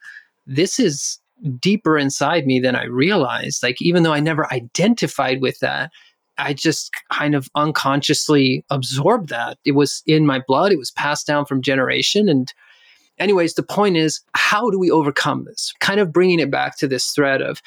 this 0.47 0.79
is 0.79 1.19
deeper 1.59 1.97
inside 1.97 2.47
me 2.47 2.61
than 2.61 2.77
I 2.77 2.85
realized. 2.85 3.63
Like, 3.63 3.81
even 3.81 4.03
though 4.03 4.13
I 4.13 4.21
never 4.21 4.53
identified 4.53 5.41
with 5.41 5.59
that, 5.61 5.91
I 6.39 6.55
just 6.55 6.91
kind 7.13 7.35
of 7.35 7.49
unconsciously 7.55 8.65
absorbed 8.71 9.29
that. 9.31 9.59
It 9.65 9.73
was 9.73 10.03
in 10.07 10.27
my 10.27 10.41
blood, 10.47 10.73
it 10.73 10.79
was 10.79 10.91
passed 10.91 11.27
down 11.27 11.47
from 11.47 11.63
generation. 11.63 12.29
And, 12.29 12.53
anyways, 13.23 13.55
the 13.55 13.63
point 13.63 13.97
is, 13.97 14.21
how 14.35 14.69
do 14.71 14.79
we 14.79 14.91
overcome 14.91 15.45
this? 15.45 15.73
Kind 15.81 16.01
of 16.01 16.13
bringing 16.13 16.41
it 16.41 16.51
back 16.51 16.77
to 16.79 16.89
this 16.89 17.11
thread 17.13 17.41
of 17.41 17.63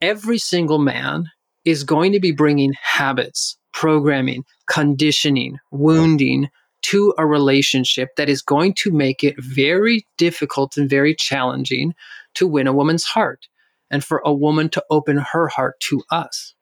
every 0.00 0.38
single 0.38 0.78
man 0.78 1.30
is 1.64 1.84
going 1.84 2.12
to 2.12 2.20
be 2.20 2.32
bringing 2.32 2.72
habits, 2.80 3.56
programming, 3.72 4.44
conditioning, 4.68 5.58
wounding 5.70 6.48
to 6.82 7.12
a 7.18 7.26
relationship 7.26 8.10
that 8.16 8.28
is 8.28 8.42
going 8.42 8.72
to 8.74 8.92
make 8.92 9.22
it 9.24 9.34
very 9.38 10.06
difficult 10.16 10.76
and 10.76 10.88
very 10.88 11.14
challenging 11.14 11.94
to 12.34 12.46
win 12.46 12.66
a 12.66 12.72
woman's 12.72 13.04
heart 13.04 13.48
and 13.90 14.04
for 14.04 14.22
a 14.24 14.32
woman 14.32 14.68
to 14.68 14.84
open 14.90 15.18
her 15.18 15.48
heart 15.48 15.78
to 15.80 16.02
us. 16.10 16.54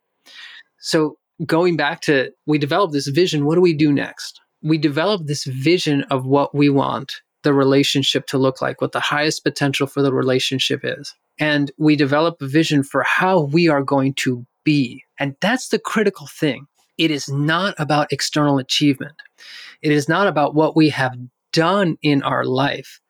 So 0.78 1.18
going 1.44 1.76
back 1.76 2.00
to 2.02 2.30
we 2.46 2.58
develop 2.58 2.92
this 2.92 3.08
vision, 3.08 3.44
what 3.44 3.54
do 3.56 3.60
we 3.60 3.74
do 3.74 3.92
next? 3.92 4.40
We 4.62 4.78
develop 4.78 5.26
this 5.26 5.44
vision 5.44 6.04
of 6.10 6.24
what 6.24 6.54
we 6.54 6.70
want 6.70 7.20
the 7.44 7.54
relationship 7.54 8.26
to 8.26 8.38
look 8.38 8.60
like, 8.60 8.80
what 8.80 8.92
the 8.92 9.00
highest 9.00 9.44
potential 9.44 9.86
for 9.86 10.02
the 10.02 10.12
relationship 10.12 10.80
is. 10.82 11.14
And 11.38 11.70
we 11.78 11.96
develop 11.96 12.40
a 12.40 12.46
vision 12.46 12.82
for 12.82 13.02
how 13.02 13.40
we 13.40 13.68
are 13.68 13.82
going 13.82 14.14
to 14.14 14.44
be. 14.64 15.04
And 15.18 15.36
that's 15.40 15.68
the 15.68 15.78
critical 15.78 16.26
thing. 16.26 16.66
It 16.98 17.10
is 17.10 17.28
not 17.28 17.74
about 17.78 18.12
external 18.12 18.58
achievement. 18.58 19.14
It 19.82 19.92
is 19.92 20.08
not 20.08 20.26
about 20.26 20.54
what 20.54 20.76
we 20.76 20.90
have 20.90 21.16
done 21.52 21.96
in 22.02 22.22
our 22.22 22.44
life. 22.44 23.00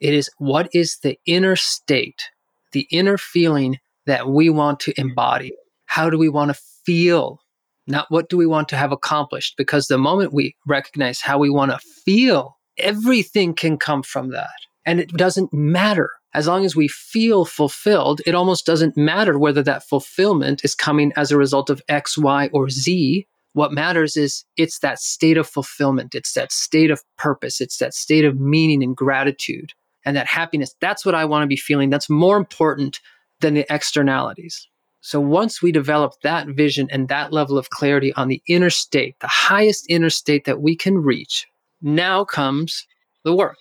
It 0.00 0.14
is 0.14 0.30
what 0.38 0.68
is 0.72 0.98
the 0.98 1.18
inner 1.26 1.56
state, 1.56 2.30
the 2.72 2.86
inner 2.90 3.18
feeling 3.18 3.78
that 4.06 4.28
we 4.28 4.50
want 4.50 4.80
to 4.80 4.94
embody. 4.98 5.52
How 5.86 6.10
do 6.10 6.18
we 6.18 6.28
want 6.28 6.54
to 6.54 6.60
feel 6.84 7.40
not 7.86 8.06
what 8.10 8.28
do 8.28 8.36
we 8.36 8.46
want 8.46 8.68
to 8.68 8.76
have 8.76 8.92
accomplished. 8.92 9.54
Because 9.56 9.86
the 9.86 9.98
moment 9.98 10.32
we 10.32 10.56
recognize 10.66 11.20
how 11.20 11.38
we 11.38 11.50
want 11.50 11.70
to 11.70 11.78
feel, 11.78 12.56
everything 12.78 13.54
can 13.54 13.76
come 13.76 14.02
from 14.02 14.30
that. 14.30 14.50
And 14.86 15.00
it 15.00 15.10
doesn't 15.10 15.52
matter. 15.52 16.10
As 16.34 16.46
long 16.46 16.64
as 16.64 16.74
we 16.74 16.88
feel 16.88 17.44
fulfilled, 17.44 18.20
it 18.26 18.34
almost 18.34 18.66
doesn't 18.66 18.96
matter 18.96 19.38
whether 19.38 19.62
that 19.62 19.84
fulfillment 19.84 20.64
is 20.64 20.74
coming 20.74 21.12
as 21.16 21.30
a 21.30 21.38
result 21.38 21.70
of 21.70 21.80
X, 21.88 22.18
Y, 22.18 22.50
or 22.52 22.68
Z. 22.68 23.26
What 23.52 23.72
matters 23.72 24.16
is 24.16 24.44
it's 24.56 24.80
that 24.80 24.98
state 24.98 25.36
of 25.36 25.48
fulfillment. 25.48 26.14
It's 26.14 26.32
that 26.32 26.50
state 26.50 26.90
of 26.90 27.02
purpose. 27.16 27.60
It's 27.60 27.78
that 27.78 27.94
state 27.94 28.24
of 28.24 28.40
meaning 28.40 28.82
and 28.82 28.96
gratitude 28.96 29.72
and 30.04 30.16
that 30.16 30.26
happiness. 30.26 30.74
That's 30.80 31.06
what 31.06 31.14
I 31.14 31.24
want 31.24 31.44
to 31.44 31.48
be 31.48 31.56
feeling. 31.56 31.88
That's 31.88 32.10
more 32.10 32.36
important 32.36 33.00
than 33.40 33.54
the 33.54 33.72
externalities. 33.72 34.68
So 35.00 35.20
once 35.20 35.62
we 35.62 35.70
develop 35.70 36.14
that 36.22 36.48
vision 36.48 36.88
and 36.90 37.08
that 37.08 37.32
level 37.32 37.58
of 37.58 37.70
clarity 37.70 38.12
on 38.14 38.28
the 38.28 38.42
inner 38.48 38.70
state, 38.70 39.16
the 39.20 39.28
highest 39.28 39.86
inner 39.88 40.10
state 40.10 40.46
that 40.46 40.62
we 40.62 40.74
can 40.74 40.98
reach, 40.98 41.46
now 41.84 42.24
comes 42.24 42.86
the 43.24 43.34
work. 43.34 43.58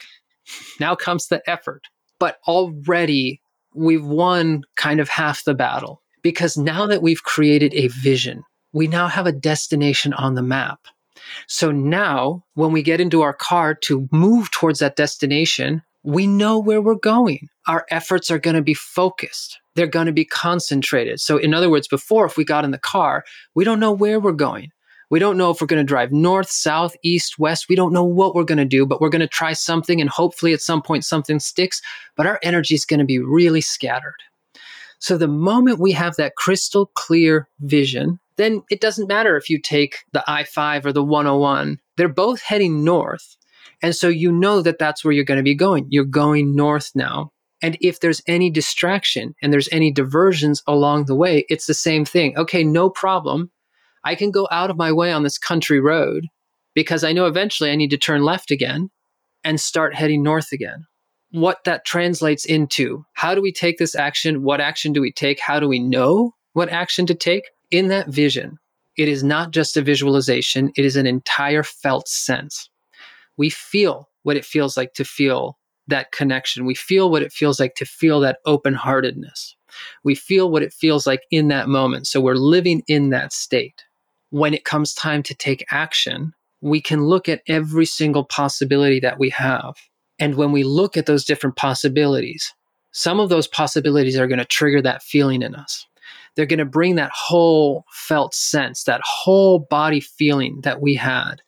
Now 0.80 0.96
comes 0.96 1.28
the 1.28 1.48
effort. 1.50 1.84
But 2.20 2.40
already 2.48 3.42
we've 3.76 4.06
won 4.06 4.64
kind 4.76 5.00
of 5.00 5.10
half 5.10 5.44
the 5.44 5.54
battle 5.54 6.02
because 6.22 6.58
now 6.58 6.88
that 6.88 7.02
we've 7.02 7.24
created 7.24 7.74
a 7.76 7.88
vision, 7.90 8.44
we 8.72 8.88
now 8.88 9.08
have 9.08 9.28
a 9.28 9.32
destination 9.32 10.14
on 10.14 10.36
the 10.36 10.42
map. 10.42 10.80
So 11.48 11.72
now 11.72 12.44
when 12.56 12.72
we 12.72 12.82
get 12.82 13.00
into 13.00 13.22
our 13.22 13.34
car 13.34 13.76
to 13.76 14.10
move 14.12 14.50
towards 14.52 14.80
that 14.80 14.96
destination, 14.96 15.84
we 16.04 16.26
know 16.26 16.60
where 16.60 16.82
we're 16.82 16.96
going. 16.96 17.50
Our 17.68 17.86
efforts 17.92 18.32
are 18.32 18.40
going 18.40 18.56
to 18.56 18.62
be 18.62 18.74
focused 18.74 19.60
they're 19.76 19.88
going 19.88 20.06
to 20.06 20.14
be 20.14 20.26
concentrated. 20.26 21.20
So, 21.20 21.38
in 21.38 21.54
other 21.54 21.70
words, 21.70 21.88
before, 21.88 22.26
if 22.26 22.38
we 22.38 22.46
got 22.46 22.66
in 22.66 22.72
the 22.72 22.78
car, 22.78 23.24
we 23.56 23.64
don't 23.64 23.80
know 23.80 23.92
where 23.92 24.20
we're 24.20 24.32
going. 24.32 24.72
We 25.10 25.20
don't 25.20 25.38
know 25.38 25.52
if 25.52 25.62
we're 25.62 25.68
going 25.68 25.82
to 25.82 25.88
drive 25.88 26.12
north, 26.12 26.50
south, 26.50 26.96
east, 27.04 27.38
west. 27.38 27.68
We 27.70 27.76
don't 27.76 27.94
know 27.94 28.04
what 28.04 28.36
we're 28.36 28.44
going 28.44 28.58
to 28.58 28.66
do, 28.66 28.86
but 28.86 29.02
we're 29.02 29.10
going 29.10 29.22
to 29.22 29.28
try 29.28 29.54
something 29.54 30.02
and 30.02 30.10
hopefully 30.10 30.54
at 30.54 30.62
some 30.62 30.82
point 30.82 31.06
something 31.06 31.40
sticks. 31.40 31.82
But 32.16 32.26
our 32.26 32.40
energy 32.44 32.76
is 32.76 32.86
going 32.86 33.00
to 33.00 33.06
be 33.06 33.20
really 33.20 33.62
scattered. 33.62 34.22
So, 35.00 35.18
the 35.18 35.28
moment 35.28 35.80
we 35.80 35.92
have 35.92 36.16
that 36.16 36.36
crystal 36.38 36.90
clear 36.96 37.50
vision, 37.60 38.20
then 38.38 38.64
it 38.72 38.82
doesn't 38.82 39.08
matter 39.08 39.36
if 39.36 39.50
you 39.50 39.60
take 39.60 39.98
the 40.14 40.24
I 40.28 40.44
5 40.44 40.86
or 40.86 40.94
the 40.94 41.04
101, 41.04 41.80
they're 41.98 42.08
both 42.08 42.42
heading 42.42 42.84
north. 42.84 43.36
And 43.82 43.96
so 43.96 44.08
you 44.08 44.32
know 44.32 44.62
that 44.62 44.80
that's 44.80 45.04
where 45.04 45.12
you're 45.12 45.26
going 45.26 45.38
to 45.38 45.44
be 45.44 45.56
going. 45.56 45.88
You're 45.90 46.06
going 46.06 46.56
north 46.56 46.92
now. 46.96 47.32
And 47.62 47.78
if 47.82 48.00
there's 48.00 48.22
any 48.28 48.50
distraction 48.50 49.36
and 49.42 49.52
there's 49.54 49.70
any 49.72 49.92
diversions 49.92 50.64
along 50.68 51.06
the 51.06 51.16
way, 51.16 51.46
it's 51.50 51.66
the 51.66 51.74
same 51.74 52.06
thing. 52.06 52.38
Okay, 52.38 52.64
no 52.64 52.90
problem. 52.90 53.52
I 54.04 54.16
can 54.16 54.32
go 54.32 54.48
out 54.52 54.70
of 54.70 54.78
my 54.78 54.92
way 54.92 55.12
on 55.12 55.24
this 55.24 55.38
country 55.38 55.80
road 55.80 56.28
because 56.74 57.04
I 57.04 57.14
know 57.14 57.26
eventually 57.26 57.72
I 57.72 57.76
need 57.76 57.92
to 57.92 57.98
turn 57.98 58.24
left 58.24 58.52
again 58.52 58.90
and 59.44 59.60
start 59.60 59.96
heading 59.96 60.24
north 60.24 60.52
again. 60.52 60.86
What 61.32 61.64
that 61.66 61.86
translates 61.86 62.46
into 62.46 63.06
how 63.14 63.34
do 63.34 63.42
we 63.42 63.52
take 63.52 63.78
this 63.78 63.96
action? 63.96 64.44
What 64.44 64.62
action 64.62 64.94
do 64.94 65.02
we 65.02 65.12
take? 65.12 65.40
How 65.40 65.60
do 65.60 65.68
we 65.68 65.80
know 65.80 66.34
what 66.54 66.70
action 66.70 67.06
to 67.08 67.16
take? 67.16 67.50
In 67.72 67.88
that 67.88 68.08
vision, 68.08 68.60
it 68.98 69.08
is 69.08 69.24
not 69.24 69.52
just 69.52 69.76
a 69.76 69.82
visualization, 69.82 70.72
it 70.78 70.86
is 70.86 70.96
an 70.96 71.08
entire 71.08 71.64
felt 71.64 72.08
sense. 72.08 72.70
We 73.36 73.50
feel 73.50 74.10
what 74.22 74.38
it 74.38 74.46
feels 74.46 74.78
like 74.78 74.94
to 74.94 75.04
feel 75.04 75.58
that 75.88 76.12
connection. 76.12 76.66
We 76.66 76.76
feel 76.76 77.10
what 77.10 77.24
it 77.24 77.34
feels 77.34 77.60
like 77.60 77.76
to 77.76 77.86
feel 77.86 78.20
that 78.20 78.38
open 78.46 78.76
heartedness. 78.76 79.56
We 80.04 80.14
feel 80.14 80.52
what 80.52 80.62
it 80.62 80.72
feels 80.72 81.08
like 81.08 81.24
in 81.32 81.48
that 81.48 81.68
moment. 81.68 82.06
So 82.06 82.22
we're 82.22 82.36
living 82.36 82.84
in 82.88 83.10
that 83.10 83.34
state. 83.34 83.84
When 84.34 84.56
it 84.56 84.66
comes 84.66 84.96
time 84.96 85.22
to 85.24 85.36
take 85.36 85.64
action, 85.70 86.34
we 86.60 86.82
can 86.82 87.04
look 87.04 87.30
at 87.30 87.44
every 87.48 87.86
single 87.86 88.24
possibility 88.24 89.00
that 89.02 89.20
we 89.20 89.30
have 89.30 89.76
And 90.20 90.36
when 90.36 90.52
we 90.52 90.64
look 90.64 90.96
at 90.96 91.06
those 91.06 91.26
different 91.26 91.56
possibilities, 91.56 92.54
some 92.92 93.20
of 93.20 93.30
those 93.30 93.48
possibilities 93.48 94.18
are 94.18 94.28
going 94.28 94.40
to 94.40 94.46
trigger 94.46 94.82
that 94.82 95.04
feeling 95.04 95.42
in 95.42 95.56
us. 95.56 95.86
They're 96.36 96.46
going 96.46 96.60
to 96.60 96.66
bring 96.66 96.96
that 96.96 97.12
whole 97.14 97.86
felt 97.92 98.34
sense, 98.34 98.84
that 98.86 99.02
whole 99.04 99.60
body 99.70 100.00
feeling 100.00 100.62
that 100.64 100.82
we 100.82 100.96
had. 100.96 101.42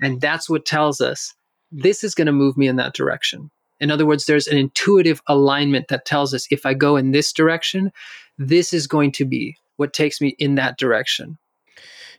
And 0.00 0.20
that's 0.20 0.48
what 0.48 0.64
tells 0.64 1.00
us 1.00 1.34
this 1.72 2.04
is 2.04 2.14
going 2.14 2.26
to 2.26 2.32
move 2.32 2.56
me 2.56 2.68
in 2.68 2.76
that 2.76 2.94
direction. 2.94 3.50
In 3.80 3.90
other 3.90 4.06
words, 4.06 4.26
there's 4.26 4.46
an 4.46 4.58
intuitive 4.58 5.22
alignment 5.26 5.88
that 5.88 6.04
tells 6.04 6.34
us 6.34 6.46
if 6.50 6.66
I 6.66 6.74
go 6.74 6.96
in 6.96 7.10
this 7.10 7.32
direction, 7.32 7.92
this 8.38 8.72
is 8.72 8.86
going 8.86 9.12
to 9.12 9.24
be 9.24 9.56
what 9.76 9.92
takes 9.92 10.20
me 10.20 10.36
in 10.38 10.54
that 10.54 10.78
direction. 10.78 11.38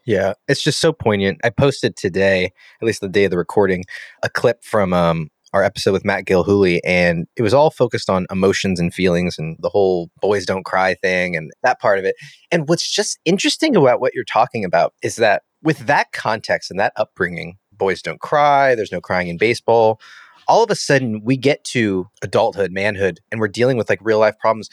Yeah, 0.04 0.34
it's 0.48 0.62
just 0.62 0.80
so 0.80 0.92
poignant. 0.92 1.40
I 1.44 1.50
posted 1.50 1.96
today, 1.96 2.46
at 2.46 2.86
least 2.86 3.00
the 3.00 3.08
day 3.08 3.24
of 3.24 3.30
the 3.30 3.38
recording, 3.38 3.84
a 4.22 4.28
clip 4.28 4.64
from 4.64 4.92
um, 4.92 5.28
our 5.52 5.62
episode 5.62 5.92
with 5.92 6.04
Matt 6.04 6.24
Gilhooly, 6.24 6.80
and 6.84 7.26
it 7.36 7.42
was 7.42 7.54
all 7.54 7.70
focused 7.70 8.10
on 8.10 8.26
emotions 8.30 8.80
and 8.80 8.92
feelings 8.92 9.38
and 9.38 9.56
the 9.60 9.68
whole 9.68 10.10
boys 10.20 10.46
don't 10.46 10.64
cry 10.64 10.94
thing 10.94 11.36
and 11.36 11.50
that 11.62 11.80
part 11.80 11.98
of 11.98 12.04
it. 12.04 12.16
And 12.50 12.68
what's 12.68 12.90
just 12.90 13.18
interesting 13.24 13.76
about 13.76 14.00
what 14.00 14.14
you're 14.14 14.24
talking 14.24 14.64
about 14.64 14.94
is 15.02 15.16
that 15.16 15.42
with 15.62 15.86
that 15.86 16.10
context 16.12 16.70
and 16.70 16.80
that 16.80 16.92
upbringing, 16.96 17.58
boys 17.70 18.02
don't 18.02 18.20
cry, 18.20 18.74
there's 18.74 18.92
no 18.92 19.00
crying 19.00 19.28
in 19.28 19.38
baseball. 19.38 20.00
All 20.48 20.64
of 20.64 20.70
a 20.70 20.74
sudden, 20.74 21.22
we 21.22 21.36
get 21.36 21.62
to 21.64 22.08
adulthood, 22.22 22.72
manhood, 22.72 23.20
and 23.30 23.40
we're 23.40 23.48
dealing 23.48 23.76
with 23.76 23.88
like 23.88 24.00
real 24.02 24.18
life 24.18 24.38
problems. 24.40 24.68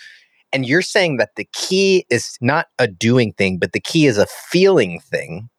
And 0.51 0.65
you're 0.65 0.81
saying 0.81 1.17
that 1.17 1.35
the 1.35 1.47
key 1.53 2.05
is 2.09 2.37
not 2.41 2.67
a 2.79 2.87
doing 2.87 3.33
thing, 3.33 3.59
but 3.59 3.71
the 3.73 3.79
key 3.79 4.07
is 4.07 4.17
a 4.17 4.25
feeling 4.25 4.99
thing. 4.99 5.49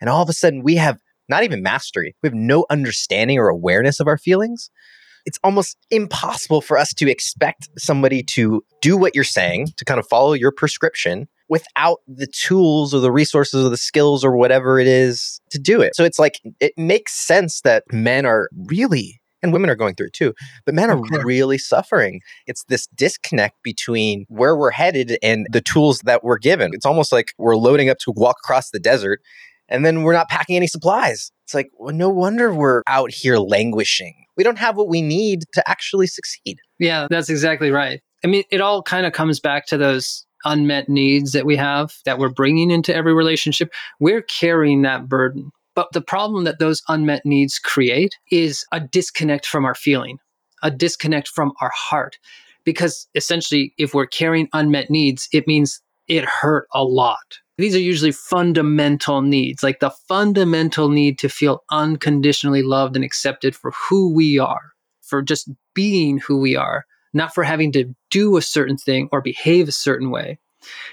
And 0.00 0.08
all 0.08 0.22
of 0.22 0.28
a 0.28 0.32
sudden, 0.32 0.62
we 0.62 0.76
have 0.76 0.98
not 1.28 1.42
even 1.42 1.62
mastery. 1.62 2.14
We 2.22 2.28
have 2.28 2.34
no 2.34 2.66
understanding 2.70 3.38
or 3.38 3.48
awareness 3.48 3.98
of 3.98 4.06
our 4.06 4.18
feelings. 4.18 4.70
It's 5.24 5.40
almost 5.42 5.76
impossible 5.90 6.60
for 6.60 6.78
us 6.78 6.94
to 6.94 7.10
expect 7.10 7.68
somebody 7.76 8.22
to 8.34 8.62
do 8.80 8.96
what 8.96 9.16
you're 9.16 9.24
saying, 9.24 9.68
to 9.76 9.84
kind 9.84 9.98
of 9.98 10.06
follow 10.06 10.34
your 10.34 10.52
prescription 10.52 11.26
without 11.48 11.98
the 12.06 12.28
tools 12.28 12.94
or 12.94 13.00
the 13.00 13.10
resources 13.10 13.66
or 13.66 13.68
the 13.68 13.76
skills 13.76 14.24
or 14.24 14.36
whatever 14.36 14.78
it 14.78 14.86
is 14.86 15.40
to 15.50 15.58
do 15.58 15.80
it. 15.80 15.96
So 15.96 16.04
it's 16.04 16.18
like, 16.18 16.40
it 16.60 16.72
makes 16.76 17.12
sense 17.12 17.60
that 17.62 17.82
men 17.92 18.24
are 18.24 18.48
really 18.68 19.20
and 19.42 19.52
women 19.52 19.70
are 19.70 19.74
going 19.74 19.94
through 19.94 20.08
it 20.08 20.12
too. 20.12 20.34
But 20.64 20.74
men 20.74 20.90
are 20.90 21.00
really 21.24 21.58
suffering. 21.58 22.20
It's 22.46 22.64
this 22.64 22.86
disconnect 22.94 23.62
between 23.62 24.26
where 24.28 24.56
we're 24.56 24.70
headed 24.70 25.18
and 25.22 25.46
the 25.50 25.60
tools 25.60 26.00
that 26.00 26.24
we're 26.24 26.38
given. 26.38 26.70
It's 26.72 26.86
almost 26.86 27.12
like 27.12 27.32
we're 27.38 27.56
loading 27.56 27.90
up 27.90 27.98
to 27.98 28.12
walk 28.16 28.36
across 28.44 28.70
the 28.70 28.80
desert 28.80 29.20
and 29.68 29.84
then 29.84 30.02
we're 30.02 30.12
not 30.12 30.28
packing 30.28 30.56
any 30.56 30.66
supplies. 30.66 31.30
It's 31.44 31.54
like, 31.54 31.70
well, 31.78 31.94
no 31.94 32.08
wonder 32.08 32.52
we're 32.52 32.82
out 32.88 33.10
here 33.12 33.38
languishing. 33.38 34.14
We 34.36 34.44
don't 34.44 34.58
have 34.58 34.76
what 34.76 34.88
we 34.88 35.02
need 35.02 35.44
to 35.52 35.68
actually 35.68 36.06
succeed. 36.06 36.58
Yeah, 36.78 37.06
that's 37.10 37.30
exactly 37.30 37.70
right. 37.70 38.00
I 38.24 38.28
mean, 38.28 38.44
it 38.50 38.60
all 38.60 38.82
kind 38.82 39.06
of 39.06 39.12
comes 39.12 39.40
back 39.40 39.66
to 39.66 39.76
those 39.76 40.26
unmet 40.44 40.88
needs 40.88 41.32
that 41.32 41.46
we 41.46 41.56
have 41.56 41.94
that 42.04 42.18
we're 42.18 42.28
bringing 42.28 42.70
into 42.70 42.94
every 42.94 43.14
relationship. 43.14 43.72
We're 43.98 44.22
carrying 44.22 44.82
that 44.82 45.08
burden. 45.08 45.50
But 45.76 45.92
the 45.92 46.00
problem 46.00 46.44
that 46.44 46.58
those 46.58 46.82
unmet 46.88 47.24
needs 47.24 47.58
create 47.60 48.16
is 48.32 48.64
a 48.72 48.80
disconnect 48.80 49.46
from 49.46 49.64
our 49.64 49.74
feeling, 49.74 50.18
a 50.62 50.70
disconnect 50.70 51.28
from 51.28 51.52
our 51.60 51.70
heart. 51.72 52.18
Because 52.64 53.06
essentially, 53.14 53.74
if 53.78 53.94
we're 53.94 54.06
carrying 54.06 54.48
unmet 54.52 54.90
needs, 54.90 55.28
it 55.32 55.46
means 55.46 55.80
it 56.08 56.24
hurt 56.24 56.66
a 56.74 56.82
lot. 56.82 57.38
These 57.58 57.76
are 57.76 57.80
usually 57.80 58.12
fundamental 58.12 59.22
needs, 59.22 59.62
like 59.62 59.80
the 59.80 59.92
fundamental 60.08 60.88
need 60.88 61.18
to 61.20 61.28
feel 61.28 61.62
unconditionally 61.70 62.62
loved 62.62 62.96
and 62.96 63.04
accepted 63.04 63.54
for 63.54 63.72
who 63.88 64.12
we 64.12 64.38
are, 64.38 64.72
for 65.02 65.22
just 65.22 65.50
being 65.74 66.18
who 66.18 66.38
we 66.38 66.56
are, 66.56 66.86
not 67.12 67.34
for 67.34 67.44
having 67.44 67.70
to 67.72 67.94
do 68.10 68.36
a 68.36 68.42
certain 68.42 68.76
thing 68.76 69.08
or 69.12 69.20
behave 69.20 69.68
a 69.68 69.72
certain 69.72 70.10
way. 70.10 70.38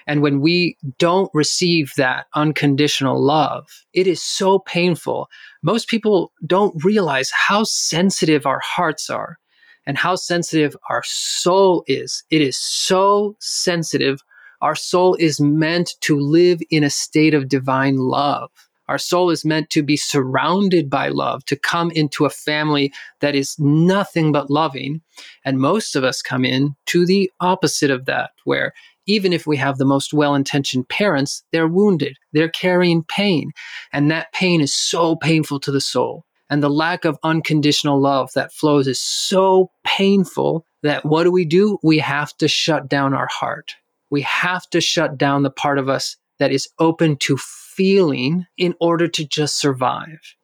And 0.08 0.22
when 0.22 0.42
we 0.42 0.78
don't 0.98 1.32
receive 1.34 1.94
that 1.98 2.28
unconditional 2.36 3.22
love, 3.22 3.68
it 3.94 4.08
is 4.08 4.22
so 4.22 4.60
painful. 4.60 5.30
Most 5.62 5.88
people 5.88 6.32
don't 6.46 6.84
realize 6.84 7.32
how 7.32 7.64
sensitive 7.64 8.46
our 8.46 8.62
hearts 8.64 9.10
are 9.10 9.38
and 9.86 9.98
how 9.98 10.16
sensitive 10.16 10.76
our 10.90 11.04
soul 11.06 11.84
is. 11.88 12.24
It 12.30 12.42
is 12.42 12.58
so 12.58 13.36
sensitive 13.40 14.22
our 14.64 14.76
soul 14.76 15.16
is 15.16 15.42
meant 15.42 15.96
to 16.00 16.18
live 16.18 16.62
in 16.70 16.86
a 16.86 16.90
state 16.90 17.34
of 17.34 17.50
divine 17.50 17.98
love. 17.98 18.50
Our 18.88 18.98
soul 18.98 19.30
is 19.30 19.44
meant 19.44 19.70
to 19.72 19.84
be 19.84 19.98
surrounded 19.98 20.90
by 20.90 21.10
love, 21.10 21.44
to 21.46 21.58
come 21.58 21.92
into 21.92 22.24
a 22.24 22.30
family 22.30 22.94
that 23.20 23.36
is 23.36 23.60
nothing 23.60 24.32
but 24.32 24.50
loving. 24.50 25.02
And 25.44 25.60
most 25.60 25.98
of 25.98 26.06
us 26.06 26.22
come 26.22 26.46
in 26.46 26.76
to 26.88 27.06
the 27.06 27.30
opposite 27.42 27.92
of 27.92 28.06
that, 28.06 28.32
where 28.46 28.74
even 29.06 29.34
if 29.34 29.46
we 29.46 29.58
have 29.58 29.78
the 29.78 29.86
most 29.86 30.14
well 30.14 30.36
intentioned 30.36 30.90
parents, 30.90 31.44
they're 31.52 31.68
wounded, 31.68 32.18
they're 32.32 32.50
carrying 32.50 33.04
pain. 33.04 33.52
And 33.92 34.10
that 34.12 34.32
pain 34.34 34.62
is 34.62 34.74
so 34.74 35.16
painful 35.16 35.60
to 35.62 35.72
the 35.72 35.82
soul. 35.82 36.26
And 36.50 36.62
the 36.62 36.70
lack 36.70 37.06
of 37.06 37.18
unconditional 37.24 38.00
love 38.00 38.32
that 38.36 38.54
flows 38.54 38.88
is 38.88 39.02
so 39.02 39.72
painful 39.84 40.66
that 40.84 41.06
what 41.06 41.24
do 41.24 41.32
we 41.32 41.46
do? 41.46 41.80
We 41.82 42.00
have 42.00 42.36
to 42.38 42.48
shut 42.48 42.90
down 42.90 43.14
our 43.14 43.28
heart 43.28 43.76
we 44.14 44.22
have 44.22 44.70
to 44.70 44.80
shut 44.80 45.18
down 45.18 45.42
the 45.42 45.50
part 45.50 45.80
of 45.80 45.90
us 45.90 46.18
that 46.38 46.52
is 46.52 46.70
open 46.78 47.18
to 47.18 47.36
feeling 47.36 48.46
in 48.60 48.76
order 48.80 49.08
to 49.08 49.28
just 49.28 49.60
survive. 49.60 50.36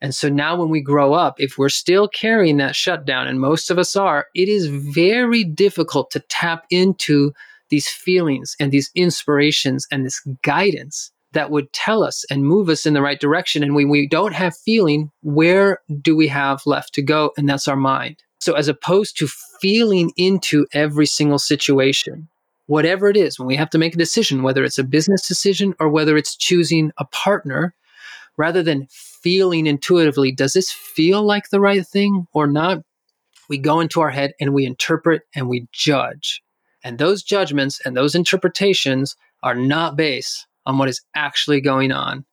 And 0.00 0.14
so 0.14 0.28
now 0.28 0.54
when 0.54 0.68
we 0.68 0.80
grow 0.80 1.12
up, 1.12 1.40
if 1.40 1.58
we're 1.58 1.68
still 1.68 2.06
carrying 2.06 2.58
that 2.58 2.76
shutdown, 2.76 3.26
and 3.26 3.40
most 3.40 3.72
of 3.72 3.78
us 3.78 3.96
are, 3.96 4.26
it 4.36 4.48
is 4.48 4.68
very 4.68 5.42
difficult 5.42 6.12
to 6.12 6.20
tap 6.20 6.64
into 6.70 7.32
these 7.72 7.88
feelings 7.88 8.54
and 8.60 8.70
these 8.70 8.90
inspirations 8.94 9.86
and 9.90 10.04
this 10.04 10.20
guidance 10.42 11.10
that 11.32 11.50
would 11.50 11.72
tell 11.72 12.04
us 12.04 12.22
and 12.30 12.44
move 12.44 12.68
us 12.68 12.84
in 12.84 12.92
the 12.92 13.00
right 13.00 13.18
direction. 13.18 13.62
And 13.62 13.74
when 13.74 13.88
we 13.88 14.06
don't 14.06 14.34
have 14.34 14.54
feeling, 14.54 15.10
where 15.22 15.80
do 16.02 16.14
we 16.14 16.28
have 16.28 16.60
left 16.66 16.92
to 16.94 17.02
go? 17.02 17.32
And 17.38 17.48
that's 17.48 17.66
our 17.66 17.76
mind. 17.76 18.22
So 18.40 18.52
as 18.52 18.68
opposed 18.68 19.16
to 19.18 19.28
feeling 19.62 20.12
into 20.18 20.66
every 20.74 21.06
single 21.06 21.38
situation, 21.38 22.28
whatever 22.66 23.08
it 23.08 23.16
is, 23.16 23.38
when 23.38 23.48
we 23.48 23.56
have 23.56 23.70
to 23.70 23.78
make 23.78 23.94
a 23.94 23.98
decision, 23.98 24.42
whether 24.42 24.64
it's 24.64 24.78
a 24.78 24.84
business 24.84 25.26
decision 25.26 25.74
or 25.80 25.88
whether 25.88 26.18
it's 26.18 26.36
choosing 26.36 26.92
a 26.98 27.06
partner, 27.06 27.74
rather 28.36 28.62
than 28.62 28.86
feeling 28.90 29.66
intuitively, 29.66 30.30
does 30.30 30.52
this 30.52 30.70
feel 30.70 31.22
like 31.22 31.48
the 31.48 31.60
right 31.60 31.86
thing 31.86 32.26
or 32.34 32.46
not? 32.46 32.82
We 33.48 33.56
go 33.56 33.80
into 33.80 34.02
our 34.02 34.10
head 34.10 34.34
and 34.38 34.52
we 34.52 34.66
interpret 34.66 35.22
and 35.34 35.48
we 35.48 35.68
judge. 35.72 36.41
And 36.84 36.98
those 36.98 37.22
judgments 37.22 37.80
and 37.84 37.96
those 37.96 38.14
interpretations 38.14 39.16
are 39.42 39.54
not 39.54 39.96
based 39.96 40.46
on 40.66 40.78
what 40.78 40.88
is 40.88 41.00
actually 41.14 41.60
going 41.60 41.92
on. 41.92 42.24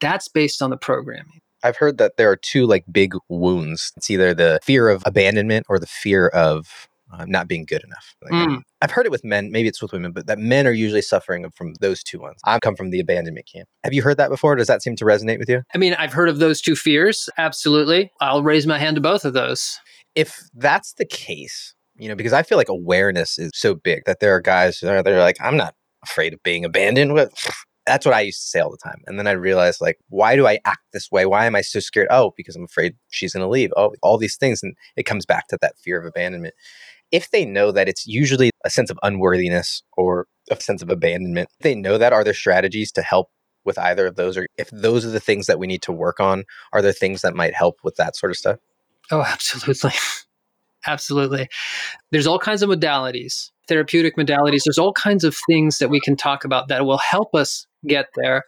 That's 0.00 0.28
based 0.28 0.62
on 0.62 0.70
the 0.70 0.76
programming. 0.76 1.40
I've 1.62 1.76
heard 1.76 1.98
that 1.98 2.16
there 2.16 2.30
are 2.30 2.36
two 2.36 2.66
like 2.66 2.84
big 2.90 3.14
wounds. 3.28 3.92
It's 3.96 4.10
either 4.10 4.32
the 4.32 4.60
fear 4.62 4.88
of 4.88 5.02
abandonment 5.06 5.66
or 5.68 5.78
the 5.78 5.86
fear 5.86 6.28
of 6.28 6.88
uh, 7.12 7.24
not 7.26 7.48
being 7.48 7.64
good 7.64 7.82
enough. 7.82 8.14
Like, 8.22 8.32
mm. 8.32 8.62
I've 8.82 8.90
heard 8.90 9.06
it 9.06 9.10
with 9.10 9.24
men, 9.24 9.50
maybe 9.50 9.68
it's 9.68 9.80
with 9.80 9.92
women, 9.92 10.12
but 10.12 10.26
that 10.26 10.38
men 10.38 10.66
are 10.66 10.72
usually 10.72 11.02
suffering 11.02 11.50
from 11.56 11.74
those 11.80 12.02
two 12.02 12.18
ones. 12.18 12.36
I've 12.44 12.60
come 12.60 12.76
from 12.76 12.90
the 12.90 13.00
abandonment 13.00 13.48
camp. 13.52 13.68
Have 13.82 13.94
you 13.94 14.02
heard 14.02 14.18
that 14.18 14.28
before? 14.28 14.56
Does 14.56 14.66
that 14.66 14.82
seem 14.82 14.94
to 14.96 15.04
resonate 15.04 15.38
with 15.38 15.48
you? 15.48 15.62
I 15.74 15.78
mean, 15.78 15.94
I've 15.94 16.12
heard 16.12 16.28
of 16.28 16.38
those 16.38 16.60
two 16.60 16.76
fears. 16.76 17.28
Absolutely. 17.38 18.12
I'll 18.20 18.42
raise 18.42 18.66
my 18.66 18.78
hand 18.78 18.96
to 18.96 19.00
both 19.00 19.24
of 19.24 19.32
those. 19.32 19.80
If 20.14 20.48
that's 20.54 20.94
the 20.94 21.06
case, 21.06 21.74
you 21.98 22.08
know, 22.08 22.14
because 22.14 22.32
I 22.32 22.42
feel 22.42 22.58
like 22.58 22.68
awareness 22.68 23.38
is 23.38 23.52
so 23.54 23.74
big 23.74 24.04
that 24.06 24.20
there 24.20 24.34
are 24.34 24.40
guys 24.40 24.80
that 24.80 24.90
are 24.90 25.02
they're 25.02 25.20
like, 25.20 25.40
I'm 25.40 25.56
not 25.56 25.74
afraid 26.02 26.32
of 26.32 26.42
being 26.42 26.64
abandoned. 26.64 27.14
What? 27.14 27.32
That's 27.86 28.04
what 28.04 28.14
I 28.14 28.20
used 28.20 28.42
to 28.42 28.48
say 28.48 28.60
all 28.60 28.70
the 28.70 28.76
time. 28.76 29.00
And 29.06 29.18
then 29.18 29.26
I 29.26 29.30
realized, 29.30 29.80
like, 29.80 29.96
why 30.10 30.36
do 30.36 30.46
I 30.46 30.58
act 30.66 30.82
this 30.92 31.10
way? 31.10 31.24
Why 31.24 31.46
am 31.46 31.56
I 31.56 31.62
so 31.62 31.80
scared? 31.80 32.08
Oh, 32.10 32.34
because 32.36 32.54
I'm 32.54 32.64
afraid 32.64 32.96
she's 33.08 33.32
going 33.32 33.42
to 33.42 33.48
leave. 33.48 33.72
Oh, 33.78 33.94
all 34.02 34.18
these 34.18 34.36
things. 34.36 34.62
And 34.62 34.74
it 34.94 35.04
comes 35.04 35.24
back 35.24 35.48
to 35.48 35.58
that 35.62 35.78
fear 35.78 35.98
of 35.98 36.04
abandonment 36.04 36.52
if 37.10 37.30
they 37.30 37.44
know 37.44 37.72
that 37.72 37.88
it's 37.88 38.06
usually 38.06 38.50
a 38.64 38.70
sense 38.70 38.90
of 38.90 38.98
unworthiness 39.02 39.82
or 39.96 40.26
a 40.50 40.60
sense 40.60 40.82
of 40.82 40.90
abandonment, 40.90 41.48
they 41.60 41.74
know 41.74 41.98
that 41.98 42.12
are 42.12 42.24
there 42.24 42.34
strategies 42.34 42.92
to 42.92 43.02
help 43.02 43.30
with 43.64 43.78
either 43.78 44.06
of 44.06 44.16
those 44.16 44.36
or 44.36 44.46
if 44.56 44.70
those 44.70 45.04
are 45.04 45.10
the 45.10 45.20
things 45.20 45.46
that 45.46 45.58
we 45.58 45.66
need 45.66 45.82
to 45.82 45.92
work 45.92 46.20
on 46.20 46.44
are 46.72 46.80
there 46.80 46.92
things 46.92 47.20
that 47.20 47.34
might 47.34 47.54
help 47.54 47.76
with 47.84 47.96
that 47.96 48.16
sort 48.16 48.30
of 48.30 48.36
stuff 48.36 48.56
oh 49.10 49.20
absolutely 49.20 49.90
absolutely 50.86 51.48
there's 52.10 52.26
all 52.26 52.38
kinds 52.38 52.62
of 52.62 52.70
modalities 52.70 53.50
therapeutic 53.68 54.16
modalities 54.16 54.62
there's 54.64 54.78
all 54.78 54.92
kinds 54.92 55.24
of 55.24 55.36
things 55.48 55.78
that 55.78 55.90
we 55.90 56.00
can 56.00 56.16
talk 56.16 56.44
about 56.44 56.68
that 56.68 56.86
will 56.86 56.98
help 56.98 57.34
us 57.34 57.66
get 57.86 58.06
there 58.16 58.44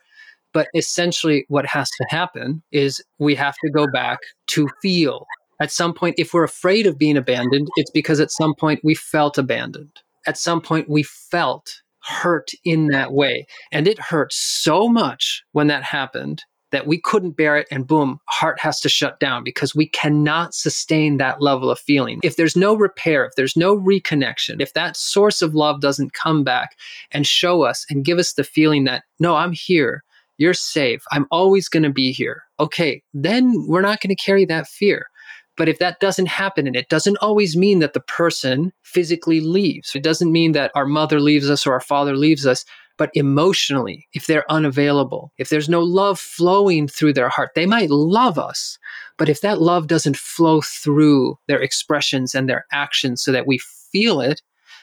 but 0.53 0.69
essentially 0.75 1.45
what 1.49 1.67
has 1.67 1.89
to 1.91 2.05
happen 2.09 2.63
is 2.73 3.03
we 3.19 3.35
have 3.35 3.55
to 3.63 3.71
go 3.71 3.87
back 3.93 4.19
to 4.47 4.69
feel 4.83 5.27
at 5.61 5.71
some 5.71 5.93
point, 5.93 6.15
if 6.19 6.33
we're 6.33 6.45
afraid 6.45 6.87
of 6.87 6.99
being 6.99 7.19
abandoned, 7.19 7.69
it's 7.77 7.91
because 7.91 8.19
at 8.19 8.31
some 8.31 8.55
point 8.55 8.81
we 8.83 8.95
felt 8.95 9.37
abandoned. 9.37 10.01
At 10.27 10.39
some 10.39 10.61
point, 10.63 10.89
we 10.89 11.03
felt 11.03 11.83
hurt 12.03 12.51
in 12.65 12.89
that 12.89 13.13
way. 13.13 13.47
And 13.71 13.87
it 13.87 13.99
hurt 13.99 14.33
so 14.33 14.89
much 14.89 15.45
when 15.53 15.67
that 15.67 15.83
happened 15.83 16.45
that 16.73 16.87
we 16.87 16.99
couldn't 16.99 17.33
bear 17.33 17.57
it 17.57 17.67
and 17.71 17.87
boom, 17.87 18.21
heart 18.27 18.61
has 18.61 18.81
to 18.81 18.89
shut 18.89 19.19
down 19.21 19.45
because 19.45 19.75
we 19.75 19.87
cannot 19.87 20.55
sustain 20.55 21.17
that 21.17 21.41
level 21.41 21.71
of 21.71 21.79
feeling. 21.79 22.21
If 22.23 22.37
there's 22.37 22.57
no 22.57 22.75
repair, 22.75 23.25
if 23.25 23.35
there's 23.37 23.57
no 23.57 23.77
reconnection, 23.77 24.61
if 24.61 24.73
that 24.75 24.97
source 24.97 25.43
of 25.43 25.55
love 25.55 25.81
doesn't 25.81 26.13
come 26.13 26.45
back 26.45 26.77
and 27.11 27.27
show 27.27 27.63
us 27.63 27.85
and 27.91 28.05
give 28.05 28.19
us 28.19 28.35
the 28.35 28.45
feeling 28.45 28.85
that, 28.85 29.05
no, 29.19 29.37
I'm 29.37 29.53
here, 29.53 30.05
you're 30.39 30.55
safe, 30.55 31.05
I'm 31.13 31.27
always 31.31 31.69
going 31.69 31.83
to 31.83 31.91
be 31.91 32.13
here, 32.13 32.45
okay, 32.59 33.03
then 33.13 33.67
we're 33.67 33.83
not 33.83 34.01
going 34.01 34.15
to 34.15 34.23
carry 34.23 34.45
that 34.47 34.67
fear. 34.67 35.09
But 35.57 35.69
if 35.69 35.79
that 35.81 36.01
doesn't 36.01 36.29
happen, 36.29 36.67
and 36.67 36.75
it 36.75 36.89
doesn't 36.89 37.19
always 37.19 37.55
mean 37.55 37.81
that 37.81 37.93
the 37.93 38.01
person 38.01 38.73
physically 38.83 39.41
leaves, 39.41 39.95
it 39.95 40.03
doesn't 40.03 40.33
mean 40.33 40.53
that 40.53 40.71
our 40.75 40.87
mother 40.87 41.21
leaves 41.21 41.51
us 41.51 41.67
or 41.67 41.75
our 41.75 41.81
father 41.81 42.17
leaves 42.17 42.47
us, 42.47 42.65
but 43.01 43.11
emotionally, 43.15 44.07
if 44.13 44.27
they're 44.27 44.45
unavailable, 44.53 45.33
if 45.39 45.49
there's 45.49 45.71
no 45.71 45.81
love 45.81 46.21
flowing 46.21 46.87
through 46.87 47.15
their 47.15 47.31
heart, 47.31 47.53
they 47.55 47.65
might 47.65 47.89
love 47.89 48.39
us. 48.39 48.79
But 49.17 49.31
if 49.31 49.41
that 49.41 49.59
love 49.59 49.87
doesn't 49.87 50.19
flow 50.19 50.61
through 50.61 51.39
their 51.49 51.63
expressions 51.63 52.35
and 52.35 52.47
their 52.47 52.67
actions 52.73 53.23
so 53.23 53.33
that 53.33 53.47
we 53.47 53.59
feel 53.91 54.21
it, 54.21 54.43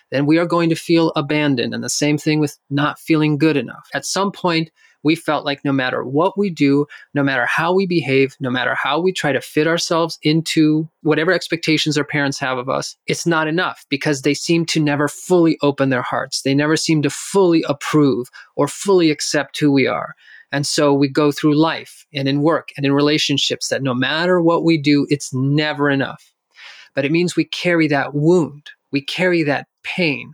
then 0.10 0.26
we 0.26 0.40
are 0.40 0.48
going 0.48 0.70
to 0.70 0.76
feel 0.76 1.12
abandoned. 1.16 1.76
And 1.76 1.84
the 1.84 1.90
same 1.90 2.18
thing 2.18 2.40
with 2.40 2.58
not 2.72 2.98
feeling 2.98 3.38
good 3.38 3.56
enough. 3.56 3.88
At 3.94 4.04
some 4.04 4.32
point, 4.32 4.72
we 5.08 5.15
felt 5.15 5.46
like 5.46 5.63
no 5.63 5.72
matter 5.72 6.04
what 6.04 6.38
we 6.38 6.50
do, 6.50 6.86
no 7.13 7.24
matter 7.24 7.46
how 7.46 7.74
we 7.74 7.88
behave, 7.88 8.36
no 8.41 8.50
matter 8.50 8.76
how 8.76 9.00
we 9.00 9.13
try 9.13 9.32
to 9.32 9.39
fit 9.39 9.65
ourselves 9.65 10.20
into 10.22 10.88
whatever 11.02 11.32
expectations 11.32 11.98
our 11.98 12.04
parents 12.04 12.38
have 12.38 12.58
of 12.58 12.67
us, 12.67 12.98
it's 13.08 13.26
not 13.26 13.48
enough 13.48 13.86
because 13.89 14.22
they 14.22 14.34
seem 14.34 14.65
to 14.65 14.82
never 14.82 15.08
fully 15.08 15.58
open 15.62 15.89
their 15.89 16.02
hearts. 16.02 16.41
They 16.41 16.54
never 16.54 16.76
seem 16.76 17.02
to 17.04 17.10
fully 17.10 17.63
approve 17.70 18.30
or 18.58 18.67
fully 18.67 19.10
accept 19.10 19.58
who 19.58 19.72
we 19.72 19.88
are. 19.88 20.13
And 20.52 20.67
so 20.67 20.93
we 20.93 21.08
go 21.08 21.32
through 21.32 21.56
life 21.56 22.06
and 22.13 22.28
in 22.28 22.41
work 22.41 22.70
and 22.76 22.86
in 22.86 22.91
relationships 22.91 23.70
that 23.70 23.82
no 23.82 23.93
matter 23.93 24.41
what 24.41 24.65
we 24.65 24.78
do, 24.78 25.08
it's 25.10 25.34
never 25.34 25.89
enough. 25.89 26.34
But 26.96 27.06
it 27.06 27.13
means 27.13 27.36
we 27.36 27.46
carry 27.46 27.88
that 27.88 28.13
wound, 28.13 28.72
we 28.91 29.02
carry 29.02 29.43
that 29.43 29.67
pain. 29.84 30.34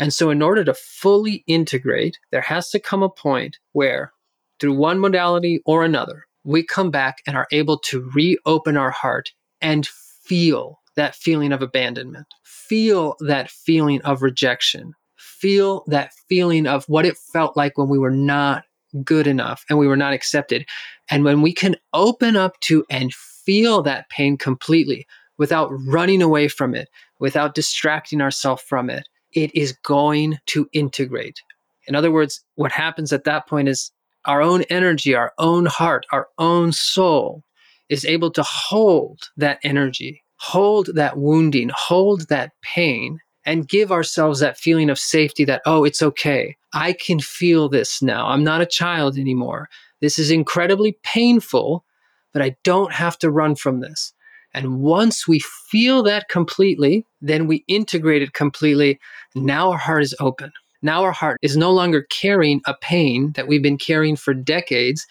And 0.00 0.14
so, 0.14 0.30
in 0.30 0.40
order 0.40 0.64
to 0.64 0.72
fully 0.72 1.44
integrate, 1.46 2.18
there 2.32 2.40
has 2.40 2.70
to 2.70 2.80
come 2.80 3.02
a 3.02 3.10
point 3.10 3.58
where, 3.72 4.12
through 4.58 4.72
one 4.72 4.98
modality 4.98 5.60
or 5.66 5.84
another, 5.84 6.24
we 6.42 6.62
come 6.62 6.90
back 6.90 7.18
and 7.26 7.36
are 7.36 7.46
able 7.52 7.78
to 7.80 8.10
reopen 8.14 8.78
our 8.78 8.90
heart 8.90 9.32
and 9.60 9.86
feel 9.86 10.80
that 10.96 11.14
feeling 11.14 11.52
of 11.52 11.60
abandonment, 11.60 12.26
feel 12.42 13.14
that 13.20 13.50
feeling 13.50 14.00
of 14.00 14.22
rejection, 14.22 14.94
feel 15.16 15.84
that 15.86 16.12
feeling 16.30 16.66
of 16.66 16.86
what 16.86 17.04
it 17.04 17.18
felt 17.18 17.54
like 17.54 17.76
when 17.76 17.90
we 17.90 17.98
were 17.98 18.10
not 18.10 18.64
good 19.04 19.26
enough 19.26 19.66
and 19.68 19.78
we 19.78 19.86
were 19.86 19.98
not 19.98 20.14
accepted. 20.14 20.64
And 21.10 21.24
when 21.24 21.42
we 21.42 21.52
can 21.52 21.76
open 21.92 22.36
up 22.36 22.58
to 22.60 22.86
and 22.88 23.12
feel 23.12 23.82
that 23.82 24.08
pain 24.08 24.38
completely 24.38 25.06
without 25.36 25.70
running 25.86 26.22
away 26.22 26.48
from 26.48 26.74
it, 26.74 26.88
without 27.18 27.54
distracting 27.54 28.22
ourselves 28.22 28.62
from 28.62 28.88
it, 28.88 29.06
it 29.32 29.54
is 29.54 29.72
going 29.84 30.38
to 30.46 30.68
integrate. 30.72 31.40
In 31.86 31.94
other 31.94 32.10
words, 32.10 32.42
what 32.54 32.72
happens 32.72 33.12
at 33.12 33.24
that 33.24 33.46
point 33.48 33.68
is 33.68 33.90
our 34.26 34.42
own 34.42 34.62
energy, 34.64 35.14
our 35.14 35.32
own 35.38 35.66
heart, 35.66 36.06
our 36.12 36.28
own 36.38 36.72
soul 36.72 37.42
is 37.88 38.04
able 38.04 38.30
to 38.30 38.42
hold 38.42 39.20
that 39.36 39.58
energy, 39.64 40.22
hold 40.36 40.90
that 40.94 41.16
wounding, 41.16 41.70
hold 41.74 42.28
that 42.28 42.52
pain, 42.62 43.18
and 43.44 43.68
give 43.68 43.90
ourselves 43.90 44.40
that 44.40 44.58
feeling 44.58 44.90
of 44.90 44.98
safety 44.98 45.44
that, 45.44 45.62
oh, 45.66 45.84
it's 45.84 46.02
okay. 46.02 46.56
I 46.72 46.92
can 46.92 47.18
feel 47.18 47.68
this 47.68 48.02
now. 48.02 48.26
I'm 48.26 48.44
not 48.44 48.60
a 48.60 48.66
child 48.66 49.16
anymore. 49.16 49.68
This 50.00 50.18
is 50.18 50.30
incredibly 50.30 50.98
painful, 51.02 51.84
but 52.32 52.42
I 52.42 52.56
don't 52.62 52.92
have 52.92 53.18
to 53.18 53.30
run 53.30 53.56
from 53.56 53.80
this. 53.80 54.12
And 54.54 54.80
once 54.80 55.28
we 55.28 55.40
feel 55.68 56.02
that 56.04 56.28
completely, 56.28 57.06
then 57.20 57.46
we 57.46 57.64
integrate 57.68 58.22
it 58.22 58.32
completely. 58.32 58.98
Now 59.34 59.70
our 59.70 59.78
heart 59.78 60.02
is 60.02 60.14
open. 60.20 60.52
Now 60.82 61.02
our 61.02 61.12
heart 61.12 61.38
is 61.42 61.56
no 61.56 61.70
longer 61.70 62.06
carrying 62.10 62.62
a 62.66 62.74
pain 62.74 63.32
that 63.32 63.46
we've 63.46 63.62
been 63.62 63.78
carrying 63.78 64.16
for 64.16 64.32
decades 64.32 65.06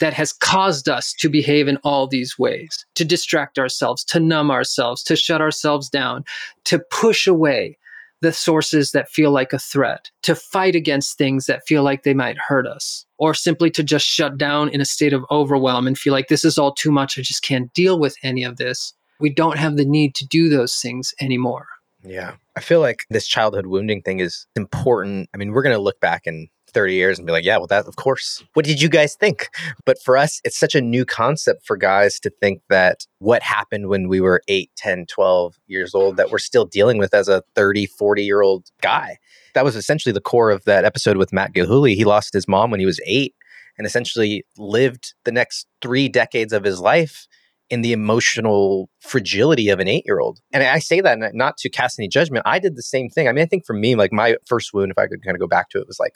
that 0.00 0.12
has 0.12 0.32
caused 0.34 0.88
us 0.88 1.14
to 1.14 1.30
behave 1.30 1.66
in 1.66 1.78
all 1.78 2.06
these 2.06 2.38
ways, 2.38 2.84
to 2.94 3.04
distract 3.04 3.58
ourselves, 3.58 4.04
to 4.04 4.20
numb 4.20 4.50
ourselves, 4.50 5.02
to 5.04 5.16
shut 5.16 5.40
ourselves 5.40 5.88
down, 5.88 6.24
to 6.64 6.78
push 6.90 7.26
away 7.26 7.78
the 8.24 8.32
sources 8.32 8.90
that 8.92 9.08
feel 9.08 9.30
like 9.30 9.52
a 9.52 9.58
threat, 9.58 10.10
to 10.22 10.34
fight 10.34 10.74
against 10.74 11.16
things 11.16 11.46
that 11.46 11.66
feel 11.66 11.82
like 11.82 12.02
they 12.02 12.14
might 12.14 12.38
hurt 12.38 12.66
us, 12.66 13.06
or 13.18 13.34
simply 13.34 13.70
to 13.70 13.82
just 13.82 14.06
shut 14.06 14.36
down 14.38 14.70
in 14.70 14.80
a 14.80 14.84
state 14.84 15.12
of 15.12 15.24
overwhelm 15.30 15.86
and 15.86 15.98
feel 15.98 16.12
like 16.12 16.28
this 16.28 16.44
is 16.44 16.58
all 16.58 16.72
too 16.72 16.90
much. 16.90 17.18
I 17.18 17.22
just 17.22 17.42
can't 17.42 17.72
deal 17.74 18.00
with 18.00 18.16
any 18.22 18.42
of 18.42 18.56
this. 18.56 18.94
We 19.20 19.30
don't 19.30 19.58
have 19.58 19.76
the 19.76 19.84
need 19.84 20.14
to 20.16 20.26
do 20.26 20.48
those 20.48 20.74
things 20.80 21.14
anymore. 21.20 21.66
Yeah. 22.02 22.32
I 22.56 22.60
feel 22.60 22.80
like 22.80 23.04
this 23.10 23.26
childhood 23.26 23.66
wounding 23.66 24.02
thing 24.02 24.20
is 24.20 24.46
important. 24.56 25.28
I 25.34 25.36
mean, 25.36 25.52
we're 25.52 25.62
going 25.62 25.76
to 25.76 25.82
look 25.82 26.00
back 26.00 26.22
in 26.26 26.48
30 26.74 26.94
years 26.94 27.18
and 27.18 27.26
be 27.26 27.32
like, 27.32 27.44
yeah, 27.44 27.56
well, 27.56 27.66
that, 27.68 27.86
of 27.86 27.96
course. 27.96 28.44
What 28.52 28.66
did 28.66 28.82
you 28.82 28.88
guys 28.88 29.14
think? 29.14 29.48
But 29.86 30.02
for 30.02 30.16
us, 30.16 30.40
it's 30.44 30.58
such 30.58 30.74
a 30.74 30.80
new 30.80 31.04
concept 31.04 31.64
for 31.66 31.76
guys 31.76 32.20
to 32.20 32.30
think 32.30 32.60
that 32.68 33.06
what 33.18 33.42
happened 33.42 33.88
when 33.88 34.08
we 34.08 34.20
were 34.20 34.42
8, 34.48 34.70
10, 34.76 35.06
12 35.06 35.54
years 35.66 35.94
old 35.94 36.16
that 36.16 36.30
we're 36.30 36.38
still 36.38 36.66
dealing 36.66 36.98
with 36.98 37.14
as 37.14 37.28
a 37.28 37.42
30, 37.54 37.86
40 37.86 38.24
year 38.24 38.42
old 38.42 38.66
guy. 38.82 39.16
That 39.54 39.64
was 39.64 39.76
essentially 39.76 40.12
the 40.12 40.20
core 40.20 40.50
of 40.50 40.64
that 40.64 40.84
episode 40.84 41.16
with 41.16 41.32
Matt 41.32 41.54
Gilhooly. 41.54 41.94
He 41.94 42.04
lost 42.04 42.34
his 42.34 42.48
mom 42.48 42.70
when 42.70 42.80
he 42.80 42.86
was 42.86 43.00
eight 43.06 43.34
and 43.78 43.86
essentially 43.86 44.44
lived 44.58 45.14
the 45.24 45.32
next 45.32 45.66
three 45.80 46.08
decades 46.08 46.52
of 46.52 46.64
his 46.64 46.80
life 46.80 47.26
in 47.70 47.80
the 47.80 47.92
emotional 47.92 48.90
fragility 49.00 49.68
of 49.70 49.80
an 49.80 49.88
eight 49.88 50.04
year 50.06 50.20
old. 50.20 50.38
And 50.52 50.62
I 50.62 50.78
say 50.78 51.00
that 51.00 51.18
not 51.34 51.56
to 51.58 51.70
cast 51.70 51.98
any 51.98 52.08
judgment. 52.08 52.42
I 52.46 52.58
did 52.58 52.76
the 52.76 52.82
same 52.82 53.08
thing. 53.08 53.26
I 53.26 53.32
mean, 53.32 53.42
I 53.42 53.46
think 53.46 53.64
for 53.64 53.72
me, 53.72 53.94
like 53.94 54.12
my 54.12 54.36
first 54.46 54.74
wound, 54.74 54.90
if 54.90 54.98
I 54.98 55.06
could 55.06 55.24
kind 55.24 55.34
of 55.34 55.40
go 55.40 55.46
back 55.46 55.70
to 55.70 55.80
it, 55.80 55.86
was 55.86 55.98
like 55.98 56.12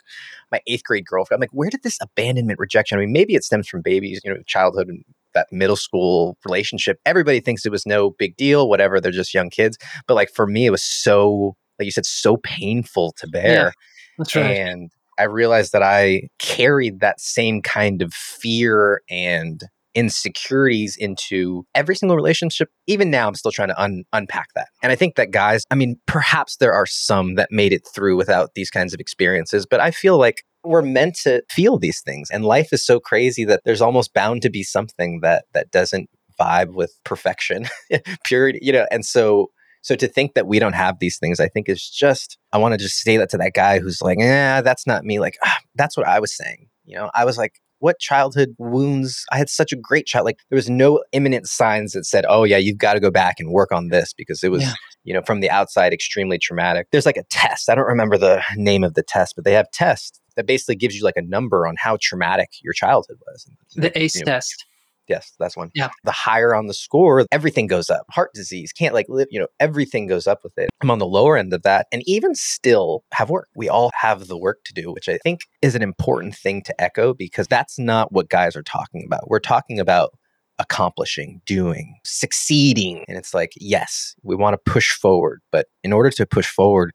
my 0.52 0.61
eighth 0.66 0.84
grade 0.84 1.06
girlfriend. 1.06 1.38
I'm 1.38 1.42
like, 1.42 1.50
where 1.52 1.70
did 1.70 1.82
this 1.82 1.98
abandonment 2.02 2.58
rejection? 2.58 2.98
I 2.98 3.00
mean, 3.00 3.12
maybe 3.12 3.34
it 3.34 3.44
stems 3.44 3.66
from 3.66 3.80
babies, 3.80 4.20
you 4.24 4.32
know, 4.32 4.40
childhood 4.46 4.88
and 4.88 5.04
that 5.34 5.46
middle 5.50 5.76
school 5.76 6.37
relationship. 6.44 6.98
Everybody 7.06 7.40
thinks 7.40 7.64
it 7.64 7.72
was 7.72 7.87
no 7.87 8.11
big 8.11 8.37
deal, 8.37 8.68
whatever. 8.68 9.00
They're 9.00 9.12
just 9.12 9.34
young 9.34 9.50
kids. 9.50 9.78
But 10.06 10.14
like 10.14 10.30
for 10.30 10.46
me, 10.46 10.66
it 10.66 10.70
was 10.70 10.82
so, 10.82 11.56
like 11.78 11.87
you 11.87 11.92
said, 11.92 12.06
so 12.06 12.37
painful 12.38 13.14
to 13.18 13.26
bear. 13.26 13.52
Yeah, 13.52 13.70
that's 14.18 14.37
right. 14.37 14.56
And 14.56 14.90
I 15.18 15.24
realized 15.24 15.72
that 15.72 15.82
I 15.82 16.28
carried 16.38 17.00
that 17.00 17.20
same 17.20 17.62
kind 17.62 18.02
of 18.02 18.12
fear 18.12 19.02
and 19.11 19.62
insecurities 19.94 20.96
into 20.96 21.64
every 21.74 21.96
single 21.96 22.16
relationship. 22.16 22.68
Even 22.87 23.11
now, 23.11 23.29
I'm 23.29 23.35
still 23.35 23.53
trying 23.53 23.68
to 23.68 23.81
un- 23.81 24.05
unpack 24.12 24.48
that. 24.55 24.68
And 24.83 24.92
I 24.92 24.94
think 24.94 25.16
that 25.16 25.31
guys, 25.31 25.64
I 25.70 25.74
mean, 25.74 25.96
perhaps 26.07 26.57
there 26.57 26.72
are 26.72 26.87
some 26.87 27.35
that 27.37 27.48
made 27.51 27.72
it 27.72 27.87
through 27.94 28.16
without 28.16 28.51
these 28.55 28.70
kinds 28.70 28.94
of 28.94 29.01
experiences, 29.01 29.66
but 29.66 29.81
I 29.81 29.90
feel 29.90 30.18
like 30.18 30.44
we're 30.64 30.83
meant 30.83 31.14
to 31.22 31.42
feel 31.51 31.79
these 31.79 32.01
things. 32.01 32.31
And 32.31 32.44
life 32.44 32.72
is 32.72 32.85
so 32.85 33.01
crazy 33.01 33.44
that 33.44 33.62
there's 33.64 33.81
almost 33.81 34.12
bound 34.12 34.42
to 34.42 34.51
be 34.51 34.62
something 34.62 35.20
that 35.22 35.44
that 35.55 35.70
doesn't 35.70 36.11
vibe 36.38 36.74
with 36.74 36.92
perfection, 37.05 37.66
purity, 38.24 38.59
you 38.62 38.72
know. 38.72 38.87
And 38.90 39.05
so 39.05 39.51
so 39.83 39.94
to 39.94 40.09
think 40.09 40.35
that 40.35 40.46
we 40.46 40.59
don't 40.59 40.74
have 40.74 40.98
these 40.98 41.18
things, 41.18 41.40
I 41.40 41.48
think 41.48 41.68
is 41.68 41.88
just 41.88 42.38
I 42.53 42.59
want 42.59 42.72
to 42.72 42.79
just 42.79 43.01
say 43.01 43.16
that 43.16 43.31
to 43.31 43.38
that 43.38 43.55
guy 43.55 43.79
who's 43.79 44.03
like, 44.03 44.18
"Yeah, 44.18 44.61
that's 44.61 44.87
not 44.87 45.05
me." 45.05 45.18
Like, 45.18 45.37
ah, 45.44 45.59
that's 45.77 45.96
what 45.96 46.07
I 46.07 46.20
was 46.20 46.37
saying. 46.37 46.68
You 46.85 46.96
know, 46.96 47.11
I 47.14 47.24
was 47.24 47.38
like, 47.38 47.61
what 47.80 47.98
childhood 47.98 48.54
wounds 48.58 49.24
i 49.32 49.38
had 49.38 49.48
such 49.48 49.72
a 49.72 49.76
great 49.76 50.06
child 50.06 50.24
like 50.24 50.38
there 50.50 50.56
was 50.56 50.70
no 50.70 51.02
imminent 51.12 51.46
signs 51.46 51.92
that 51.92 52.04
said 52.04 52.24
oh 52.28 52.44
yeah 52.44 52.56
you've 52.56 52.78
got 52.78 52.94
to 52.94 53.00
go 53.00 53.10
back 53.10 53.36
and 53.38 53.50
work 53.50 53.72
on 53.72 53.88
this 53.88 54.12
because 54.12 54.42
it 54.42 54.50
was 54.50 54.62
yeah. 54.62 54.72
you 55.04 55.14
know 55.14 55.22
from 55.22 55.40
the 55.40 55.50
outside 55.50 55.92
extremely 55.92 56.38
traumatic 56.38 56.86
there's 56.90 57.06
like 57.06 57.16
a 57.16 57.24
test 57.24 57.68
i 57.68 57.74
don't 57.74 57.86
remember 57.86 58.16
the 58.16 58.42
name 58.56 58.84
of 58.84 58.94
the 58.94 59.02
test 59.02 59.34
but 59.36 59.44
they 59.44 59.52
have 59.52 59.70
tests 59.70 60.20
that 60.36 60.46
basically 60.46 60.76
gives 60.76 60.96
you 60.96 61.02
like 61.02 61.16
a 61.16 61.22
number 61.22 61.66
on 61.66 61.74
how 61.78 61.98
traumatic 62.00 62.50
your 62.62 62.72
childhood 62.72 63.16
was 63.26 63.46
the 63.74 63.96
ACE 63.98 64.16
you 64.16 64.24
know, 64.24 64.32
test 64.32 64.66
Yes, 65.09 65.33
that's 65.38 65.57
one. 65.57 65.71
Yeah. 65.75 65.88
The 66.05 66.12
higher 66.12 66.55
on 66.55 66.66
the 66.66 66.75
score, 66.75 67.25
everything 67.33 67.66
goes 67.66 67.90
up. 67.90 68.07
Heart 68.11 68.31
disease, 68.35 68.73
can't 68.73 68.94
like 68.94 69.07
live, 69.09 69.29
you 69.31 69.40
know, 69.40 69.49
everything 69.59 70.07
goes 70.07 70.27
up 70.27 70.40
with 70.44 70.53
it. 70.57 70.71
I'm 70.83 70.90
on 70.90 70.99
the 70.99 71.07
lower 71.07 71.37
end 71.37 71.53
of 71.55 71.62
that. 71.62 71.87
And 71.92 72.03
even 72.07 72.35
still 72.35 73.05
have 73.12 73.31
work. 73.31 73.49
We 73.55 73.68
all 73.68 73.90
have 74.01 74.29
the 74.29 74.38
work 74.38 74.59
to 74.66 74.75
do, 74.75 74.92
which 74.92 75.09
I 75.09 75.18
think 75.18 75.40
is 75.62 75.75
an 75.75 75.83
important 75.83 76.35
thing 76.35 76.62
to 76.62 76.81
echo 76.81 77.14
because 77.14 77.47
that's 77.47 77.79
not 77.79 78.12
what 78.12 78.29
guys 78.29 78.55
are 78.55 78.62
talking 78.62 79.05
about. 79.07 79.29
We're 79.29 79.40
talking 79.40 79.81
about 79.81 80.11
accomplishing, 80.59 81.40
doing, 81.47 81.94
succeeding. 82.05 83.05
And 83.09 83.16
it's 83.16 83.33
like, 83.33 83.53
yes, 83.57 84.14
we 84.23 84.35
want 84.35 84.55
to 84.55 84.71
push 84.71 84.92
forward. 84.92 85.40
But 85.53 85.66
in 85.85 85.92
order 85.92 86.11
to 86.11 86.27
push 86.27 86.49
forward 86.49 86.92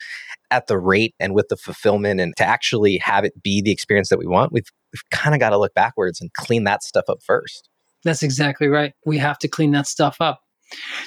at 0.52 0.68
the 0.68 0.78
rate 0.78 1.16
and 1.20 1.34
with 1.34 1.48
the 1.48 1.58
fulfillment 1.58 2.20
and 2.20 2.36
to 2.38 2.44
actually 2.44 2.98
have 2.98 3.24
it 3.24 3.42
be 3.42 3.62
the 3.62 3.72
experience 3.72 4.10
that 4.10 4.20
we 4.20 4.28
want, 4.28 4.52
we've, 4.52 4.70
we've 4.92 5.10
kind 5.12 5.34
of 5.34 5.40
got 5.40 5.52
to 5.52 5.58
look 5.58 5.74
backwards 5.74 6.20
and 6.20 6.32
clean 6.34 6.66
that 6.66 6.84
stuff 6.84 7.06
up 7.08 7.20
first. 7.24 7.70
That's 8.04 8.24
exactly 8.24 8.68
right. 8.68 8.94
We 9.06 9.18
have 9.18 9.40
to 9.40 9.48
clean 9.48 9.72
that 9.72 9.88
stuff 9.88 10.18
up. 10.20 10.42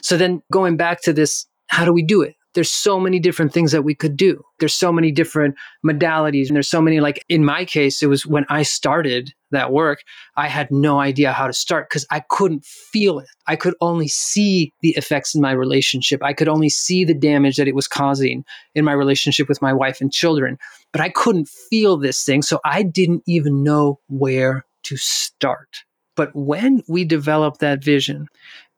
So 0.03 0.17
then 0.17 0.43
going 0.53 0.77
back 0.77 1.03
to 1.03 1.13
this, 1.13 1.47
how 1.69 1.85
do 1.85 1.93
we 1.93 2.03
do 2.03 2.23
it? 2.23 2.37
there's 2.57 2.73
so 2.73 2.99
many 2.99 3.21
different 3.21 3.53
things 3.53 3.71
that 3.73 3.83
we 3.83 3.95
could 3.95 4.17
do. 4.17 4.43
There's 4.59 4.75
so 4.75 4.91
many 4.91 5.13
different 5.13 5.57
modalities. 5.85 6.47
And 6.49 6.57
there's 6.57 6.71
so 6.71 6.81
many, 6.81 7.01
like 7.01 7.23
in 7.29 7.45
my 7.45 7.67
case, 7.67 8.03
it 8.03 8.07
was 8.07 8.27
when 8.27 8.47
I 8.49 8.63
started 8.63 9.35
that 9.51 9.73
work, 9.73 10.01
I 10.37 10.49
had 10.49 10.71
no 10.71 10.99
idea 10.99 11.33
how 11.33 11.47
to 11.47 11.53
start 11.53 11.91
because 11.91 12.07
I 12.11 12.21
couldn't 12.31 12.65
feel 12.65 13.19
it. 13.19 13.29
I 13.47 13.57
could 13.57 13.75
only 13.83 14.09
see 14.09 14.73
the 14.81 14.97
effects 14.97 15.35
in 15.35 15.43
my 15.43 15.53
relationship. 15.53 16.23
I 16.23 16.33
could 16.33 16.49
only 16.49 16.71
see 16.71 17.05
the 17.05 17.15
damage 17.15 17.57
that 17.59 17.69
it 17.69 17.75
was 17.75 17.87
causing 17.87 18.43
in 18.75 18.87
my 18.87 18.93
relationship 18.93 19.51
with 19.51 19.61
my 19.61 19.75
wife 19.75 20.01
and 20.01 20.11
children. 20.11 20.57
But 20.93 21.03
I 21.03 21.11
couldn't 21.11 21.49
feel 21.49 21.99
this 21.99 22.25
thing. 22.25 22.41
So 22.41 22.61
I 22.65 22.83
didn't 22.83 23.23
even 23.27 23.63
know 23.63 24.01
where 24.09 24.65
to 24.85 24.97
start. 24.97 25.85
But 26.17 26.35
when 26.35 26.83
we 26.89 27.05
develop 27.05 27.59
that 27.59 27.85
vision 27.85 28.29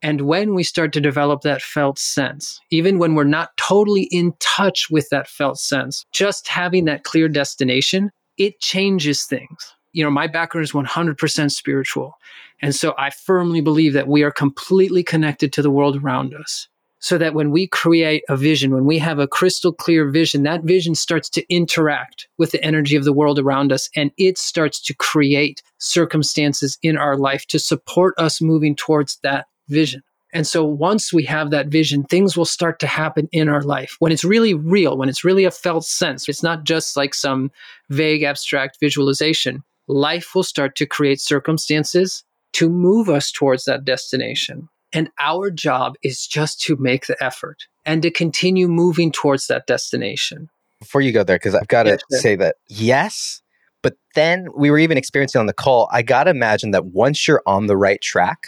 and 0.02 0.22
when 0.22 0.54
we 0.54 0.62
start 0.62 0.92
to 0.92 1.00
develop 1.00 1.42
that 1.42 1.62
felt 1.62 1.98
sense, 1.98 2.60
even 2.70 2.98
when 2.98 3.14
we're 3.14 3.24
not 3.24 3.56
totally 3.56 4.08
in 4.10 4.34
touch 4.40 4.90
with 4.90 5.08
that 5.10 5.28
felt 5.28 5.58
sense, 5.58 6.04
just 6.12 6.48
having 6.48 6.84
that 6.84 7.04
clear 7.04 7.28
destination, 7.28 8.10
it 8.36 8.60
changes 8.60 9.24
things. 9.24 9.74
You 9.92 10.04
know, 10.04 10.10
my 10.10 10.26
background 10.26 10.64
is 10.64 10.72
100% 10.72 11.50
spiritual. 11.50 12.14
And 12.60 12.74
so 12.74 12.94
I 12.98 13.10
firmly 13.10 13.60
believe 13.60 13.92
that 13.94 14.08
we 14.08 14.22
are 14.22 14.30
completely 14.30 15.02
connected 15.02 15.52
to 15.54 15.62
the 15.62 15.70
world 15.70 15.96
around 15.96 16.34
us 16.34 16.68
so 17.00 17.18
that 17.18 17.34
when 17.34 17.50
we 17.50 17.66
create 17.66 18.24
a 18.28 18.36
vision, 18.36 18.74
when 18.74 18.84
we 18.84 18.98
have 18.98 19.18
a 19.18 19.28
crystal 19.28 19.72
clear 19.72 20.10
vision, 20.10 20.42
that 20.42 20.64
vision 20.64 20.94
starts 20.94 21.28
to 21.30 21.52
interact 21.52 22.28
with 22.38 22.50
the 22.50 22.62
energy 22.64 22.96
of 22.96 23.04
the 23.04 23.12
world 23.12 23.38
around 23.38 23.72
us 23.72 23.88
and 23.94 24.10
it 24.18 24.38
starts 24.38 24.80
to 24.82 24.94
create 24.94 25.62
circumstances 25.78 26.78
in 26.82 26.96
our 26.96 27.16
life 27.16 27.46
to 27.46 27.58
support 27.58 28.14
us 28.18 28.40
moving 28.40 28.74
towards 28.74 29.18
that 29.22 29.46
vision. 29.68 30.02
And 30.32 30.46
so 30.46 30.64
once 30.64 31.12
we 31.12 31.24
have 31.24 31.50
that 31.50 31.68
vision, 31.68 32.04
things 32.04 32.36
will 32.36 32.44
start 32.44 32.80
to 32.80 32.86
happen 32.86 33.28
in 33.32 33.48
our 33.48 33.62
life 33.62 33.96
when 33.98 34.12
it's 34.12 34.24
really 34.24 34.52
real, 34.52 34.98
when 34.98 35.08
it's 35.08 35.24
really 35.24 35.44
a 35.44 35.50
felt 35.50 35.84
sense. 35.84 36.28
It's 36.28 36.42
not 36.42 36.64
just 36.64 36.96
like 36.96 37.14
some 37.14 37.50
vague 37.88 38.24
abstract 38.24 38.78
visualization. 38.78 39.62
Life 39.86 40.34
will 40.34 40.42
start 40.42 40.76
to 40.76 40.86
create 40.86 41.20
circumstances 41.20 42.24
to 42.54 42.68
move 42.68 43.08
us 43.08 43.32
towards 43.32 43.64
that 43.64 43.84
destination. 43.84 44.68
And 44.92 45.10
our 45.20 45.50
job 45.50 45.94
is 46.02 46.26
just 46.26 46.60
to 46.62 46.76
make 46.78 47.06
the 47.06 47.22
effort 47.22 47.66
and 47.84 48.02
to 48.02 48.10
continue 48.10 48.68
moving 48.68 49.12
towards 49.12 49.46
that 49.48 49.66
destination. 49.66 50.48
Before 50.80 51.00
you 51.00 51.12
go 51.12 51.24
there, 51.24 51.36
because 51.36 51.54
I've 51.54 51.68
got 51.68 51.84
to 51.84 51.98
yeah, 52.10 52.18
say 52.18 52.36
that 52.36 52.56
yes, 52.68 53.42
but 53.82 53.94
then 54.14 54.46
we 54.56 54.70
were 54.70 54.78
even 54.78 54.96
experiencing 54.96 55.40
on 55.40 55.46
the 55.46 55.52
call, 55.52 55.88
I 55.92 56.02
got 56.02 56.24
to 56.24 56.30
imagine 56.30 56.70
that 56.70 56.86
once 56.86 57.26
you're 57.26 57.42
on 57.46 57.66
the 57.66 57.76
right 57.76 58.00
track, 58.00 58.38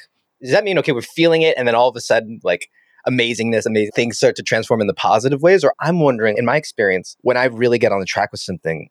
does 0.40 0.52
that 0.52 0.64
mean, 0.64 0.78
okay, 0.78 0.92
we're 0.92 1.02
feeling 1.02 1.42
it 1.42 1.56
and 1.58 1.68
then 1.68 1.74
all 1.74 1.88
of 1.88 1.96
a 1.96 2.00
sudden, 2.00 2.40
like, 2.42 2.68
amazingness, 3.08 3.66
amazing 3.66 3.90
things 3.94 4.16
start 4.16 4.36
to 4.36 4.42
transform 4.42 4.80
in 4.80 4.86
the 4.86 4.94
positive 4.94 5.42
ways? 5.42 5.64
Or 5.64 5.74
I'm 5.80 6.00
wondering, 6.00 6.36
in 6.38 6.44
my 6.44 6.56
experience, 6.56 7.16
when 7.20 7.36
I 7.36 7.44
really 7.44 7.78
get 7.78 7.92
on 7.92 8.00
the 8.00 8.06
track 8.06 8.32
with 8.32 8.40
something, 8.40 8.88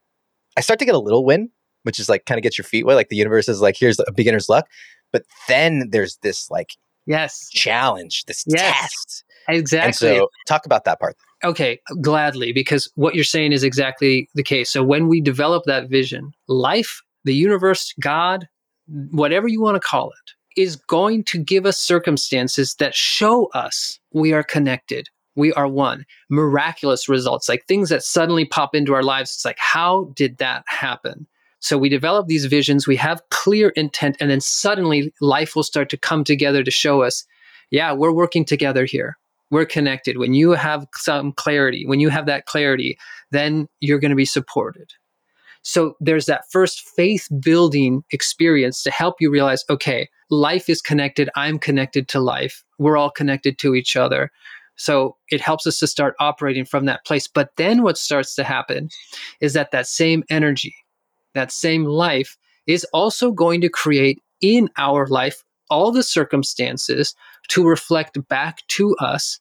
I 0.58 0.62
start 0.62 0.80
to 0.80 0.86
get 0.86 0.96
a 0.96 1.00
little 1.00 1.26
win, 1.26 1.50
which 1.84 2.00
is 2.00 2.10
like 2.10 2.26
kind 2.26 2.38
of 2.38 2.44
get 2.44 2.58
your 2.58 2.66
feet 2.66 2.86
wet. 2.86 2.96
Like 2.96 3.10
the 3.10 3.16
universe 3.16 3.50
is 3.50 3.62
like, 3.62 3.78
here's 3.78 4.00
a 4.00 4.12
beginner's 4.12 4.50
luck. 4.50 4.68
But 5.12 5.24
then 5.48 5.90
there's 5.92 6.18
this 6.22 6.50
like 6.52 6.76
yes 7.10 7.50
challenge, 7.52 8.24
this 8.26 8.46
yes. 8.48 8.80
test. 8.80 9.24
Exactly. 9.50 10.10
And 10.10 10.20
so 10.20 10.30
talk 10.48 10.66
about 10.66 10.86
that 10.86 11.00
part. 11.00 11.18
Okay, 11.44 11.80
gladly, 12.02 12.52
because 12.52 12.90
what 12.96 13.16
you're 13.16 13.24
saying 13.24 13.52
is 13.52 13.64
exactly 13.64 14.30
the 14.36 14.44
case. 14.44 14.70
So 14.70 14.84
when 14.84 15.08
we 15.08 15.22
develop 15.22 15.64
that 15.66 15.90
vision, 15.90 16.32
life, 16.48 17.02
the 17.24 17.34
universe, 17.34 17.94
God, 18.02 18.48
whatever 19.12 19.48
you 19.48 19.62
want 19.62 19.76
to 19.76 19.80
call 19.80 20.10
it, 20.10 20.62
is 20.62 20.76
going 20.76 21.24
to 21.26 21.38
give 21.38 21.66
us 21.66 21.78
circumstances 21.78 22.76
that 22.76 22.94
show 22.94 23.46
us 23.54 24.00
we 24.12 24.34
are 24.34 24.44
connected. 24.44 25.08
We 25.36 25.54
are 25.54 25.68
one. 25.68 26.06
Miraculous 26.30 27.08
results, 27.08 27.48
like 27.48 27.66
things 27.66 27.90
that 27.90 28.04
suddenly 28.04 28.44
pop 28.44 28.76
into 28.76 28.94
our 28.94 29.04
lives. 29.04 29.32
It's 29.32 29.46
like, 29.46 29.60
how 29.60 30.12
did 30.16 30.38
that 30.40 30.64
happen? 30.68 31.28
So 31.60 31.78
we 31.78 31.90
develop 31.90 32.28
these 32.28 32.46
visions, 32.46 32.88
we 32.88 32.96
have 32.96 33.22
clear 33.30 33.70
intent, 33.70 34.18
and 34.20 34.32
then 34.32 34.42
suddenly 34.42 35.14
life 35.22 35.56
will 35.56 35.64
start 35.64 35.90
to 35.90 35.98
come 35.98 36.24
together 36.24 36.64
to 36.64 36.72
show 36.72 37.02
us, 37.02 37.26
yeah, 37.70 37.92
we're 37.92 38.14
working 38.14 38.46
together 38.46 38.86
here. 38.86 39.18
We're 39.52 39.66
connected. 39.66 40.18
When 40.18 40.34
you 40.34 40.52
have 40.52 40.88
some 40.96 41.32
clarity, 41.34 41.86
when 41.86 42.00
you 42.00 42.10
have 42.10 42.28
that 42.28 42.46
clarity, 42.46 42.98
then 43.32 43.68
you're 43.80 44.00
going 44.00 44.12
to 44.12 44.16
be 44.16 44.26
supported. 44.26 44.92
So 45.62 45.96
there's 46.00 46.28
that 46.28 46.46
first 46.52 46.82
faith 46.82 47.28
building 47.42 48.04
experience 48.12 48.82
to 48.84 48.92
help 48.92 49.16
you 49.20 49.30
realize, 49.30 49.66
okay, 49.70 50.08
life 50.30 50.70
is 50.70 50.82
connected. 50.82 51.30
I'm 51.36 51.60
connected 51.60 52.08
to 52.10 52.20
life. 52.20 52.64
We're 52.78 52.96
all 52.96 53.12
connected 53.12 53.60
to 53.60 53.76
each 53.76 53.96
other. 53.96 54.32
So 54.78 55.18
it 55.30 55.42
helps 55.42 55.68
us 55.68 55.80
to 55.80 55.88
start 55.88 56.16
operating 56.20 56.64
from 56.64 56.86
that 56.86 57.06
place. 57.06 57.28
But 57.28 57.50
then 57.58 57.82
what 57.82 57.98
starts 57.98 58.36
to 58.36 58.46
happen 58.46 58.90
is 59.42 59.54
that 59.54 59.72
that 59.72 59.88
same 59.88 60.24
energy, 60.30 60.74
that 61.34 61.52
same 61.52 61.86
life 61.86 62.38
is 62.68 62.86
also 62.94 63.32
going 63.32 63.62
to 63.62 63.70
create 63.70 64.22
in 64.42 64.70
our 64.78 65.08
life 65.08 65.44
all 65.70 65.92
the 65.92 66.04
circumstances 66.04 67.16
to 67.50 67.68
reflect 67.68 68.28
back 68.28 68.60
to 68.68 68.96
us. 68.98 69.40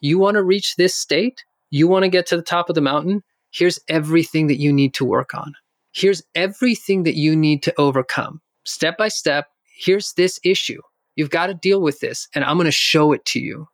You 0.00 0.18
want 0.18 0.36
to 0.36 0.42
reach 0.42 0.76
this 0.76 0.94
state? 0.94 1.44
You 1.70 1.88
want 1.88 2.04
to 2.04 2.08
get 2.08 2.26
to 2.26 2.36
the 2.36 2.42
top 2.42 2.68
of 2.68 2.74
the 2.74 2.80
mountain? 2.80 3.22
Here's 3.50 3.78
everything 3.88 4.48
that 4.48 4.60
you 4.60 4.72
need 4.72 4.94
to 4.94 5.04
work 5.04 5.34
on. 5.34 5.54
Here's 5.92 6.22
everything 6.34 7.04
that 7.04 7.16
you 7.16 7.34
need 7.34 7.62
to 7.64 7.74
overcome. 7.78 8.40
Step 8.64 8.98
by 8.98 9.08
step, 9.08 9.48
here's 9.76 10.12
this 10.12 10.38
issue. 10.44 10.80
You've 11.14 11.30
got 11.30 11.46
to 11.46 11.54
deal 11.54 11.80
with 11.80 12.00
this, 12.00 12.28
and 12.34 12.44
I'm 12.44 12.56
going 12.56 12.66
to 12.66 12.72
show 12.72 13.12
it 13.12 13.24
to 13.26 13.40
you. 13.40 13.68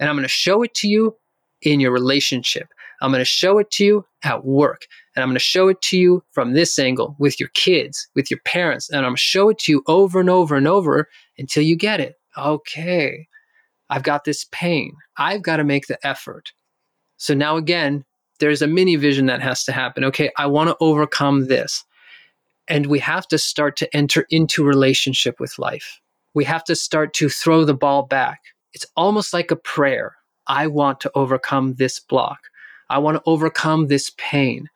And 0.00 0.08
I'm 0.08 0.16
going 0.16 0.24
to 0.24 0.28
show 0.28 0.62
it 0.62 0.74
to 0.76 0.88
you 0.88 1.16
in 1.62 1.78
your 1.78 1.92
relationship. 1.92 2.68
I'm 3.00 3.10
going 3.10 3.20
to 3.20 3.24
show 3.24 3.58
it 3.58 3.70
to 3.72 3.84
you 3.84 4.06
at 4.22 4.44
work. 4.44 4.86
And 5.14 5.22
I'm 5.22 5.28
going 5.28 5.36
to 5.36 5.40
show 5.40 5.68
it 5.68 5.80
to 5.82 5.98
you 5.98 6.22
from 6.32 6.52
this 6.52 6.78
angle 6.78 7.16
with 7.18 7.40
your 7.40 7.48
kids, 7.50 8.08
with 8.14 8.30
your 8.30 8.40
parents. 8.44 8.90
And 8.90 8.98
I'm 8.98 9.10
going 9.10 9.16
to 9.16 9.22
show 9.22 9.48
it 9.48 9.58
to 9.60 9.72
you 9.72 9.82
over 9.86 10.20
and 10.20 10.30
over 10.30 10.56
and 10.56 10.68
over 10.68 11.08
until 11.38 11.62
you 11.62 11.76
get 11.76 12.00
it. 12.00 12.16
Okay, 12.36 13.26
I've 13.88 14.02
got 14.02 14.24
this 14.24 14.46
pain. 14.52 14.94
I've 15.18 15.42
got 15.42 15.56
to 15.56 15.64
make 15.64 15.86
the 15.86 15.98
effort. 16.06 16.52
So 17.16 17.34
now 17.34 17.56
again, 17.56 18.04
there's 18.38 18.62
a 18.62 18.66
mini 18.66 18.96
vision 18.96 19.26
that 19.26 19.42
has 19.42 19.64
to 19.64 19.72
happen. 19.72 20.04
Okay, 20.04 20.30
I 20.38 20.46
want 20.46 20.70
to 20.70 20.76
overcome 20.80 21.48
this. 21.48 21.84
And 22.68 22.86
we 22.86 22.98
have 23.00 23.26
to 23.28 23.38
start 23.38 23.76
to 23.78 23.96
enter 23.96 24.26
into 24.30 24.64
relationship 24.64 25.40
with 25.40 25.58
life. 25.58 26.00
We 26.34 26.44
have 26.44 26.64
to 26.64 26.76
start 26.76 27.14
to 27.14 27.28
throw 27.28 27.64
the 27.64 27.74
ball 27.74 28.04
back. 28.04 28.40
It's 28.72 28.86
almost 28.96 29.34
like 29.34 29.50
a 29.50 29.56
prayer. 29.56 30.14
I 30.46 30.68
want 30.68 31.00
to 31.00 31.10
overcome 31.14 31.74
this 31.74 31.98
block. 31.98 32.38
I 32.90 32.98
want 32.98 33.16
to 33.16 33.22
overcome 33.24 33.86
this 33.86 34.10
pain. 34.18 34.68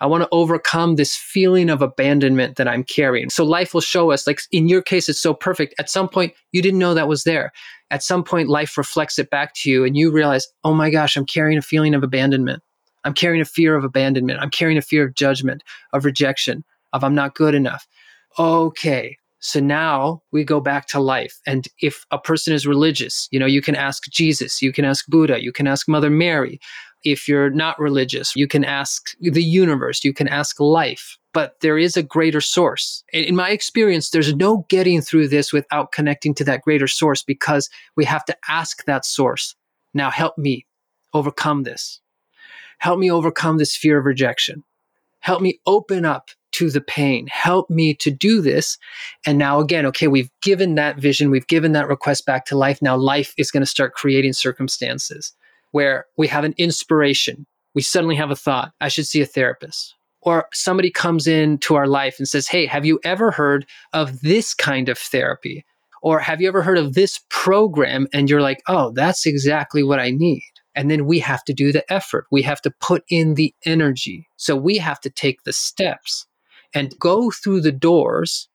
I 0.00 0.06
want 0.06 0.22
to 0.22 0.28
overcome 0.32 0.96
this 0.96 1.14
feeling 1.14 1.68
of 1.68 1.82
abandonment 1.82 2.56
that 2.56 2.66
I'm 2.66 2.84
carrying. 2.84 3.28
So 3.28 3.44
life 3.44 3.74
will 3.74 3.82
show 3.82 4.10
us, 4.10 4.26
like 4.26 4.40
in 4.50 4.66
your 4.66 4.80
case, 4.80 5.08
it's 5.08 5.20
so 5.20 5.34
perfect. 5.34 5.74
At 5.78 5.90
some 5.90 6.08
point, 6.08 6.32
you 6.52 6.62
didn't 6.62 6.78
know 6.78 6.94
that 6.94 7.08
was 7.08 7.24
there. 7.24 7.52
At 7.90 8.02
some 8.02 8.24
point, 8.24 8.48
life 8.48 8.78
reflects 8.78 9.18
it 9.18 9.30
back 9.30 9.54
to 9.56 9.70
you 9.70 9.84
and 9.84 9.96
you 9.96 10.10
realize, 10.10 10.48
oh 10.64 10.72
my 10.72 10.90
gosh, 10.90 11.16
I'm 11.16 11.26
carrying 11.26 11.58
a 11.58 11.62
feeling 11.62 11.94
of 11.94 12.02
abandonment. 12.02 12.62
I'm 13.04 13.14
carrying 13.14 13.42
a 13.42 13.46
fear 13.46 13.76
of 13.76 13.84
abandonment. 13.84 14.40
I'm 14.40 14.50
carrying 14.50 14.78
a 14.78 14.82
fear 14.82 15.04
of 15.04 15.14
judgment, 15.14 15.62
of 15.92 16.04
rejection, 16.04 16.64
of 16.92 17.04
I'm 17.04 17.14
not 17.14 17.34
good 17.34 17.54
enough. 17.54 17.86
Okay. 18.38 19.16
So 19.40 19.58
now 19.58 20.22
we 20.32 20.44
go 20.44 20.60
back 20.60 20.86
to 20.88 21.00
life. 21.00 21.40
And 21.46 21.66
if 21.80 22.04
a 22.10 22.18
person 22.18 22.52
is 22.52 22.66
religious, 22.66 23.26
you 23.30 23.38
know, 23.38 23.46
you 23.46 23.62
can 23.62 23.74
ask 23.74 24.04
Jesus, 24.10 24.60
you 24.60 24.72
can 24.72 24.84
ask 24.84 25.06
Buddha, 25.08 25.42
you 25.42 25.50
can 25.50 25.66
ask 25.66 25.88
Mother 25.88 26.10
Mary, 26.10 26.60
if 27.04 27.28
you're 27.28 27.50
not 27.50 27.78
religious, 27.78 28.34
you 28.36 28.46
can 28.46 28.64
ask 28.64 29.10
the 29.20 29.42
universe, 29.42 30.04
you 30.04 30.12
can 30.12 30.28
ask 30.28 30.60
life, 30.60 31.18
but 31.32 31.60
there 31.60 31.78
is 31.78 31.96
a 31.96 32.02
greater 32.02 32.40
source. 32.40 33.04
In 33.12 33.36
my 33.36 33.50
experience, 33.50 34.10
there's 34.10 34.34
no 34.34 34.66
getting 34.68 35.00
through 35.00 35.28
this 35.28 35.52
without 35.52 35.92
connecting 35.92 36.34
to 36.34 36.44
that 36.44 36.62
greater 36.62 36.86
source 36.86 37.22
because 37.22 37.68
we 37.96 38.04
have 38.04 38.24
to 38.26 38.36
ask 38.48 38.84
that 38.84 39.04
source, 39.04 39.54
now 39.94 40.10
help 40.10 40.36
me 40.36 40.66
overcome 41.12 41.62
this. 41.62 42.00
Help 42.78 42.98
me 42.98 43.10
overcome 43.10 43.58
this 43.58 43.76
fear 43.76 43.98
of 43.98 44.06
rejection. 44.06 44.64
Help 45.20 45.42
me 45.42 45.60
open 45.66 46.04
up 46.04 46.30
to 46.52 46.70
the 46.70 46.80
pain. 46.80 47.26
Help 47.28 47.70
me 47.70 47.94
to 47.94 48.10
do 48.10 48.40
this. 48.40 48.78
And 49.26 49.38
now, 49.38 49.60
again, 49.60 49.86
okay, 49.86 50.08
we've 50.08 50.30
given 50.42 50.74
that 50.76 50.98
vision, 50.98 51.30
we've 51.30 51.46
given 51.46 51.72
that 51.72 51.88
request 51.88 52.26
back 52.26 52.46
to 52.46 52.56
life. 52.56 52.80
Now, 52.82 52.96
life 52.96 53.34
is 53.36 53.50
going 53.50 53.62
to 53.62 53.66
start 53.66 53.94
creating 53.94 54.32
circumstances 54.32 55.32
where 55.72 56.06
we 56.16 56.26
have 56.28 56.44
an 56.44 56.54
inspiration. 56.56 57.46
We 57.74 57.82
suddenly 57.82 58.16
have 58.16 58.30
a 58.30 58.36
thought, 58.36 58.72
I 58.80 58.88
should 58.88 59.06
see 59.06 59.20
a 59.20 59.26
therapist. 59.26 59.94
Or 60.22 60.48
somebody 60.52 60.90
comes 60.90 61.26
into 61.26 61.76
our 61.76 61.86
life 61.86 62.16
and 62.18 62.28
says, 62.28 62.48
Hey, 62.48 62.66
have 62.66 62.84
you 62.84 63.00
ever 63.04 63.30
heard 63.30 63.66
of 63.92 64.20
this 64.20 64.54
kind 64.54 64.88
of 64.88 64.98
therapy? 64.98 65.64
Or 66.02 66.18
have 66.18 66.40
you 66.40 66.48
ever 66.48 66.62
heard 66.62 66.78
of 66.78 66.94
this 66.94 67.20
program? 67.30 68.06
And 68.12 68.28
you're 68.28 68.42
like, 68.42 68.62
Oh, 68.68 68.92
that's 68.92 69.24
exactly 69.24 69.82
what 69.82 70.00
I 70.00 70.10
need. 70.10 70.42
And 70.74 70.90
then 70.90 71.06
we 71.06 71.18
have 71.20 71.44
to 71.44 71.54
do 71.54 71.72
the 71.72 71.90
effort. 71.92 72.26
We 72.30 72.42
have 72.42 72.60
to 72.62 72.70
put 72.70 73.04
in 73.08 73.34
the 73.34 73.54
energy. 73.64 74.28
So 74.36 74.56
we 74.56 74.78
have 74.78 75.00
to 75.00 75.10
take 75.10 75.42
the 75.42 75.52
steps 75.52 76.26
and 76.74 76.98
go 76.98 77.30
through 77.30 77.62
the 77.62 77.72
doors 77.72 78.48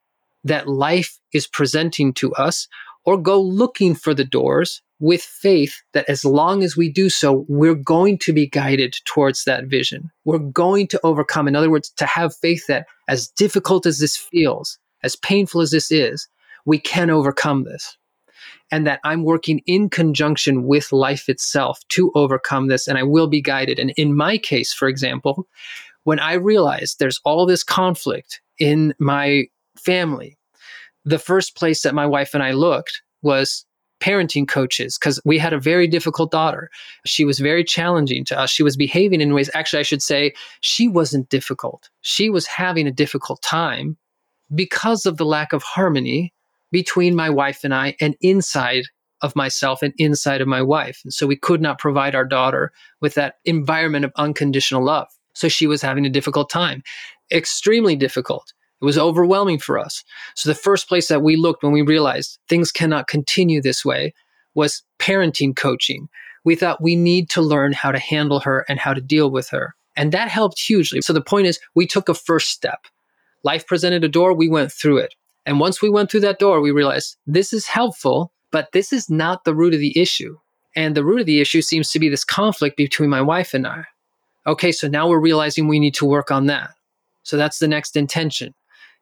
that 0.43 0.67
life 0.67 1.19
is 1.33 1.47
presenting 1.47 2.13
to 2.13 2.33
us 2.35 2.67
or 3.03 3.17
go 3.17 3.41
looking 3.41 3.95
for 3.95 4.13
the 4.13 4.23
doors 4.23 4.81
with 4.99 5.21
faith 5.21 5.81
that 5.93 6.07
as 6.09 6.23
long 6.23 6.63
as 6.63 6.77
we 6.77 6.89
do 6.89 7.09
so, 7.09 7.45
we're 7.47 7.75
going 7.75 8.17
to 8.19 8.33
be 8.33 8.47
guided 8.47 8.95
towards 9.05 9.43
that 9.43 9.65
vision. 9.65 10.11
We're 10.23 10.39
going 10.39 10.87
to 10.87 10.99
overcome. 11.03 11.47
In 11.47 11.55
other 11.55 11.69
words, 11.69 11.89
to 11.97 12.05
have 12.05 12.35
faith 12.35 12.67
that 12.67 12.87
as 13.07 13.27
difficult 13.27 13.85
as 13.85 13.99
this 13.99 14.15
feels, 14.15 14.79
as 15.03 15.15
painful 15.15 15.61
as 15.61 15.71
this 15.71 15.91
is, 15.91 16.27
we 16.65 16.79
can 16.79 17.09
overcome 17.09 17.65
this. 17.65 17.97
And 18.71 18.87
that 18.87 18.99
I'm 19.03 19.23
working 19.23 19.61
in 19.67 19.89
conjunction 19.89 20.63
with 20.63 20.91
life 20.91 21.29
itself 21.29 21.79
to 21.89 22.11
overcome 22.15 22.67
this, 22.67 22.87
and 22.87 22.97
I 22.97 23.03
will 23.03 23.27
be 23.27 23.41
guided. 23.41 23.77
And 23.77 23.91
in 23.91 24.15
my 24.15 24.37
case, 24.39 24.73
for 24.73 24.87
example, 24.87 25.47
when 26.03 26.19
I 26.19 26.33
realized 26.33 26.97
there's 26.97 27.19
all 27.23 27.45
this 27.45 27.63
conflict 27.63 28.41
in 28.57 28.95
my 28.97 29.45
family, 29.77 30.37
the 31.03 31.19
first 31.19 31.55
place 31.55 31.83
that 31.83 31.93
my 31.93 32.07
wife 32.07 32.33
and 32.33 32.41
I 32.41 32.51
looked 32.51 33.03
was 33.21 33.65
parenting 33.99 34.47
coaches 34.47 34.97
because 34.97 35.19
we 35.25 35.37
had 35.37 35.53
a 35.53 35.59
very 35.59 35.87
difficult 35.87 36.31
daughter. 36.31 36.69
She 37.05 37.25
was 37.25 37.39
very 37.39 37.63
challenging 37.63 38.25
to 38.25 38.39
us. 38.39 38.49
She 38.49 38.63
was 38.63 38.75
behaving 38.75 39.21
in 39.21 39.33
ways, 39.33 39.49
actually, 39.53 39.79
I 39.79 39.83
should 39.83 40.01
say, 40.01 40.33
she 40.61 40.87
wasn't 40.87 41.29
difficult. 41.29 41.89
She 42.01 42.29
was 42.29 42.45
having 42.45 42.87
a 42.87 42.91
difficult 42.91 43.41
time 43.41 43.97
because 44.53 45.05
of 45.05 45.17
the 45.17 45.25
lack 45.25 45.53
of 45.53 45.63
harmony 45.63 46.33
between 46.71 47.15
my 47.15 47.29
wife 47.29 47.63
and 47.63 47.73
I 47.73 47.95
and 47.99 48.15
inside 48.21 48.85
of 49.21 49.35
myself 49.35 49.81
and 49.81 49.93
inside 49.97 50.41
of 50.41 50.47
my 50.47 50.61
wife. 50.61 51.01
And 51.03 51.13
so 51.13 51.25
we 51.25 51.37
could 51.37 51.61
not 51.61 51.79
provide 51.79 52.15
our 52.15 52.25
daughter 52.25 52.71
with 53.01 53.15
that 53.15 53.35
environment 53.45 54.05
of 54.05 54.11
unconditional 54.17 54.83
love. 54.83 55.07
So 55.33 55.47
she 55.47 55.67
was 55.67 55.81
having 55.81 56.05
a 56.05 56.09
difficult 56.09 56.49
time, 56.49 56.83
extremely 57.31 57.95
difficult. 57.95 58.53
It 58.81 58.85
was 58.85 58.97
overwhelming 58.97 59.59
for 59.59 59.79
us. 59.79 60.03
So 60.35 60.49
the 60.49 60.55
first 60.55 60.87
place 60.87 61.07
that 61.07 61.21
we 61.21 61.35
looked 61.35 61.63
when 61.63 61.71
we 61.71 61.81
realized 61.81 62.39
things 62.49 62.71
cannot 62.71 63.07
continue 63.07 63.61
this 63.61 63.85
way 63.85 64.13
was 64.53 64.83
parenting 64.99 65.55
coaching. 65.55 66.09
We 66.43 66.55
thought 66.55 66.81
we 66.81 66.95
need 66.95 67.29
to 67.31 67.41
learn 67.41 67.73
how 67.73 67.91
to 67.91 67.99
handle 67.99 68.39
her 68.41 68.65
and 68.69 68.79
how 68.79 68.93
to 68.93 69.01
deal 69.01 69.31
with 69.31 69.49
her. 69.49 69.75
And 69.95 70.11
that 70.11 70.27
helped 70.27 70.59
hugely. 70.59 71.01
So 71.01 71.13
the 71.13 71.21
point 71.21 71.47
is, 71.47 71.59
we 71.73 71.87
took 71.87 72.09
a 72.09 72.13
first 72.13 72.49
step. 72.49 72.85
Life 73.43 73.65
presented 73.65 74.03
a 74.03 74.09
door, 74.09 74.33
we 74.33 74.49
went 74.49 74.71
through 74.71 74.97
it. 74.97 75.15
And 75.45 75.59
once 75.59 75.81
we 75.81 75.89
went 75.89 76.11
through 76.11 76.21
that 76.21 76.39
door, 76.39 76.59
we 76.59 76.71
realized 76.71 77.17
this 77.27 77.53
is 77.53 77.67
helpful, 77.67 78.31
but 78.51 78.71
this 78.71 78.91
is 78.91 79.09
not 79.09 79.43
the 79.43 79.55
root 79.55 79.73
of 79.73 79.79
the 79.79 79.97
issue. 79.99 80.37
And 80.75 80.95
the 80.95 81.05
root 81.05 81.21
of 81.21 81.25
the 81.25 81.39
issue 81.39 81.61
seems 81.61 81.91
to 81.91 81.99
be 81.99 82.09
this 82.09 82.25
conflict 82.25 82.75
between 82.75 83.09
my 83.09 83.21
wife 83.21 83.53
and 83.53 83.65
I. 83.65 83.85
Okay, 84.47 84.71
so 84.71 84.87
now 84.87 85.07
we're 85.07 85.19
realizing 85.19 85.67
we 85.67 85.79
need 85.79 85.93
to 85.95 86.05
work 86.05 86.31
on 86.31 86.47
that. 86.47 86.71
So 87.23 87.37
that's 87.37 87.59
the 87.59 87.67
next 87.67 87.95
intention. 87.95 88.53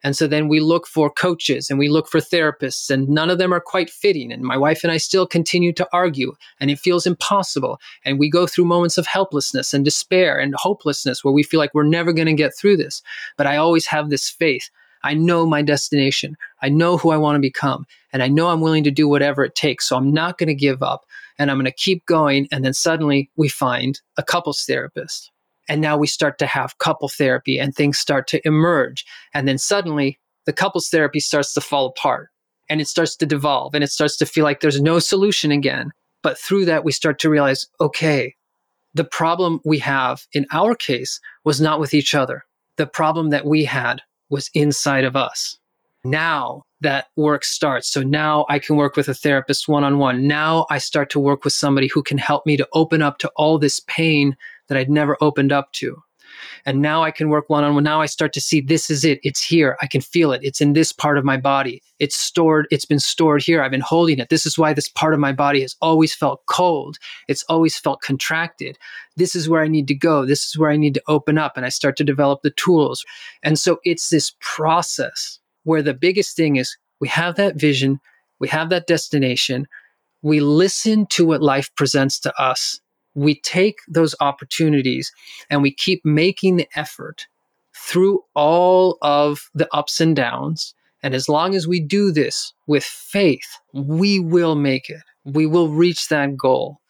And 0.04 0.14
so 0.14 0.28
then 0.28 0.48
we 0.48 0.60
look 0.60 0.86
for 0.86 1.10
coaches 1.10 1.70
and 1.70 1.78
we 1.78 1.88
look 1.88 2.08
for 2.08 2.20
therapists, 2.20 2.90
and 2.90 3.08
none 3.08 3.30
of 3.30 3.38
them 3.38 3.52
are 3.52 3.60
quite 3.60 3.90
fitting. 3.90 4.30
And 4.30 4.42
my 4.42 4.56
wife 4.56 4.84
and 4.84 4.92
I 4.92 4.98
still 4.98 5.26
continue 5.26 5.72
to 5.72 5.88
argue, 5.92 6.34
and 6.60 6.70
it 6.70 6.78
feels 6.78 7.06
impossible. 7.06 7.80
And 8.04 8.18
we 8.18 8.30
go 8.30 8.46
through 8.46 8.66
moments 8.66 8.98
of 8.98 9.06
helplessness 9.06 9.74
and 9.74 9.84
despair 9.84 10.38
and 10.38 10.54
hopelessness 10.54 11.24
where 11.24 11.32
we 11.32 11.42
feel 11.42 11.58
like 11.58 11.74
we're 11.74 11.84
never 11.84 12.12
going 12.12 12.26
to 12.26 12.34
get 12.34 12.56
through 12.56 12.76
this. 12.76 13.02
But 13.36 13.46
I 13.46 13.56
always 13.56 13.86
have 13.86 14.10
this 14.10 14.28
faith. 14.28 14.68
I 15.02 15.14
know 15.14 15.46
my 15.46 15.62
destination. 15.62 16.36
I 16.62 16.68
know 16.68 16.96
who 16.96 17.10
I 17.10 17.16
want 17.16 17.36
to 17.36 17.40
become. 17.40 17.86
And 18.12 18.22
I 18.22 18.28
know 18.28 18.48
I'm 18.48 18.60
willing 18.60 18.84
to 18.84 18.90
do 18.90 19.08
whatever 19.08 19.44
it 19.44 19.54
takes. 19.54 19.88
So 19.88 19.96
I'm 19.96 20.12
not 20.12 20.38
going 20.38 20.48
to 20.48 20.54
give 20.54 20.82
up 20.82 21.04
and 21.38 21.50
I'm 21.50 21.56
going 21.56 21.66
to 21.66 21.72
keep 21.72 22.06
going. 22.06 22.48
And 22.50 22.64
then 22.64 22.72
suddenly 22.72 23.30
we 23.36 23.48
find 23.48 24.00
a 24.16 24.22
couples 24.22 24.64
therapist 24.64 25.30
and 25.68 25.80
now 25.80 25.96
we 25.96 26.06
start 26.06 26.38
to 26.38 26.46
have 26.46 26.78
couple 26.78 27.08
therapy 27.08 27.58
and 27.58 27.74
things 27.74 27.98
start 27.98 28.26
to 28.28 28.46
emerge. 28.46 29.04
And 29.32 29.48
then 29.48 29.58
suddenly 29.58 30.18
the 30.46 30.52
couples 30.52 30.88
therapy 30.88 31.20
starts 31.20 31.54
to 31.54 31.60
fall 31.60 31.86
apart 31.86 32.28
and 32.68 32.80
it 32.80 32.88
starts 32.88 33.16
to 33.16 33.26
devolve 33.26 33.74
and 33.74 33.84
it 33.84 33.90
starts 33.90 34.16
to 34.18 34.26
feel 34.26 34.44
like 34.44 34.60
there's 34.60 34.80
no 34.80 34.98
solution 34.98 35.50
again. 35.50 35.90
But 36.22 36.38
through 36.38 36.64
that, 36.66 36.84
we 36.84 36.92
start 36.92 37.18
to 37.20 37.30
realize 37.30 37.66
okay, 37.80 38.34
the 38.94 39.04
problem 39.04 39.60
we 39.64 39.78
have 39.78 40.26
in 40.32 40.46
our 40.52 40.74
case 40.74 41.20
was 41.44 41.60
not 41.60 41.80
with 41.80 41.94
each 41.94 42.14
other. 42.14 42.44
The 42.76 42.86
problem 42.86 43.30
that 43.30 43.46
we 43.46 43.64
had 43.64 44.02
was 44.30 44.50
inside 44.54 45.04
of 45.04 45.16
us. 45.16 45.58
Now 46.04 46.64
that 46.80 47.06
work 47.16 47.44
starts. 47.44 47.90
So 47.90 48.02
now 48.02 48.44
I 48.48 48.58
can 48.58 48.76
work 48.76 48.94
with 48.94 49.08
a 49.08 49.14
therapist 49.14 49.68
one 49.68 49.84
on 49.84 49.98
one. 49.98 50.26
Now 50.26 50.66
I 50.70 50.78
start 50.78 51.08
to 51.10 51.20
work 51.20 51.42
with 51.42 51.54
somebody 51.54 51.88
who 51.88 52.02
can 52.02 52.18
help 52.18 52.44
me 52.44 52.56
to 52.58 52.68
open 52.74 53.00
up 53.00 53.18
to 53.18 53.32
all 53.36 53.58
this 53.58 53.80
pain 53.80 54.36
that 54.68 54.78
I'd 54.78 54.90
never 54.90 55.16
opened 55.20 55.52
up 55.52 55.72
to. 55.72 56.02
And 56.66 56.80
now 56.80 57.02
I 57.02 57.10
can 57.10 57.28
work 57.28 57.48
one 57.48 57.64
on 57.64 57.74
one. 57.74 57.84
Now 57.84 58.00
I 58.00 58.06
start 58.06 58.32
to 58.34 58.40
see 58.40 58.60
this 58.60 58.90
is 58.90 59.04
it. 59.04 59.20
It's 59.22 59.44
here. 59.44 59.76
I 59.82 59.86
can 59.86 60.00
feel 60.00 60.32
it. 60.32 60.40
It's 60.42 60.60
in 60.60 60.72
this 60.72 60.92
part 60.92 61.18
of 61.18 61.24
my 61.24 61.36
body. 61.36 61.82
It's 61.98 62.16
stored. 62.16 62.66
It's 62.70 62.84
been 62.84 62.98
stored 62.98 63.42
here. 63.42 63.62
I've 63.62 63.70
been 63.70 63.80
holding 63.80 64.18
it. 64.18 64.28
This 64.28 64.46
is 64.46 64.58
why 64.58 64.72
this 64.72 64.88
part 64.88 65.14
of 65.14 65.20
my 65.20 65.32
body 65.32 65.60
has 65.60 65.76
always 65.80 66.14
felt 66.14 66.44
cold. 66.46 66.96
It's 67.28 67.44
always 67.48 67.78
felt 67.78 68.02
contracted. 68.02 68.78
This 69.16 69.36
is 69.36 69.48
where 69.48 69.62
I 69.62 69.68
need 69.68 69.88
to 69.88 69.94
go. 69.94 70.26
This 70.26 70.46
is 70.46 70.58
where 70.58 70.70
I 70.70 70.76
need 70.76 70.94
to 70.94 71.02
open 71.08 71.38
up. 71.38 71.56
And 71.56 71.64
I 71.64 71.68
start 71.68 71.96
to 71.98 72.04
develop 72.04 72.42
the 72.42 72.50
tools. 72.50 73.04
And 73.42 73.58
so 73.58 73.78
it's 73.84 74.08
this 74.08 74.32
process 74.40 75.38
where 75.64 75.82
the 75.82 75.94
biggest 75.94 76.36
thing 76.36 76.56
is 76.56 76.76
we 77.00 77.08
have 77.08 77.36
that 77.36 77.56
vision, 77.56 78.00
we 78.40 78.48
have 78.48 78.70
that 78.70 78.86
destination, 78.86 79.66
we 80.22 80.40
listen 80.40 81.06
to 81.06 81.26
what 81.26 81.42
life 81.42 81.70
presents 81.76 82.18
to 82.20 82.34
us 82.40 82.80
we 83.14 83.40
take 83.40 83.78
those 83.88 84.14
opportunities 84.20 85.12
and 85.50 85.62
we 85.62 85.72
keep 85.72 86.04
making 86.04 86.56
the 86.56 86.68
effort 86.74 87.26
through 87.76 88.22
all 88.34 88.98
of 89.02 89.50
the 89.54 89.68
ups 89.74 90.00
and 90.00 90.14
downs. 90.16 90.74
And 91.02 91.14
as 91.14 91.28
long 91.28 91.54
as 91.54 91.68
we 91.68 91.80
do 91.80 92.10
this 92.10 92.52
with 92.66 92.84
faith, 92.84 93.58
we 93.72 94.20
will 94.20 94.54
make 94.54 94.88
it. 94.88 95.02
We 95.24 95.46
will 95.46 95.68
reach 95.68 96.08
that 96.08 96.36
goal. 96.36 96.80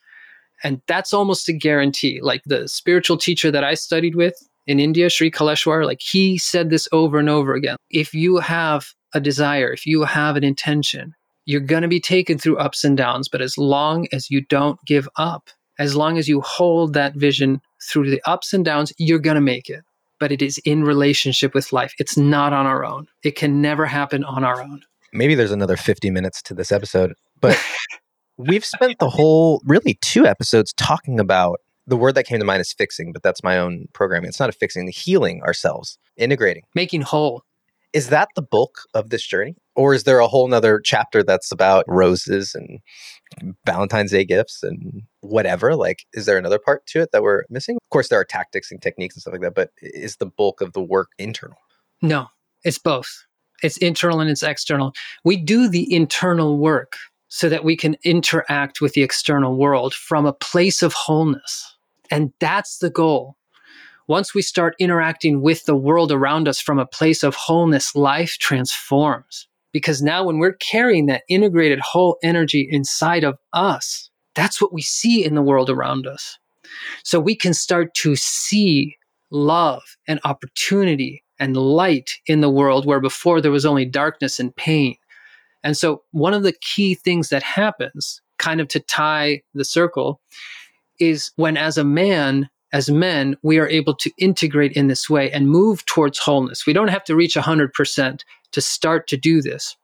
And 0.62 0.80
that's 0.86 1.12
almost 1.12 1.48
a 1.48 1.52
guarantee. 1.52 2.20
Like 2.22 2.42
the 2.46 2.68
spiritual 2.68 3.18
teacher 3.18 3.50
that 3.50 3.64
I 3.64 3.74
studied 3.74 4.14
with 4.14 4.34
in 4.66 4.80
India, 4.80 5.10
Sri 5.10 5.30
Kaleshwar, 5.30 5.84
like 5.84 6.00
he 6.00 6.38
said 6.38 6.70
this 6.70 6.88
over 6.92 7.18
and 7.18 7.28
over 7.28 7.54
again. 7.54 7.76
If 7.90 8.14
you 8.14 8.38
have 8.38 8.86
a 9.12 9.20
desire, 9.20 9.72
if 9.72 9.84
you 9.84 10.04
have 10.04 10.36
an 10.36 10.44
intention, 10.44 11.14
you're 11.44 11.60
going 11.60 11.82
to 11.82 11.88
be 11.88 12.00
taken 12.00 12.38
through 12.38 12.56
ups 12.56 12.84
and 12.84 12.96
downs. 12.96 13.28
But 13.28 13.42
as 13.42 13.58
long 13.58 14.06
as 14.12 14.30
you 14.30 14.40
don't 14.40 14.82
give 14.86 15.08
up, 15.16 15.50
as 15.78 15.96
long 15.96 16.18
as 16.18 16.28
you 16.28 16.40
hold 16.40 16.94
that 16.94 17.14
vision 17.14 17.60
through 17.90 18.10
the 18.10 18.22
ups 18.26 18.52
and 18.52 18.64
downs, 18.64 18.92
you're 18.98 19.18
going 19.18 19.34
to 19.34 19.40
make 19.40 19.68
it. 19.68 19.82
But 20.20 20.32
it 20.32 20.42
is 20.42 20.58
in 20.58 20.84
relationship 20.84 21.54
with 21.54 21.72
life. 21.72 21.94
It's 21.98 22.16
not 22.16 22.52
on 22.52 22.66
our 22.66 22.84
own. 22.84 23.08
It 23.22 23.36
can 23.36 23.60
never 23.60 23.86
happen 23.86 24.24
on 24.24 24.44
our 24.44 24.62
own. 24.62 24.82
Maybe 25.12 25.34
there's 25.34 25.50
another 25.50 25.76
50 25.76 26.10
minutes 26.10 26.42
to 26.42 26.54
this 26.54 26.72
episode, 26.72 27.14
but 27.40 27.60
we've 28.36 28.64
spent 28.64 28.98
the 28.98 29.10
whole, 29.10 29.60
really, 29.64 29.98
two 30.00 30.26
episodes 30.26 30.72
talking 30.74 31.20
about 31.20 31.60
the 31.86 31.96
word 31.96 32.14
that 32.14 32.24
came 32.24 32.38
to 32.38 32.44
mind 32.44 32.60
is 32.60 32.72
fixing, 32.72 33.12
but 33.12 33.22
that's 33.22 33.42
my 33.42 33.58
own 33.58 33.86
programming. 33.92 34.28
It's 34.28 34.40
not 34.40 34.48
a 34.48 34.52
fixing, 34.52 34.86
the 34.86 34.92
healing 34.92 35.42
ourselves, 35.42 35.98
integrating, 36.16 36.62
making 36.74 37.02
whole. 37.02 37.42
Is 37.92 38.08
that 38.08 38.28
the 38.34 38.42
bulk 38.42 38.80
of 38.94 39.10
this 39.10 39.24
journey? 39.24 39.54
Or 39.76 39.94
is 39.94 40.04
there 40.04 40.18
a 40.18 40.26
whole 40.26 40.48
nother 40.48 40.80
chapter 40.80 41.22
that's 41.22 41.52
about 41.52 41.84
roses 41.86 42.54
and 42.54 42.80
Valentine's 43.64 44.10
Day 44.10 44.24
gifts 44.24 44.62
and 44.62 45.02
whatever? 45.24 45.74
Like, 45.74 46.06
is 46.12 46.26
there 46.26 46.38
another 46.38 46.58
part 46.58 46.86
to 46.88 47.00
it 47.00 47.12
that 47.12 47.22
we're 47.22 47.44
missing? 47.50 47.76
Of 47.76 47.90
course, 47.90 48.08
there 48.08 48.20
are 48.20 48.24
tactics 48.24 48.70
and 48.70 48.80
techniques 48.80 49.14
and 49.14 49.22
stuff 49.22 49.32
like 49.32 49.42
that, 49.42 49.54
but 49.54 49.70
is 49.80 50.16
the 50.16 50.26
bulk 50.26 50.60
of 50.60 50.72
the 50.72 50.82
work 50.82 51.10
internal? 51.18 51.58
No, 52.02 52.28
it's 52.64 52.78
both. 52.78 53.24
It's 53.62 53.76
internal 53.78 54.20
and 54.20 54.30
it's 54.30 54.42
external. 54.42 54.92
We 55.24 55.36
do 55.36 55.68
the 55.68 55.92
internal 55.92 56.58
work 56.58 56.96
so 57.28 57.48
that 57.48 57.64
we 57.64 57.76
can 57.76 57.96
interact 58.04 58.80
with 58.80 58.92
the 58.92 59.02
external 59.02 59.56
world 59.56 59.94
from 59.94 60.26
a 60.26 60.32
place 60.32 60.82
of 60.82 60.92
wholeness. 60.92 61.76
And 62.10 62.32
that's 62.38 62.78
the 62.78 62.90
goal. 62.90 63.36
Once 64.06 64.34
we 64.34 64.42
start 64.42 64.76
interacting 64.78 65.40
with 65.40 65.64
the 65.64 65.74
world 65.74 66.12
around 66.12 66.46
us 66.46 66.60
from 66.60 66.78
a 66.78 66.86
place 66.86 67.22
of 67.22 67.34
wholeness, 67.34 67.96
life 67.96 68.36
transforms. 68.38 69.48
Because 69.72 70.02
now, 70.02 70.22
when 70.22 70.38
we're 70.38 70.52
carrying 70.52 71.06
that 71.06 71.24
integrated 71.28 71.80
whole 71.80 72.18
energy 72.22 72.68
inside 72.70 73.24
of 73.24 73.38
us, 73.52 74.10
that's 74.34 74.60
what 74.60 74.72
we 74.72 74.82
see 74.82 75.24
in 75.24 75.34
the 75.34 75.42
world 75.42 75.70
around 75.70 76.06
us. 76.06 76.38
So 77.02 77.20
we 77.20 77.34
can 77.34 77.54
start 77.54 77.94
to 77.94 78.16
see 78.16 78.96
love 79.30 79.82
and 80.06 80.20
opportunity 80.24 81.22
and 81.38 81.56
light 81.56 82.12
in 82.26 82.40
the 82.40 82.50
world 82.50 82.86
where 82.86 83.00
before 83.00 83.40
there 83.40 83.50
was 83.50 83.66
only 83.66 83.84
darkness 83.84 84.38
and 84.38 84.54
pain. 84.54 84.96
And 85.62 85.76
so, 85.76 86.02
one 86.12 86.34
of 86.34 86.42
the 86.42 86.54
key 86.60 86.94
things 86.94 87.30
that 87.30 87.42
happens, 87.42 88.20
kind 88.38 88.60
of 88.60 88.68
to 88.68 88.80
tie 88.80 89.42
the 89.54 89.64
circle, 89.64 90.20
is 91.00 91.32
when, 91.36 91.56
as 91.56 91.78
a 91.78 91.84
man, 91.84 92.50
as 92.72 92.90
men, 92.90 93.36
we 93.42 93.58
are 93.58 93.68
able 93.68 93.94
to 93.94 94.10
integrate 94.18 94.72
in 94.72 94.88
this 94.88 95.08
way 95.08 95.30
and 95.30 95.48
move 95.48 95.84
towards 95.86 96.18
wholeness. 96.18 96.66
We 96.66 96.72
don't 96.72 96.88
have 96.88 97.04
to 97.04 97.16
reach 97.16 97.34
100% 97.34 98.20
to 98.52 98.60
start 98.60 99.06
to 99.08 99.16
do 99.16 99.40
this. 99.40 99.76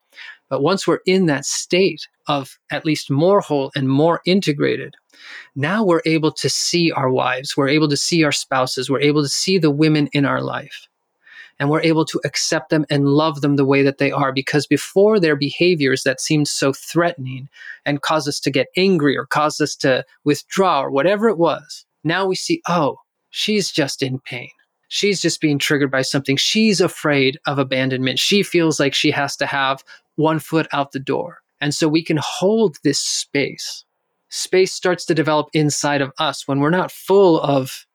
But 0.51 0.63
once 0.63 0.87
we're 0.87 1.01
in 1.07 1.27
that 1.27 1.47
state 1.47 2.09
of 2.27 2.59
at 2.71 2.85
least 2.85 3.11
more 3.11 3.41
whole 3.41 3.71
and 3.75 3.89
more 3.89 4.21
integrated, 4.27 4.97
now 5.55 5.85
we're 5.85 6.03
able 6.05 6.33
to 6.33 6.49
see 6.51 6.93
our 6.93 7.11
wives, 7.11 7.57
we're 7.57 7.69
able 7.69 7.89
to 7.89 7.97
see 7.97 8.25
our 8.25 8.33
spouses, 8.33 8.91
we're 8.91 9.01
able 9.01 9.23
to 9.23 9.29
see 9.29 9.59
the 9.59 9.71
women 9.71 10.09
in 10.13 10.27
our 10.27 10.43
life. 10.43 10.89
and 11.61 11.69
we're 11.69 11.83
able 11.83 12.07
to 12.07 12.21
accept 12.25 12.71
them 12.71 12.87
and 12.91 13.07
love 13.07 13.43
them 13.43 13.57
the 13.57 13.67
way 13.67 13.83
that 13.83 13.99
they 13.99 14.11
are. 14.11 14.33
Because 14.33 14.67
before 14.67 15.21
their 15.21 15.37
behaviors 15.37 16.03
that 16.03 16.21
seemed 16.21 16.49
so 16.49 16.73
threatening 16.73 17.49
and 17.85 18.01
caused 18.01 18.27
us 18.27 18.41
to 18.41 18.51
get 18.51 18.69
angry 18.77 19.17
or 19.17 19.27
caused 19.27 19.61
us 19.61 19.77
to 19.77 20.05
withdraw 20.25 20.83
or 20.83 20.91
whatever 20.91 21.29
it 21.29 21.39
was, 21.39 21.85
now 22.03 22.27
we 22.27 22.35
see, 22.35 22.63
oh, 22.67 22.97
she's 23.29 23.71
just 23.71 24.03
in 24.03 24.19
pain. 24.21 24.49
She's 24.89 25.21
just 25.21 25.41
being 25.41 25.59
triggered 25.59 25.91
by 25.91 26.03
something. 26.03 26.37
She's 26.37 26.81
afraid 26.81 27.39
of 27.47 27.59
abandonment. 27.59 28.19
She 28.19 28.43
feels 28.43 28.81
like 28.81 28.95
she 28.95 29.11
has 29.13 29.37
to 29.37 29.47
have 29.47 29.85
one 30.21 30.39
foot 30.39 30.69
out 30.73 30.93
the 30.93 31.01
door. 31.01 31.39
And 31.61 31.75
so 31.75 31.89
we 31.89 32.05
can 32.05 32.19
hold 32.23 32.77
this 32.85 32.99
space. 32.99 33.85
Space 34.29 34.73
starts 34.73 35.05
to 35.07 35.15
develop 35.15 35.49
inside 35.53 36.01
of 36.01 36.13
us 36.19 36.47
when 36.47 36.61
we're 36.61 36.71
not 36.71 36.93
full 36.93 37.41
of 37.41 37.87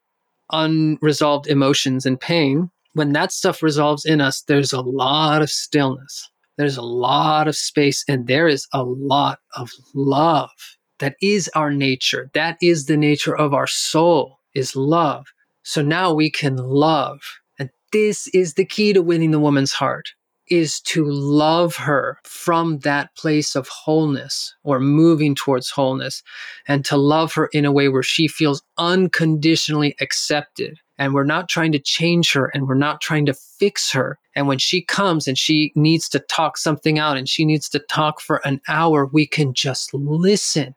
unresolved 0.51 1.47
emotions 1.47 2.05
and 2.05 2.19
pain 2.19 2.69
when 2.95 3.11
that 3.11 3.33
stuff 3.33 3.61
resolves 3.61 4.05
in 4.05 4.21
us, 4.21 4.41
there's 4.41 4.71
a 4.71 4.79
lot 4.79 5.41
of 5.41 5.49
stillness. 5.49 6.31
There's 6.57 6.77
a 6.77 6.81
lot 6.81 7.49
of 7.49 7.55
space 7.57 8.05
and 8.07 8.25
there 8.25 8.47
is 8.47 8.67
a 8.73 8.83
lot 8.83 9.39
of 9.53 9.69
love. 9.93 10.49
That 10.99 11.17
is 11.21 11.49
our 11.55 11.71
nature. 11.71 12.31
That 12.33 12.57
is 12.61 12.85
the 12.85 12.95
nature 12.95 13.35
of 13.35 13.53
our 13.53 13.67
soul 13.67 14.39
is 14.53 14.77
love. 14.77 15.27
So 15.63 15.81
now 15.81 16.13
we 16.13 16.31
can 16.31 16.55
love. 16.55 17.19
And 17.59 17.69
this 17.91 18.29
is 18.29 18.53
the 18.53 18.63
key 18.63 18.93
to 18.93 19.01
winning 19.01 19.31
the 19.31 19.41
woman's 19.41 19.73
heart 19.73 20.11
is 20.49 20.79
to 20.81 21.05
love 21.05 21.75
her 21.75 22.19
from 22.23 22.79
that 22.79 23.15
place 23.15 23.55
of 23.55 23.67
wholeness 23.67 24.55
or 24.63 24.79
moving 24.79 25.35
towards 25.35 25.69
wholeness 25.69 26.21
and 26.67 26.85
to 26.85 26.97
love 26.97 27.33
her 27.33 27.47
in 27.47 27.65
a 27.65 27.71
way 27.71 27.89
where 27.89 28.03
she 28.03 28.27
feels 28.27 28.61
unconditionally 28.77 29.95
accepted 29.99 30.79
and 30.97 31.13
we're 31.13 31.23
not 31.23 31.49
trying 31.49 31.71
to 31.73 31.79
change 31.79 32.31
her 32.33 32.49
and 32.53 32.67
we're 32.67 32.75
not 32.75 33.01
trying 33.01 33.25
to 33.25 33.33
fix 33.33 33.91
her. 33.91 34.17
And 34.35 34.47
when 34.47 34.57
she 34.57 34.81
comes 34.81 35.27
and 35.27 35.37
she 35.37 35.71
needs 35.75 36.07
to 36.09 36.19
talk 36.19 36.57
something 36.57 36.99
out 36.99 37.17
and 37.17 37.27
she 37.27 37.45
needs 37.45 37.67
to 37.69 37.79
talk 37.79 38.21
for 38.21 38.41
an 38.45 38.61
hour, 38.67 39.05
we 39.05 39.25
can 39.25 39.53
just 39.53 39.93
listen. 39.93 40.75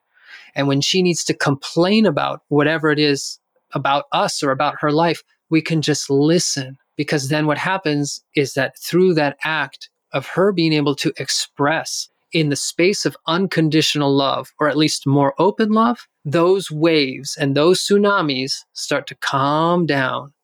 And 0.55 0.67
when 0.67 0.81
she 0.81 1.03
needs 1.03 1.23
to 1.25 1.35
complain 1.35 2.05
about 2.07 2.43
whatever 2.49 2.91
it 2.91 2.99
is 2.99 3.39
about 3.75 4.07
us 4.13 4.43
or 4.43 4.51
about 4.51 4.77
her 4.81 4.91
life, 4.91 5.23
we 5.51 5.63
can 5.63 5.83
just 5.83 6.11
listen. 6.11 6.77
Because 6.99 7.29
then 7.29 7.47
what 7.47 7.57
happens 7.57 8.21
is 8.37 8.53
that 8.55 8.79
through 8.79 9.15
that 9.15 9.39
act 9.45 9.89
of 10.13 10.27
her 10.27 10.53
being 10.53 10.75
able 10.75 10.95
to 10.97 11.13
express 11.17 12.11
in 12.33 12.51
the 12.51 12.57
space 12.57 13.07
of 13.07 13.17
unconditional 13.27 14.15
love, 14.15 14.53
or 14.61 14.69
at 14.69 14.77
least 14.77 15.07
more 15.07 15.33
open 15.39 15.71
love, 15.71 16.07
those 16.25 16.71
waves 16.71 17.37
and 17.41 17.57
those 17.57 17.81
tsunamis 17.81 18.65
start 18.75 19.07
to 19.07 19.15
calm 19.15 19.87
down. 19.87 20.35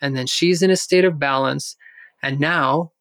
And 0.00 0.16
then 0.16 0.26
she's 0.26 0.62
in 0.62 0.70
a 0.70 0.76
state 0.76 1.04
of 1.04 1.18
balance. 1.18 1.76
And 2.22 2.40
now 2.40 2.92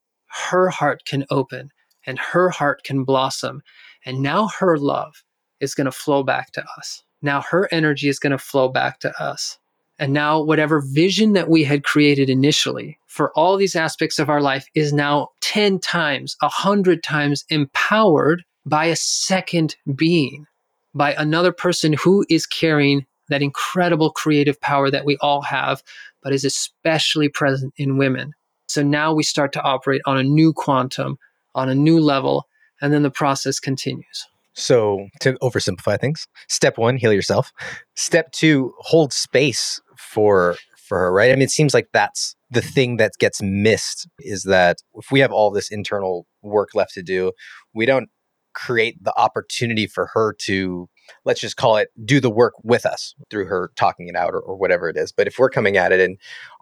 her 0.49 0.69
heart 0.69 1.05
can 1.05 1.25
open 1.29 1.69
and 2.05 2.19
her 2.19 2.49
heart 2.49 2.83
can 2.83 3.03
blossom. 3.03 3.61
And 4.05 4.21
now 4.21 4.49
her 4.59 4.77
love 4.77 5.23
is 5.59 5.75
going 5.75 5.85
to 5.85 5.91
flow 5.91 6.23
back 6.23 6.51
to 6.53 6.65
us. 6.77 7.03
Now 7.21 7.41
her 7.41 7.69
energy 7.71 8.09
is 8.09 8.19
going 8.19 8.31
to 8.31 8.37
flow 8.37 8.67
back 8.67 8.99
to 8.99 9.13
us. 9.21 9.57
And 9.97 10.11
now, 10.11 10.41
whatever 10.41 10.81
vision 10.81 11.33
that 11.33 11.49
we 11.49 11.63
had 11.63 11.83
created 11.83 12.29
initially 12.29 12.99
for 13.07 13.31
all 13.31 13.55
these 13.55 13.75
aspects 13.75 14.19
of 14.19 14.29
our 14.29 14.41
life 14.41 14.67
is 14.75 14.91
now 14.91 15.29
10 15.41 15.79
times, 15.79 16.35
100 16.41 17.01
times 17.01 17.45
empowered 17.49 18.43
by 18.65 18.85
a 18.85 18.95
second 18.95 19.77
being, 19.95 20.45
by 20.93 21.13
another 21.13 21.53
person 21.53 21.93
who 21.93 22.25
is 22.29 22.45
carrying 22.45 23.05
that 23.29 23.41
incredible 23.41 24.11
creative 24.11 24.59
power 24.59 24.91
that 24.91 25.05
we 25.05 25.17
all 25.21 25.41
have, 25.43 25.81
but 26.21 26.33
is 26.33 26.43
especially 26.43 27.29
present 27.29 27.73
in 27.77 27.97
women. 27.97 28.33
So 28.67 28.83
now 28.83 29.13
we 29.13 29.23
start 29.23 29.53
to 29.53 29.61
operate 29.61 30.01
on 30.05 30.17
a 30.17 30.23
new 30.23 30.51
quantum, 30.51 31.17
on 31.53 31.69
a 31.69 31.75
new 31.75 31.99
level, 31.99 32.47
and 32.81 32.93
then 32.93 33.03
the 33.03 33.11
process 33.11 33.59
continues. 33.59 34.27
So, 34.57 35.09
to 35.19 35.33
oversimplify 35.41 35.99
things, 35.99 36.27
step 36.47 36.77
one, 36.77 36.95
heal 36.95 37.11
yourself. 37.11 37.51
Step 37.95 38.31
two, 38.31 38.73
hold 38.79 39.11
space 39.11 39.81
for 40.05 40.55
for 40.85 40.99
her, 40.99 41.11
right? 41.11 41.31
I 41.31 41.33
mean, 41.33 41.41
it 41.41 41.51
seems 41.51 41.73
like 41.73 41.87
that's 41.91 42.35
the 42.51 42.61
thing 42.61 42.97
that 42.97 43.13
gets 43.19 43.41
missed 43.41 44.07
is 44.19 44.43
that 44.43 44.77
if 44.95 45.11
we 45.11 45.19
have 45.19 45.31
all 45.31 45.51
this 45.51 45.71
internal 45.71 46.27
work 46.41 46.69
left 46.75 46.93
to 46.93 47.03
do, 47.03 47.31
we 47.73 47.85
don't 47.85 48.09
create 48.53 49.03
the 49.03 49.13
opportunity 49.17 49.85
for 49.85 50.09
her 50.13 50.33
to 50.33 50.87
let's 51.25 51.41
just 51.41 51.57
call 51.57 51.75
it 51.75 51.89
do 52.03 52.19
the 52.19 52.29
work 52.29 52.53
with 52.63 52.85
us 52.85 53.13
through 53.29 53.45
her 53.45 53.69
talking 53.75 54.07
it 54.07 54.15
out 54.15 54.33
or, 54.33 54.39
or, 54.39 54.55
whatever 54.55 54.89
it 54.89 54.95
is. 54.97 55.11
But 55.11 55.27
if 55.27 55.37
we're 55.37 55.49
coming 55.49 55.77
at 55.77 55.91
it 55.91 55.99
and 55.99 56.17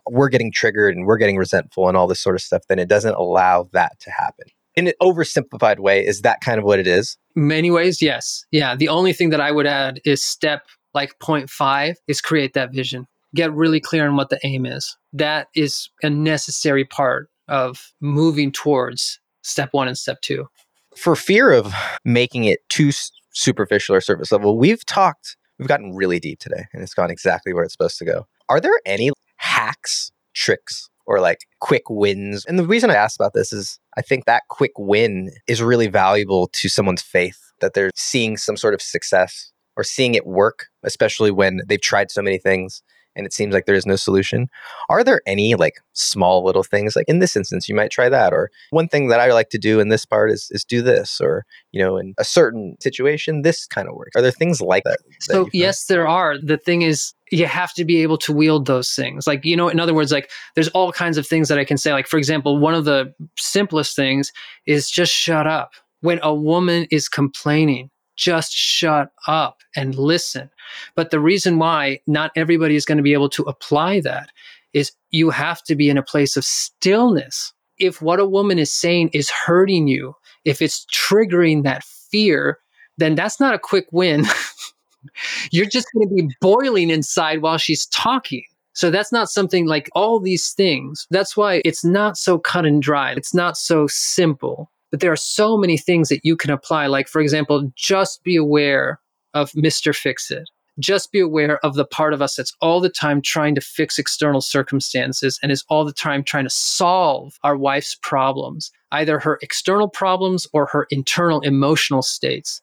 we're 0.10 0.28
getting 0.28 0.52
triggered 0.52 0.96
and 0.96 1.06
we're 1.06 1.18
getting 1.18 1.38
resentful 1.38 1.88
and 1.88 1.96
all 1.96 2.08
this 2.08 2.20
sort 2.20 2.36
of 2.36 2.42
stuff 2.42 2.64
then 2.68 2.80
it 2.80 2.90
doesn't 2.90 3.14
allow 3.14 3.70
that 3.74 4.00
to 4.02 4.12
happen. 4.12 4.48
In 4.76 4.88
an 4.88 4.94
oversimplified 5.02 5.80
way 5.80 6.04
is 6.06 6.22
that 6.22 6.42
kind 6.42 6.58
of 6.58 6.66
what 6.66 6.80
it 6.80 6.88
is? 6.88 7.18
Many 7.36 7.70
ways 7.70 8.02
yes. 8.02 8.44
Yeah 8.52 8.76
the 8.76 8.90
only 8.90 9.14
thing 9.14 9.30
that 9.30 9.40
i 9.40 9.52
would 9.52 9.68
add 9.68 10.02
is 10.04 10.24
step 10.24 10.66
like 10.94 11.18
point 11.20 11.50
five 11.50 11.98
is 12.08 12.22
create 12.22 12.54
that 12.54 12.74
vision 12.74 13.08
get 13.36 13.54
really 13.54 13.80
clear 13.80 14.08
on 14.08 14.16
what 14.16 14.30
the 14.30 14.40
aim 14.44 14.66
is. 14.66 14.98
That 15.12 15.48
is 15.56 15.90
a 16.02 16.10
necessary 16.10 16.86
part 16.86 17.30
of 17.48 17.92
moving 18.00 18.52
towards 18.52 19.20
step 19.42 19.70
one 19.72 19.88
and 19.88 19.98
step 19.98 20.22
two. 20.22 20.48
For 20.96 21.16
fear 21.16 21.52
of 21.52 21.74
making 22.06 22.46
it 22.46 22.60
too 22.70 22.92
superficial 23.32 23.96
or 23.96 24.02
surface 24.02 24.32
level, 24.32 24.58
we've 24.58 24.86
talked, 24.86 25.38
we've 25.58 25.68
gotten 25.68 25.96
really 25.96 26.20
deep 26.20 26.40
today 26.40 26.66
and 26.74 26.84
it's 26.84 26.94
gone 26.94 27.12
exactly 27.12 27.54
where 27.54 27.64
it's 27.64 27.74
supposed 27.74 27.98
to 27.98 28.06
go. 28.06 28.28
Are 28.50 28.60
there 28.60 28.80
any 28.86 29.12
hacks, 29.38 30.12
tricks, 30.34 30.90
or 31.06 31.20
like 31.20 31.40
quick 31.60 31.90
wins? 31.90 32.46
And 32.46 32.60
the 32.60 32.66
reason 32.66 32.90
I 32.90 32.96
asked 32.96 33.18
about 33.18 33.34
this 33.34 33.52
is 33.52 33.80
I 33.98 34.02
think 34.02 34.26
that 34.26 34.44
quick 34.50 34.74
win 34.78 35.32
is 35.48 35.62
really 35.62 35.88
valuable 35.88 36.48
to 36.54 36.70
someone's 36.70 37.02
faith 37.02 37.40
that 37.60 37.74
they're 37.74 37.92
seeing 37.96 38.38
some 38.38 38.58
sort 38.58 38.74
of 38.74 38.82
success 38.82 39.52
or 39.76 39.84
seeing 39.84 40.14
it 40.14 40.28
work, 40.28 40.68
especially 40.84 41.32
when 41.32 41.62
they've 41.68 41.82
tried 41.82 42.12
so 42.12 42.22
many 42.22 42.38
things 42.38 42.84
and 43.16 43.26
it 43.26 43.34
seems 43.34 43.54
like 43.54 43.66
there 43.66 43.76
is 43.76 43.86
no 43.86 43.96
solution. 43.96 44.50
Are 44.90 45.04
there 45.04 45.22
any 45.26 45.56
like 45.56 45.80
small 45.94 46.44
little 46.44 46.64
things 46.64 46.96
like 46.96 47.08
in 47.08 47.20
this 47.20 47.36
instance 47.36 47.70
you 47.70 47.76
might 47.76 47.92
try 47.92 48.10
that 48.10 48.34
or 48.34 48.50
one 48.72 48.88
thing 48.88 49.08
that 49.10 49.20
I 49.20 49.32
like 49.32 49.50
to 49.50 49.58
do 49.58 49.80
in 49.80 49.90
this 49.90 50.06
part 50.06 50.32
is 50.32 50.48
is 50.52 50.64
do 50.64 50.82
this 50.82 51.22
or 51.22 51.46
you 51.72 51.84
know 51.84 51.98
in 51.98 52.14
a 52.18 52.24
certain 52.24 52.76
situation 52.82 53.42
this 53.42 53.66
kind 53.66 53.88
of 53.88 53.96
works. 53.96 54.16
Are 54.16 54.22
there 54.22 54.32
things 54.32 54.62
like 54.62 54.84
that? 54.86 55.00
that 55.28 55.34
so 55.34 55.50
yes 55.54 55.86
there 55.86 56.08
are. 56.08 56.38
The 56.38 56.58
thing 56.58 56.82
is 56.82 57.14
you 57.32 57.46
have 57.46 57.74
to 57.74 57.86
be 57.86 58.02
able 58.04 58.18
to 58.20 58.34
wield 58.34 58.68
those 58.68 58.94
things. 58.94 59.28
Like 59.28 59.46
you 59.46 59.56
know 59.56 59.70
in 59.70 59.80
other 59.80 59.94
words 59.94 60.12
like 60.12 60.32
there's 60.56 60.70
all 60.70 60.92
kinds 60.92 61.18
of 61.18 61.28
things 61.28 61.50
that 61.50 61.60
I 61.60 61.66
can 61.66 61.78
say 61.78 61.94
like 61.94 62.08
for 62.08 62.18
example 62.18 62.58
one 62.58 62.74
of 62.74 62.86
the 62.86 63.14
simplest 63.38 63.96
things 63.96 64.32
is 64.66 64.90
just 64.90 65.14
shut 65.14 65.48
up. 65.48 65.72
When 66.02 66.20
a 66.22 66.34
woman 66.34 66.86
is 66.92 67.08
complaining 67.08 67.90
just 68.16 68.54
shut 68.54 69.12
up 69.28 69.60
and 69.76 69.96
listen. 69.96 70.50
But 70.96 71.12
the 71.12 71.20
reason 71.20 71.60
why 71.60 72.02
not 72.08 72.32
everybody 72.36 72.76
is 72.76 72.86
going 72.86 72.98
to 72.98 73.04
be 73.04 73.14
able 73.14 73.30
to 73.30 73.44
apply 73.44 74.02
that 74.02 74.30
is 74.74 74.92
you 75.12 75.30
have 75.30 75.64
to 75.64 75.76
be 75.76 75.90
in 75.90 75.98
a 75.98 76.04
place 76.04 76.36
of 76.36 76.44
stillness. 76.46 77.54
If 77.78 78.02
what 78.02 78.20
a 78.20 78.26
woman 78.26 78.60
is 78.60 78.72
saying 78.72 79.10
is 79.14 79.30
hurting 79.30 79.88
you, 79.88 80.16
if 80.46 80.62
it's 80.62 80.86
triggering 80.94 81.64
that 81.64 81.84
fear, 81.84 82.60
then 82.98 83.16
that's 83.16 83.40
not 83.40 83.54
a 83.54 83.60
quick 83.60 83.88
win. 83.92 84.26
You're 85.52 85.66
just 85.66 85.88
going 85.94 86.08
to 86.08 86.16
be 86.16 86.36
boiling 86.42 86.90
inside 86.90 87.42
while 87.42 87.58
she's 87.58 87.86
talking. 87.88 88.44
So 88.74 88.90
that's 88.90 89.12
not 89.12 89.30
something 89.30 89.68
like 89.68 89.90
all 89.94 90.20
these 90.20 90.52
things. 90.54 91.08
That's 91.12 91.38
why 91.38 91.62
it's 91.64 91.86
not 91.86 92.18
so 92.18 92.40
cut 92.40 92.66
and 92.66 92.82
dry. 92.82 93.14
It's 93.14 93.34
not 93.34 93.58
so 93.58 93.88
simple. 93.88 94.72
But 94.94 95.00
there 95.00 95.12
are 95.12 95.16
so 95.16 95.58
many 95.58 95.76
things 95.76 96.10
that 96.10 96.24
you 96.24 96.38
can 96.38 96.52
apply. 96.52 96.86
Like, 96.86 97.08
for 97.08 97.20
example, 97.20 97.72
just 97.76 98.24
be 98.24 98.36
aware 98.36 99.00
of 99.34 99.50
Mr. 99.54 99.96
Fix 99.96 100.30
It. 100.30 100.48
Just 100.78 101.12
be 101.12 101.20
aware 101.20 101.58
of 101.66 101.74
the 101.74 101.84
part 101.84 102.14
of 102.14 102.22
us 102.22 102.36
that's 102.36 102.56
all 102.62 102.80
the 102.80 102.92
time 102.92 103.20
trying 103.20 103.56
to 103.56 103.62
fix 103.62 103.98
external 103.98 104.40
circumstances 104.40 105.40
and 105.42 105.52
is 105.52 105.66
all 105.68 105.84
the 105.84 105.94
time 105.94 106.24
trying 106.24 106.44
to 106.44 106.50
solve 106.52 107.40
our 107.44 107.58
wife's 107.58 107.98
problems, 108.04 108.72
either 108.92 109.18
her 109.18 109.40
external 109.42 109.90
problems 109.90 110.46
or 110.54 110.68
her 110.68 110.86
internal 110.92 111.42
emotional 111.42 112.04
states. 112.04 112.62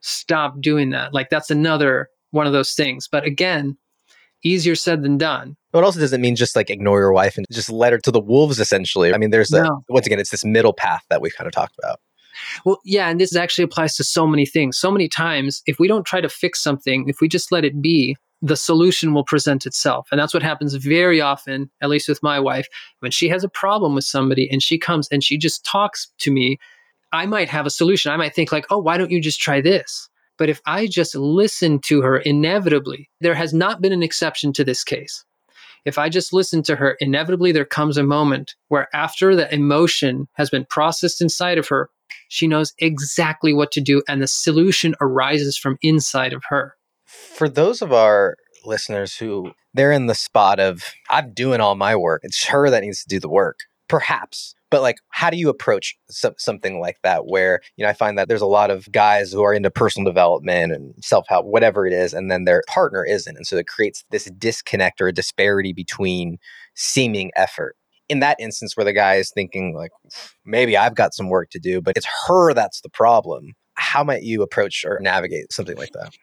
Stop 0.00 0.62
doing 0.62 0.88
that. 0.92 1.12
Like, 1.12 1.28
that's 1.28 1.50
another 1.50 2.08
one 2.30 2.46
of 2.46 2.54
those 2.54 2.72
things. 2.72 3.06
But 3.06 3.24
again, 3.24 3.76
easier 4.44 4.74
said 4.74 5.02
than 5.02 5.18
done. 5.18 5.56
But 5.72 5.84
also 5.84 6.00
doesn't 6.00 6.20
mean 6.20 6.36
just 6.36 6.56
like 6.56 6.70
ignore 6.70 7.00
your 7.00 7.12
wife 7.12 7.36
and 7.36 7.46
just 7.50 7.70
let 7.70 7.92
her 7.92 7.98
to 7.98 8.10
the 8.10 8.20
wolves, 8.20 8.58
essentially. 8.58 9.12
I 9.12 9.18
mean, 9.18 9.30
there's 9.30 9.52
a, 9.52 9.68
once 9.88 10.06
again, 10.06 10.18
it's 10.18 10.30
this 10.30 10.44
middle 10.44 10.72
path 10.72 11.04
that 11.10 11.20
we've 11.20 11.34
kind 11.34 11.46
of 11.46 11.52
talked 11.52 11.76
about. 11.78 11.98
Well, 12.64 12.78
yeah, 12.84 13.08
and 13.08 13.20
this 13.20 13.34
actually 13.34 13.64
applies 13.64 13.96
to 13.96 14.04
so 14.04 14.26
many 14.26 14.46
things. 14.46 14.76
So 14.76 14.90
many 14.90 15.08
times, 15.08 15.62
if 15.66 15.78
we 15.78 15.88
don't 15.88 16.04
try 16.04 16.20
to 16.20 16.28
fix 16.28 16.62
something, 16.62 17.08
if 17.08 17.20
we 17.20 17.28
just 17.28 17.50
let 17.50 17.64
it 17.64 17.80
be, 17.80 18.16
the 18.42 18.56
solution 18.56 19.14
will 19.14 19.24
present 19.24 19.64
itself. 19.64 20.08
And 20.10 20.20
that's 20.20 20.34
what 20.34 20.42
happens 20.42 20.74
very 20.74 21.20
often, 21.20 21.70
at 21.80 21.88
least 21.88 22.08
with 22.08 22.22
my 22.22 22.38
wife. 22.38 22.68
When 23.00 23.10
she 23.10 23.28
has 23.28 23.42
a 23.42 23.48
problem 23.48 23.94
with 23.94 24.04
somebody 24.04 24.48
and 24.50 24.62
she 24.62 24.78
comes 24.78 25.08
and 25.10 25.24
she 25.24 25.38
just 25.38 25.64
talks 25.64 26.10
to 26.18 26.30
me, 26.30 26.58
I 27.12 27.24
might 27.24 27.48
have 27.48 27.64
a 27.64 27.70
solution. 27.70 28.12
I 28.12 28.16
might 28.16 28.34
think, 28.34 28.52
like, 28.52 28.66
oh, 28.70 28.78
why 28.78 28.98
don't 28.98 29.10
you 29.10 29.20
just 29.20 29.40
try 29.40 29.60
this? 29.60 30.08
But 30.38 30.48
if 30.48 30.60
I 30.66 30.86
just 30.86 31.14
listen 31.14 31.78
to 31.86 32.02
her, 32.02 32.18
inevitably, 32.18 33.08
there 33.20 33.34
has 33.34 33.54
not 33.54 33.80
been 33.80 33.92
an 33.92 34.02
exception 34.02 34.52
to 34.54 34.64
this 34.64 34.84
case. 34.84 35.24
if 35.84 35.98
I 35.98 36.08
just 36.08 36.32
listen 36.32 36.64
to 36.64 36.74
her, 36.76 36.96
inevitably 36.98 37.52
there 37.52 37.64
comes 37.64 37.96
a 37.96 38.02
moment 38.02 38.56
where 38.68 38.88
after 38.92 39.36
the 39.36 39.52
emotion 39.54 40.26
has 40.32 40.50
been 40.50 40.66
processed 40.68 41.22
inside 41.22 41.58
of 41.58 41.68
her, 41.68 41.90
she 42.28 42.48
knows 42.48 42.74
exactly 42.80 43.54
what 43.54 43.70
to 43.72 43.80
do 43.80 44.02
and 44.08 44.20
the 44.20 44.26
solution 44.26 44.96
arises 45.00 45.56
from 45.56 45.78
inside 45.82 46.32
of 46.32 46.42
her. 46.48 46.74
For 47.04 47.48
those 47.48 47.82
of 47.82 47.92
our 47.92 48.36
listeners 48.64 49.16
who 49.16 49.52
they're 49.74 49.92
in 49.92 50.06
the 50.06 50.14
spot 50.14 50.58
of 50.58 50.92
I'm 51.08 51.32
doing 51.32 51.60
all 51.60 51.76
my 51.76 51.94
work, 51.94 52.22
it's 52.24 52.46
her 52.46 52.68
that 52.68 52.82
needs 52.82 53.02
to 53.02 53.08
do 53.08 53.20
the 53.20 53.28
work. 53.28 53.60
Perhaps 53.88 54.55
but 54.70 54.82
like 54.82 54.96
how 55.10 55.30
do 55.30 55.36
you 55.36 55.48
approach 55.48 55.96
some, 56.10 56.34
something 56.38 56.80
like 56.80 56.96
that 57.02 57.26
where 57.26 57.60
you 57.76 57.84
know 57.84 57.90
i 57.90 57.92
find 57.92 58.18
that 58.18 58.28
there's 58.28 58.42
a 58.42 58.46
lot 58.46 58.70
of 58.70 58.90
guys 58.92 59.32
who 59.32 59.42
are 59.42 59.54
into 59.54 59.70
personal 59.70 60.04
development 60.04 60.72
and 60.72 60.94
self-help 61.02 61.46
whatever 61.46 61.86
it 61.86 61.92
is 61.92 62.12
and 62.12 62.30
then 62.30 62.44
their 62.44 62.62
partner 62.68 63.04
isn't 63.04 63.36
and 63.36 63.46
so 63.46 63.56
it 63.56 63.66
creates 63.66 64.04
this 64.10 64.24
disconnect 64.38 65.00
or 65.00 65.08
a 65.08 65.12
disparity 65.12 65.72
between 65.72 66.38
seeming 66.74 67.30
effort. 67.36 67.76
In 68.08 68.20
that 68.20 68.36
instance 68.38 68.76
where 68.76 68.84
the 68.84 68.92
guy 68.92 69.16
is 69.16 69.30
thinking 69.30 69.74
like 69.74 69.90
maybe 70.44 70.76
i've 70.76 70.94
got 70.94 71.12
some 71.12 71.28
work 71.28 71.50
to 71.50 71.58
do 71.58 71.80
but 71.80 71.96
it's 71.96 72.06
her 72.26 72.54
that's 72.54 72.80
the 72.82 72.90
problem 72.90 73.54
how 73.74 74.04
might 74.04 74.22
you 74.22 74.42
approach 74.42 74.84
or 74.86 74.98
navigate 75.00 75.52
something 75.52 75.76
like 75.76 75.90
that? 75.92 76.14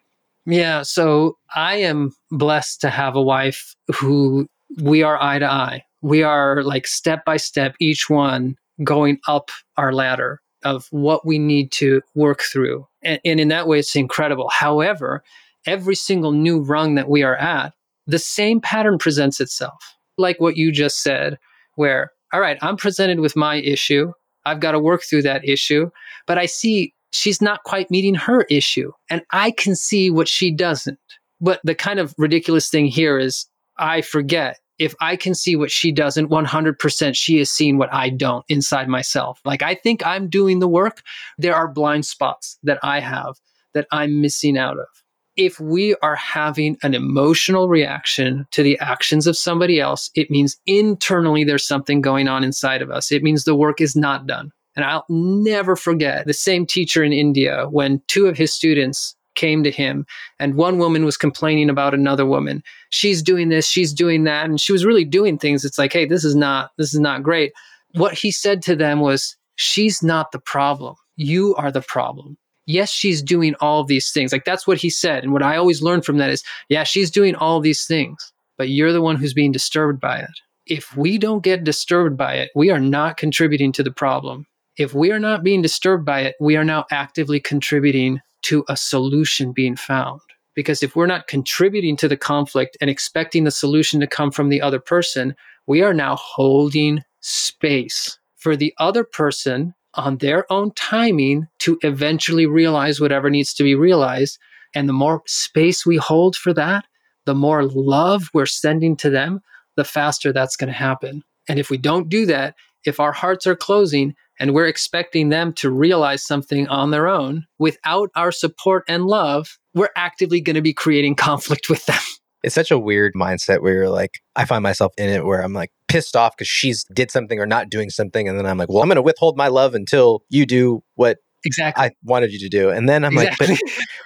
Yeah 0.45 0.83
so 0.83 1.37
i 1.55 1.75
am 1.75 2.11
blessed 2.31 2.79
to 2.81 2.89
have 2.89 3.17
a 3.17 3.21
wife 3.21 3.75
who 3.95 4.47
we 4.81 5.03
are 5.03 5.21
eye 5.21 5.39
to 5.39 5.45
eye 5.45 5.83
we 6.03 6.21
are 6.21 6.61
like 6.63 6.85
step 6.85 7.25
by 7.25 7.37
step, 7.37 7.75
each 7.79 8.09
one 8.09 8.57
going 8.83 9.17
up 9.27 9.49
our 9.77 9.93
ladder 9.93 10.41
of 10.63 10.87
what 10.91 11.25
we 11.25 11.39
need 11.39 11.71
to 11.71 12.01
work 12.13 12.41
through. 12.41 12.85
And, 13.01 13.19
and, 13.25 13.39
in 13.39 13.47
that 13.49 13.67
way, 13.67 13.79
it's 13.79 13.95
incredible. 13.95 14.49
However, 14.49 15.23
every 15.65 15.95
single 15.95 16.31
new 16.31 16.61
rung 16.61 16.95
that 16.95 17.09
we 17.09 17.23
are 17.23 17.35
at, 17.37 17.73
the 18.05 18.19
same 18.19 18.61
pattern 18.61 18.97
presents 18.97 19.39
itself. 19.39 19.95
Like 20.17 20.39
what 20.39 20.57
you 20.57 20.71
just 20.71 21.01
said, 21.01 21.37
where, 21.75 22.11
all 22.33 22.41
right, 22.41 22.57
I'm 22.61 22.77
presented 22.77 23.19
with 23.19 23.35
my 23.35 23.55
issue. 23.55 24.11
I've 24.45 24.59
got 24.59 24.73
to 24.73 24.79
work 24.79 25.03
through 25.03 25.23
that 25.23 25.47
issue, 25.47 25.89
but 26.27 26.37
I 26.37 26.45
see 26.45 26.93
she's 27.11 27.41
not 27.41 27.63
quite 27.63 27.89
meeting 27.89 28.15
her 28.15 28.41
issue. 28.49 28.91
And 29.09 29.21
I 29.31 29.51
can 29.51 29.75
see 29.75 30.11
what 30.11 30.27
she 30.27 30.51
doesn't. 30.51 30.99
But 31.39 31.61
the 31.63 31.75
kind 31.75 31.99
of 31.99 32.13
ridiculous 32.17 32.69
thing 32.69 32.87
here 32.87 33.17
is 33.17 33.45
I 33.77 34.01
forget 34.01 34.59
if 34.79 34.95
I 34.99 35.15
can 35.15 35.35
see 35.35 35.55
what 35.55 35.71
she 35.71 35.91
doesn't, 35.91 36.29
100% 36.29 37.15
she 37.15 37.39
is 37.39 37.51
seeing 37.51 37.77
what 37.77 37.93
I 37.93 38.09
don't 38.09 38.45
inside 38.49 38.87
myself. 38.87 39.39
Like 39.45 39.61
I 39.61 39.75
think 39.75 40.05
I'm 40.05 40.29
doing 40.29 40.59
the 40.59 40.67
work. 40.67 41.01
There 41.37 41.55
are 41.55 41.67
blind 41.67 42.05
spots 42.05 42.57
that 42.63 42.79
I 42.83 42.99
have 42.99 43.35
that 43.73 43.87
I'm 43.91 44.21
missing 44.21 44.57
out 44.57 44.77
of. 44.79 44.87
If 45.35 45.59
we 45.59 45.95
are 46.03 46.15
having 46.15 46.77
an 46.83 46.93
emotional 46.93 47.67
reaction 47.67 48.45
to 48.51 48.61
the 48.61 48.77
actions 48.79 49.25
of 49.25 49.35
somebody 49.35 49.79
else, 49.79 50.11
it 50.13 50.29
means 50.29 50.57
internally 50.67 51.43
there's 51.43 51.65
something 51.65 52.01
going 52.01 52.27
on 52.27 52.43
inside 52.43 52.83
of 52.83 52.91
us. 52.91 53.11
It 53.11 53.23
means 53.23 53.43
the 53.43 53.55
work 53.55 53.81
is 53.81 53.95
not 53.95 54.27
done. 54.27 54.51
And 54.75 54.85
I'll 54.85 55.05
never 55.09 55.75
forget 55.75 56.25
the 56.25 56.33
same 56.33 56.65
teacher 56.65 57.03
in 57.03 57.13
India 57.13 57.67
when 57.69 58.01
two 58.07 58.27
of 58.27 58.37
his 58.37 58.53
students 58.53 59.15
came 59.35 59.63
to 59.63 59.71
him 59.71 60.05
and 60.39 60.55
one 60.55 60.77
woman 60.77 61.05
was 61.05 61.17
complaining 61.17 61.69
about 61.69 61.93
another 61.93 62.25
woman. 62.25 62.63
She's 62.89 63.21
doing 63.21 63.49
this 63.49 63.67
she's 63.67 63.93
doing 63.93 64.23
that 64.25 64.45
and 64.45 64.59
she 64.59 64.71
was 64.71 64.85
really 64.85 65.05
doing 65.05 65.37
things. 65.37 65.65
It's 65.65 65.77
like 65.77 65.93
hey 65.93 66.05
this 66.05 66.23
is 66.23 66.35
not 66.35 66.71
this 66.77 66.93
is 66.93 66.99
not 66.99 67.23
great. 67.23 67.53
What 67.95 68.13
he 68.13 68.31
said 68.31 68.61
to 68.63 68.75
them 68.75 68.99
was 68.99 69.35
she's 69.55 70.01
not 70.03 70.31
the 70.31 70.39
problem. 70.39 70.95
You 71.15 71.55
are 71.55 71.71
the 71.71 71.81
problem. 71.81 72.37
Yes 72.65 72.91
she's 72.91 73.21
doing 73.21 73.55
all 73.59 73.83
these 73.83 74.11
things. 74.11 74.31
Like 74.31 74.45
that's 74.45 74.67
what 74.67 74.77
he 74.77 74.89
said. 74.89 75.23
And 75.23 75.33
what 75.33 75.43
i 75.43 75.57
always 75.57 75.81
learned 75.81 76.05
from 76.05 76.17
that 76.17 76.29
is 76.29 76.43
yeah 76.69 76.83
she's 76.83 77.11
doing 77.11 77.35
all 77.35 77.59
these 77.59 77.85
things 77.85 78.31
but 78.57 78.69
you're 78.69 78.93
the 78.93 79.01
one 79.01 79.15
who's 79.15 79.33
being 79.33 79.51
disturbed 79.51 79.99
by 79.99 80.19
it. 80.19 80.39
If 80.65 80.95
we 80.95 81.17
don't 81.17 81.43
get 81.43 81.63
disturbed 81.63 82.17
by 82.17 82.35
it 82.35 82.51
we 82.55 82.69
are 82.69 82.79
not 82.79 83.17
contributing 83.17 83.71
to 83.73 83.83
the 83.83 83.91
problem. 83.91 84.45
If 84.75 84.95
we 84.95 85.11
are 85.11 85.19
not 85.19 85.43
being 85.43 85.61
disturbed 85.61 86.05
by 86.05 86.21
it 86.21 86.35
we 86.39 86.55
are 86.55 86.63
now 86.63 86.85
actively 86.91 87.39
contributing 87.39 88.21
to 88.43 88.63
a 88.69 88.77
solution 88.77 89.51
being 89.51 89.75
found. 89.75 90.21
Because 90.55 90.83
if 90.83 90.95
we're 90.95 91.07
not 91.07 91.27
contributing 91.27 91.97
to 91.97 92.07
the 92.07 92.17
conflict 92.17 92.77
and 92.79 92.89
expecting 92.89 93.43
the 93.43 93.51
solution 93.51 93.99
to 93.99 94.07
come 94.07 94.31
from 94.31 94.49
the 94.49 94.61
other 94.61 94.79
person, 94.79 95.35
we 95.65 95.81
are 95.81 95.93
now 95.93 96.15
holding 96.15 97.03
space 97.21 98.19
for 98.35 98.55
the 98.55 98.73
other 98.77 99.03
person 99.03 99.73
on 99.95 100.17
their 100.17 100.51
own 100.51 100.71
timing 100.75 101.47
to 101.59 101.79
eventually 101.81 102.45
realize 102.45 102.99
whatever 102.99 103.29
needs 103.29 103.53
to 103.53 103.63
be 103.63 103.75
realized. 103.75 104.37
And 104.75 104.89
the 104.89 104.93
more 104.93 105.21
space 105.25 105.85
we 105.85 105.97
hold 105.97 106.35
for 106.35 106.53
that, 106.53 106.85
the 107.25 107.35
more 107.35 107.63
love 107.63 108.29
we're 108.33 108.45
sending 108.45 108.95
to 108.97 109.09
them, 109.09 109.41
the 109.75 109.83
faster 109.83 110.33
that's 110.33 110.55
going 110.55 110.67
to 110.67 110.73
happen. 110.73 111.23
And 111.47 111.59
if 111.59 111.69
we 111.69 111.77
don't 111.77 112.09
do 112.09 112.25
that, 112.25 112.55
if 112.85 112.99
our 112.99 113.11
hearts 113.11 113.47
are 113.47 113.55
closing, 113.55 114.15
and 114.39 114.53
we're 114.53 114.67
expecting 114.67 115.29
them 115.29 115.53
to 115.53 115.69
realize 115.69 116.25
something 116.25 116.67
on 116.67 116.91
their 116.91 117.07
own 117.07 117.45
without 117.59 118.09
our 118.15 118.31
support 118.31 118.83
and 118.87 119.05
love, 119.05 119.57
we're 119.73 119.89
actively 119.95 120.41
going 120.41 120.55
to 120.55 120.61
be 120.61 120.73
creating 120.73 121.15
conflict 121.15 121.69
with 121.69 121.85
them. 121.85 121.99
It's 122.43 122.55
such 122.55 122.71
a 122.71 122.77
weird 122.77 123.13
mindset 123.13 123.61
where 123.61 123.71
you're 123.71 123.89
like, 123.89 124.19
I 124.35 124.43
find 124.43 124.63
myself 124.63 124.91
in 124.97 125.07
it 125.07 125.23
where 125.23 125.41
I'm 125.41 125.53
like 125.53 125.71
pissed 125.87 126.17
off 126.17 126.35
because 126.35 126.49
she's 126.49 126.83
did 126.93 127.09
something 127.09 127.39
or 127.39 127.45
not 127.45 127.69
doing 127.69 127.89
something. 127.89 128.27
And 128.27 128.37
then 128.37 128.45
I'm 128.45 128.57
like, 128.57 128.67
well, 128.67 128.83
I'm 128.83 128.89
going 128.89 128.97
to 128.97 129.01
withhold 129.01 129.37
my 129.37 129.47
love 129.47 129.73
until 129.73 130.25
you 130.27 130.45
do 130.45 130.83
what 130.95 131.19
exactly 131.43 131.83
I 131.83 131.91
wanted 132.03 132.31
you 132.31 132.39
to 132.39 132.49
do. 132.49 132.69
And 132.69 132.87
then 132.87 133.03
I'm 133.03 133.13
exactly. 133.13 133.47
like, 133.47 133.59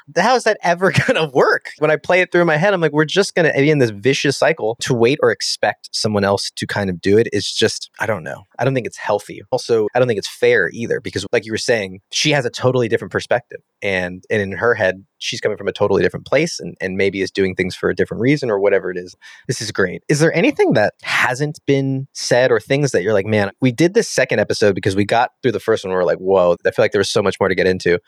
but 0.08 0.24
how 0.24 0.36
is 0.36 0.44
that 0.44 0.58
ever 0.64 0.92
going 1.08 1.16
to 1.16 1.32
work? 1.34 1.72
When 1.80 1.92
I 1.92 1.96
play 1.96 2.22
it 2.22 2.32
through 2.32 2.46
my 2.46 2.58
head, 2.58 2.74
I'm 2.74 2.82
like, 2.82 2.92
we're 2.92 3.06
just 3.06 3.36
going 3.36 3.52
to 3.52 3.60
be 3.60 3.70
in 3.70 3.80
this 3.80 3.92
vicious 3.92 4.38
cycle 4.38 4.76
to 4.82 4.94
wait 4.94 5.20
or 5.22 5.32
expect 5.32 5.90
someone 5.92 6.24
else 6.24 6.52
to 6.56 6.68
kind 6.68 6.90
of 6.90 7.02
do 7.02 7.18
it. 7.18 7.28
It's 7.34 7.54
just, 7.54 7.90
I 8.00 8.06
don't 8.06 8.24
know. 8.24 8.44
I 8.60 8.66
don't 8.66 8.74
think 8.74 8.88
it's 8.88 8.98
healthy. 8.98 9.42
Also, 9.52 9.88
I 9.94 10.00
don't 10.00 10.08
think 10.08 10.20
it's 10.20 10.30
fair 10.30 10.70
either 10.74 11.00
because, 11.00 11.26
like 11.32 11.46
you 11.46 11.52
were 11.52 11.58
saying, 11.58 12.00
she 12.12 12.32
has 12.32 12.46
a 12.46 12.50
totally 12.50 12.88
different 12.88 13.12
perspective. 13.12 13.60
And, 13.82 14.24
and 14.30 14.42
in 14.42 14.52
her 14.54 14.74
head, 14.74 15.06
she's 15.20 15.42
coming 15.42 15.58
from 15.58 15.68
a 15.68 15.74
totally 15.74 16.02
different 16.02 16.26
place 16.26 16.60
and, 16.60 16.76
and 16.80 16.98
maybe 16.98 17.22
is 17.22 17.32
doing 17.32 17.56
things 17.56 17.76
for 17.76 17.90
a 17.90 17.96
different 17.96 18.22
reason 18.22 18.50
or 18.50 18.60
whatever 18.60 18.92
it 18.92 18.98
is. 18.98 19.16
This 19.48 19.62
is 19.62 19.72
great. 19.72 20.04
Is 20.10 20.20
there 20.20 20.36
anything 20.36 20.74
that 20.74 20.94
hasn't 21.02 21.60
been 21.66 22.08
said 22.14 22.52
or 22.52 22.60
things 22.60 22.92
that 22.92 23.04
you're 23.04 23.14
like, 23.14 23.26
man, 23.26 23.52
we 23.62 23.72
did 23.72 23.94
this 23.94 24.10
second 24.10 24.40
episode 24.40 24.76
because 24.76 24.96
we 24.96 25.06
got 25.06 25.32
through 25.42 25.54
the 25.54 25.60
first 25.60 25.84
one. 25.84 25.92
We 25.92 25.96
we're 25.96 26.04
like, 26.04 26.20
whoa, 26.20 26.56
I 26.66 26.72
feel 26.72 26.84
like 26.84 26.92
there 26.92 27.00
was 27.00 27.10
so 27.10 27.22
much 27.22 27.40
more 27.40 27.50
to 27.50 27.56
get 27.56 27.68
into. 27.68 28.00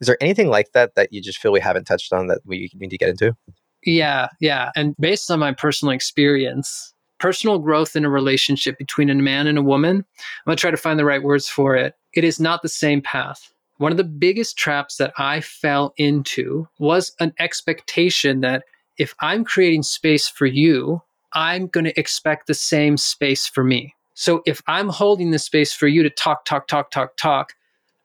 Is 0.00 0.06
there 0.06 0.18
anything 0.20 0.48
like 0.48 0.72
that 0.72 0.94
that 0.96 1.12
you 1.12 1.22
just 1.22 1.38
feel 1.38 1.52
we 1.52 1.60
haven't 1.60 1.84
touched 1.84 2.12
on 2.12 2.26
that 2.28 2.40
we 2.44 2.70
need 2.74 2.90
to 2.90 2.98
get 2.98 3.08
into? 3.08 3.36
Yeah, 3.84 4.28
yeah. 4.40 4.70
And 4.74 4.94
based 4.98 5.30
on 5.30 5.38
my 5.38 5.52
personal 5.52 5.92
experience, 5.92 6.94
personal 7.20 7.58
growth 7.58 7.96
in 7.96 8.04
a 8.04 8.10
relationship 8.10 8.78
between 8.78 9.10
a 9.10 9.14
man 9.14 9.46
and 9.46 9.58
a 9.58 9.62
woman, 9.62 9.96
I'm 9.98 10.04
going 10.46 10.56
to 10.56 10.60
try 10.60 10.70
to 10.70 10.76
find 10.76 10.98
the 10.98 11.04
right 11.04 11.22
words 11.22 11.48
for 11.48 11.76
it. 11.76 11.94
It 12.12 12.24
is 12.24 12.40
not 12.40 12.62
the 12.62 12.68
same 12.68 13.02
path. 13.02 13.52
One 13.78 13.90
of 13.90 13.98
the 13.98 14.04
biggest 14.04 14.56
traps 14.56 14.96
that 14.96 15.12
I 15.18 15.40
fell 15.40 15.92
into 15.96 16.68
was 16.78 17.12
an 17.20 17.32
expectation 17.38 18.40
that 18.40 18.64
if 18.98 19.14
I'm 19.20 19.44
creating 19.44 19.82
space 19.82 20.28
for 20.28 20.46
you, 20.46 21.02
I'm 21.32 21.66
going 21.66 21.84
to 21.84 21.98
expect 21.98 22.46
the 22.46 22.54
same 22.54 22.96
space 22.96 23.46
for 23.46 23.64
me. 23.64 23.94
So 24.14 24.42
if 24.46 24.62
I'm 24.68 24.88
holding 24.88 25.32
the 25.32 25.38
space 25.40 25.72
for 25.72 25.88
you 25.88 26.04
to 26.04 26.10
talk, 26.10 26.44
talk, 26.44 26.68
talk, 26.68 26.92
talk, 26.92 27.16
talk, 27.16 27.54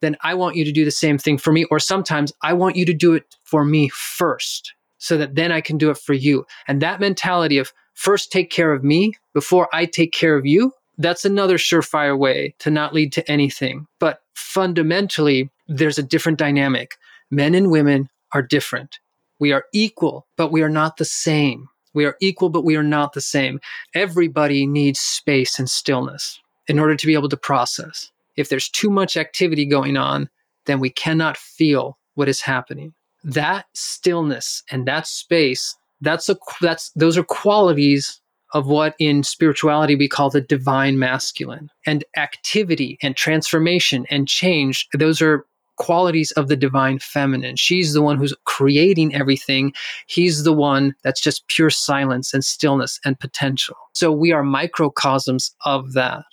then 0.01 0.17
I 0.22 0.34
want 0.34 0.55
you 0.55 0.65
to 0.65 0.72
do 0.72 0.86
the 0.86 0.91
same 0.91 1.17
thing 1.17 1.38
for 1.38 1.51
me. 1.51 1.65
Or 1.65 1.80
sometimes 1.80 2.34
I 2.41 2.53
want 2.53 2.76
you 2.76 2.86
to 2.86 2.93
do 2.93 3.13
it 3.13 3.36
for 3.43 3.63
me 3.63 3.89
first 3.89 4.74
so 4.97 5.17
that 5.17 5.36
then 5.36 5.51
I 5.51 5.61
can 5.61 5.78
do 5.78 5.91
it 5.91 5.97
for 5.97 6.13
you. 6.13 6.45
And 6.67 6.82
that 6.82 6.99
mentality 6.99 7.57
of 7.59 7.74
first 7.93 8.32
take 8.32 8.49
care 8.49 8.74
of 8.74 8.84
me 8.84 9.13
before 9.34 9.70
I 9.72 9.86
take 9.86 10.13
care 10.13 10.36
of 10.36 10.45
you, 10.45 10.74
that's 10.97 11.26
another 11.26 11.57
surefire 11.57 12.17
way 12.17 12.55
to 12.59 12.72
not 12.72 12.93
lead 12.93 13.13
to 13.13 13.32
anything. 13.32 13.88
But 13.99 14.22
fundamentally, 14.36 15.49
there's 15.70 15.99
a 15.99 16.03
different 16.03 16.39
dynamic. 16.39 16.97
Men 17.30 17.55
and 17.55 17.72
women 17.72 18.09
are 18.34 18.41
different. 18.41 18.99
We 19.39 19.53
are 19.53 19.65
equal, 19.72 20.28
but 20.36 20.51
we 20.51 20.61
are 20.63 20.70
not 20.70 20.97
the 20.97 21.05
same. 21.05 21.70
We 21.93 22.05
are 22.05 22.17
equal, 22.22 22.49
but 22.49 22.65
we 22.65 22.76
are 22.76 22.84
not 22.84 23.13
the 23.13 23.22
same. 23.22 23.59
Everybody 23.95 24.67
needs 24.67 24.99
space 24.99 25.57
and 25.57 25.70
stillness 25.70 26.39
in 26.67 26.80
order 26.80 26.95
to 26.95 27.07
be 27.07 27.13
able 27.13 27.30
to 27.30 27.38
process. 27.38 28.11
If 28.36 28.49
there's 28.49 28.70
too 28.70 28.89
much 28.89 29.15
activity 29.15 29.65
going 29.65 29.95
on, 29.95 30.30
then 30.65 30.80
we 30.80 30.89
cannot 30.89 31.38
feel 31.38 31.97
what 32.15 32.30
is 32.30 32.41
happening. 32.41 32.93
That 33.24 33.65
stillness 33.74 34.63
and 34.72 34.86
that 34.88 35.07
space, 35.07 35.76
that's 36.01 36.30
a 36.30 36.38
that's 36.61 36.91
those 36.91 37.17
are 37.17 37.24
qualities 37.24 38.22
of 38.53 38.67
what 38.67 38.95
in 38.99 39.24
spirituality 39.24 39.95
we 39.95 40.07
call 40.07 40.30
the 40.30 40.41
divine 40.41 40.97
masculine. 40.97 41.70
And 41.86 42.03
activity 42.17 42.97
and 43.01 43.15
transformation 43.15 44.05
and 44.09 44.28
change, 44.28 44.88
those 44.93 45.22
are 45.22 45.45
qualities 45.80 46.32
of 46.34 46.48
the 46.48 46.56
divine 46.56 47.00
feminine. 47.00 47.56
She's 47.56 47.94
the 47.94 48.02
one 48.02 48.18
who's 48.18 48.36
creating 48.46 49.16
everything. 49.16 49.74
He's 50.06 50.44
the 50.44 50.54
one 50.54 50.94
that's 51.04 51.22
just 51.22 51.48
pure 51.48 51.72
silence 51.72 52.34
and 52.34 52.46
stillness 52.46 53.00
and 53.04 53.20
potential. 53.20 53.76
So 53.94 54.12
we 54.12 54.32
are 54.32 54.44
microcosms 54.44 55.56
of 55.66 55.94
that. 55.94 56.26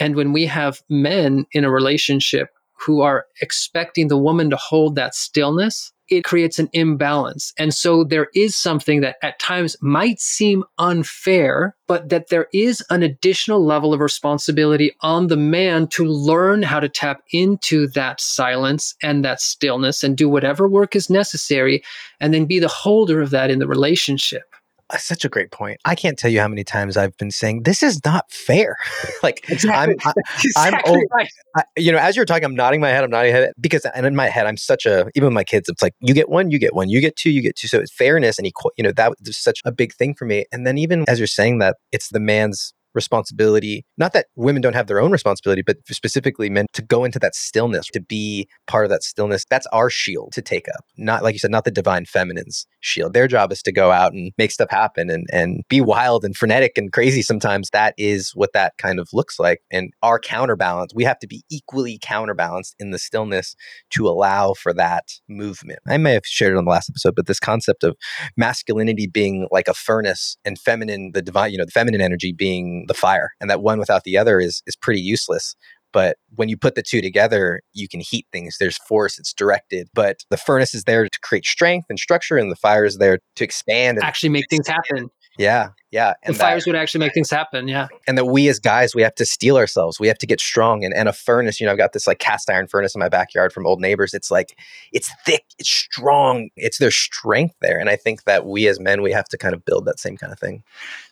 And 0.00 0.16
when 0.16 0.32
we 0.32 0.46
have 0.46 0.80
men 0.88 1.44
in 1.52 1.64
a 1.64 1.70
relationship 1.70 2.48
who 2.72 3.02
are 3.02 3.26
expecting 3.40 4.08
the 4.08 4.18
woman 4.18 4.50
to 4.50 4.56
hold 4.56 4.94
that 4.94 5.14
stillness, 5.14 5.92
it 6.08 6.24
creates 6.24 6.58
an 6.58 6.68
imbalance. 6.72 7.52
And 7.58 7.72
so 7.72 8.04
there 8.04 8.28
is 8.34 8.54
something 8.56 9.00
that 9.00 9.16
at 9.22 9.38
times 9.38 9.76
might 9.80 10.20
seem 10.20 10.64
unfair, 10.78 11.74
but 11.86 12.08
that 12.10 12.28
there 12.28 12.46
is 12.52 12.82
an 12.90 13.02
additional 13.02 13.64
level 13.64 13.94
of 13.94 14.00
responsibility 14.00 14.94
on 15.00 15.28
the 15.28 15.36
man 15.36 15.86
to 15.88 16.04
learn 16.04 16.62
how 16.62 16.80
to 16.80 16.88
tap 16.88 17.22
into 17.32 17.86
that 17.88 18.20
silence 18.20 18.94
and 19.02 19.24
that 19.24 19.40
stillness 19.40 20.02
and 20.02 20.16
do 20.16 20.28
whatever 20.28 20.68
work 20.68 20.94
is 20.94 21.08
necessary 21.08 21.82
and 22.20 22.34
then 22.34 22.46
be 22.46 22.58
the 22.58 22.68
holder 22.68 23.20
of 23.20 23.30
that 23.30 23.50
in 23.50 23.58
the 23.58 23.66
relationship. 23.66 24.54
That's 24.90 25.04
such 25.04 25.24
a 25.24 25.28
great 25.28 25.50
point. 25.50 25.80
I 25.84 25.94
can't 25.94 26.18
tell 26.18 26.30
you 26.30 26.40
how 26.40 26.48
many 26.48 26.62
times 26.62 26.96
I've 26.96 27.16
been 27.16 27.30
saying 27.30 27.62
this 27.62 27.82
is 27.82 28.04
not 28.04 28.30
fair. 28.30 28.76
like 29.22 29.48
exactly. 29.48 29.96
I'm, 30.04 30.12
I, 30.56 30.68
am 30.68 30.74
exactly 30.74 31.06
right. 31.12 31.28
I, 31.56 31.62
you 31.76 31.90
know, 31.90 31.98
as 31.98 32.16
you're 32.16 32.24
talking, 32.24 32.44
I'm 32.44 32.54
nodding 32.54 32.80
my 32.80 32.90
head. 32.90 33.02
I'm 33.02 33.10
nodding 33.10 33.32
my 33.32 33.38
head 33.38 33.52
because, 33.60 33.86
and 33.86 34.04
in 34.04 34.14
my 34.14 34.28
head, 34.28 34.46
I'm 34.46 34.56
such 34.56 34.84
a 34.84 35.06
even 35.14 35.28
with 35.28 35.32
my 35.32 35.44
kids, 35.44 35.68
it's 35.68 35.82
like 35.82 35.94
you 36.00 36.12
get 36.12 36.28
one, 36.28 36.50
you 36.50 36.58
get 36.58 36.74
one, 36.74 36.90
you 36.90 37.00
get 37.00 37.16
two, 37.16 37.30
you 37.30 37.40
get 37.40 37.56
two. 37.56 37.68
So 37.68 37.78
it's 37.78 37.92
fairness 37.92 38.38
and 38.38 38.46
equal. 38.46 38.72
You 38.76 38.84
know, 38.84 38.92
that 38.92 39.08
was 39.08 39.36
such 39.36 39.60
a 39.64 39.72
big 39.72 39.94
thing 39.94 40.14
for 40.14 40.26
me. 40.26 40.44
And 40.52 40.66
then 40.66 40.76
even 40.76 41.04
as 41.08 41.18
you're 41.18 41.26
saying 41.26 41.60
that, 41.60 41.76
it's 41.90 42.10
the 42.10 42.20
man's 42.20 42.74
responsibility. 42.94 43.84
Not 43.96 44.12
that 44.12 44.26
women 44.36 44.62
don't 44.62 44.74
have 44.74 44.86
their 44.86 45.00
own 45.00 45.12
responsibility, 45.12 45.62
but 45.62 45.78
specifically 45.90 46.50
meant 46.50 46.72
to 46.74 46.82
go 46.82 47.04
into 47.04 47.18
that 47.20 47.34
stillness, 47.34 47.86
to 47.88 48.00
be 48.00 48.48
part 48.66 48.84
of 48.84 48.90
that 48.90 49.02
stillness. 49.02 49.44
That's 49.48 49.66
our 49.68 49.90
shield 49.90 50.32
to 50.32 50.42
take 50.42 50.68
up. 50.68 50.84
Not 50.96 51.22
like 51.22 51.34
you 51.34 51.38
said, 51.38 51.50
not 51.50 51.64
the 51.64 51.70
divine 51.70 52.04
feminine's 52.04 52.66
shield. 52.80 53.12
Their 53.12 53.28
job 53.28 53.52
is 53.52 53.62
to 53.62 53.72
go 53.72 53.90
out 53.90 54.12
and 54.12 54.32
make 54.38 54.50
stuff 54.50 54.70
happen 54.70 55.10
and, 55.10 55.26
and 55.32 55.62
be 55.68 55.80
wild 55.80 56.24
and 56.24 56.36
frenetic 56.36 56.76
and 56.76 56.92
crazy 56.92 57.22
sometimes. 57.22 57.70
That 57.72 57.94
is 57.98 58.32
what 58.34 58.52
that 58.52 58.74
kind 58.78 58.98
of 58.98 59.08
looks 59.12 59.38
like. 59.38 59.60
And 59.70 59.92
our 60.02 60.18
counterbalance, 60.18 60.92
we 60.94 61.04
have 61.04 61.18
to 61.20 61.26
be 61.26 61.42
equally 61.50 61.98
counterbalanced 62.00 62.74
in 62.78 62.90
the 62.90 62.98
stillness 62.98 63.56
to 63.90 64.08
allow 64.08 64.54
for 64.54 64.72
that 64.74 65.12
movement. 65.28 65.80
I 65.86 65.96
may 65.96 66.12
have 66.12 66.26
shared 66.26 66.52
it 66.54 66.58
on 66.58 66.64
the 66.64 66.70
last 66.70 66.90
episode, 66.90 67.14
but 67.16 67.26
this 67.26 67.40
concept 67.40 67.84
of 67.84 67.96
masculinity 68.36 69.06
being 69.06 69.48
like 69.50 69.68
a 69.68 69.74
furnace 69.74 70.36
and 70.44 70.58
feminine, 70.58 71.12
the 71.12 71.22
divine, 71.22 71.52
you 71.52 71.58
know, 71.58 71.64
the 71.64 71.70
feminine 71.70 72.00
energy 72.00 72.32
being 72.32 72.83
the 72.88 72.94
fire 72.94 73.32
and 73.40 73.50
that 73.50 73.62
one 73.62 73.78
without 73.78 74.04
the 74.04 74.16
other 74.16 74.40
is 74.40 74.62
is 74.66 74.76
pretty 74.76 75.00
useless. 75.00 75.54
But 75.92 76.16
when 76.34 76.48
you 76.48 76.56
put 76.56 76.74
the 76.74 76.82
two 76.82 77.00
together 77.00 77.60
you 77.72 77.88
can 77.88 78.00
heat 78.00 78.26
things. 78.32 78.56
There's 78.58 78.78
force 78.88 79.18
it's 79.18 79.32
directed 79.32 79.88
but 79.94 80.18
the 80.30 80.36
furnace 80.36 80.74
is 80.74 80.84
there 80.84 81.04
to 81.04 81.18
create 81.22 81.44
strength 81.44 81.86
and 81.88 81.98
structure 81.98 82.36
and 82.36 82.50
the 82.50 82.56
fire 82.56 82.84
is 82.84 82.98
there 82.98 83.18
to 83.36 83.44
expand 83.44 83.98
and 83.98 84.04
actually 84.04 84.30
make 84.30 84.46
things 84.50 84.68
happen 84.68 85.10
yeah, 85.38 85.70
yeah. 85.90 86.14
And 86.22 86.34
the 86.34 86.38
fires 86.38 86.64
that, 86.64 86.70
would 86.70 86.76
actually 86.76 87.00
make 87.00 87.14
things 87.14 87.30
happen. 87.30 87.66
Yeah. 87.68 87.88
And 88.06 88.16
that 88.18 88.26
we 88.26 88.48
as 88.48 88.58
guys, 88.58 88.94
we 88.94 89.02
have 89.02 89.14
to 89.16 89.24
steel 89.24 89.56
ourselves. 89.56 89.98
We 89.98 90.08
have 90.08 90.18
to 90.18 90.26
get 90.26 90.40
strong. 90.40 90.84
And, 90.84 90.94
and 90.94 91.08
a 91.08 91.12
furnace, 91.12 91.60
you 91.60 91.66
know, 91.66 91.72
I've 91.72 91.78
got 91.78 91.92
this 91.92 92.06
like 92.06 92.18
cast 92.18 92.48
iron 92.50 92.66
furnace 92.68 92.94
in 92.94 93.00
my 93.00 93.08
backyard 93.08 93.52
from 93.52 93.66
old 93.66 93.80
neighbors. 93.80 94.14
It's 94.14 94.30
like, 94.30 94.56
it's 94.92 95.10
thick, 95.24 95.44
it's 95.58 95.68
strong, 95.68 96.50
it's 96.56 96.78
their 96.78 96.90
strength 96.90 97.56
there. 97.60 97.78
And 97.78 97.88
I 97.88 97.96
think 97.96 98.24
that 98.24 98.46
we 98.46 98.68
as 98.68 98.78
men, 98.78 99.02
we 99.02 99.12
have 99.12 99.28
to 99.28 99.38
kind 99.38 99.54
of 99.54 99.64
build 99.64 99.86
that 99.86 99.98
same 99.98 100.16
kind 100.16 100.32
of 100.32 100.38
thing. 100.38 100.62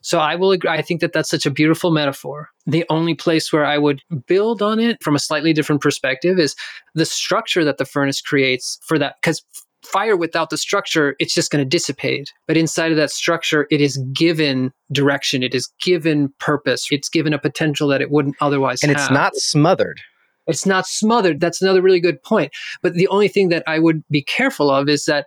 So 0.03 0.19
I 0.19 0.37
will 0.37 0.53
agree. 0.53 0.71
I 0.71 0.83
think 0.83 1.01
that 1.01 1.13
that's 1.13 1.31
such 1.31 1.47
a 1.47 1.51
beautiful 1.51 1.91
metaphor. 1.91 2.51
The 2.67 2.85
only 2.89 3.15
place 3.15 3.53
where 3.53 3.65
I 3.65 3.79
would 3.79 4.03
build 4.27 4.63
on 4.63 4.79
it 4.79 5.03
from 5.03 5.17
a 5.17 5.21
slightly 5.21 5.53
different 5.53 5.81
perspective 5.81 6.39
is 6.39 6.55
the 6.95 7.07
structure 7.07 7.65
that 7.65 7.79
the 7.79 7.85
furnace 7.85 8.21
creates 8.21 8.79
for 8.83 8.99
that. 8.99 9.17
Because 9.21 9.43
fire 9.83 10.17
without 10.17 10.51
the 10.51 10.57
structure, 10.57 11.17
it's 11.19 11.35
just 11.35 11.51
going 11.51 11.65
to 11.65 11.69
dissipate. 11.69 12.33
But 12.47 12.57
inside 12.57 12.91
of 12.93 12.97
that 12.97 13.11
structure, 13.11 13.67
it 13.71 13.81
is 13.81 13.99
given 14.13 14.73
direction, 14.93 15.43
it 15.43 15.55
is 15.55 15.71
given 15.83 16.33
purpose, 16.39 16.87
it's 16.91 17.09
given 17.09 17.33
a 17.33 17.39
potential 17.39 17.89
that 17.89 18.01
it 18.01 18.11
wouldn't 18.11 18.37
otherwise 18.41 18.83
and 18.83 18.93
have. 18.93 19.01
it's 19.01 19.11
not 19.11 19.35
smothered. 19.37 20.01
It's 20.47 20.67
not 20.67 20.87
smothered. 20.87 21.41
That's 21.41 21.63
another 21.63 21.83
really 21.83 22.01
good 22.01 22.23
point. 22.23 22.53
But 22.83 22.95
the 22.95 23.09
only 23.09 23.29
thing 23.29 23.49
that 23.51 23.63
I 23.67 23.79
would 23.79 24.03
be 24.11 24.23
careful 24.23 24.71
of 24.71 24.89
is 24.89 25.05
that 25.05 25.27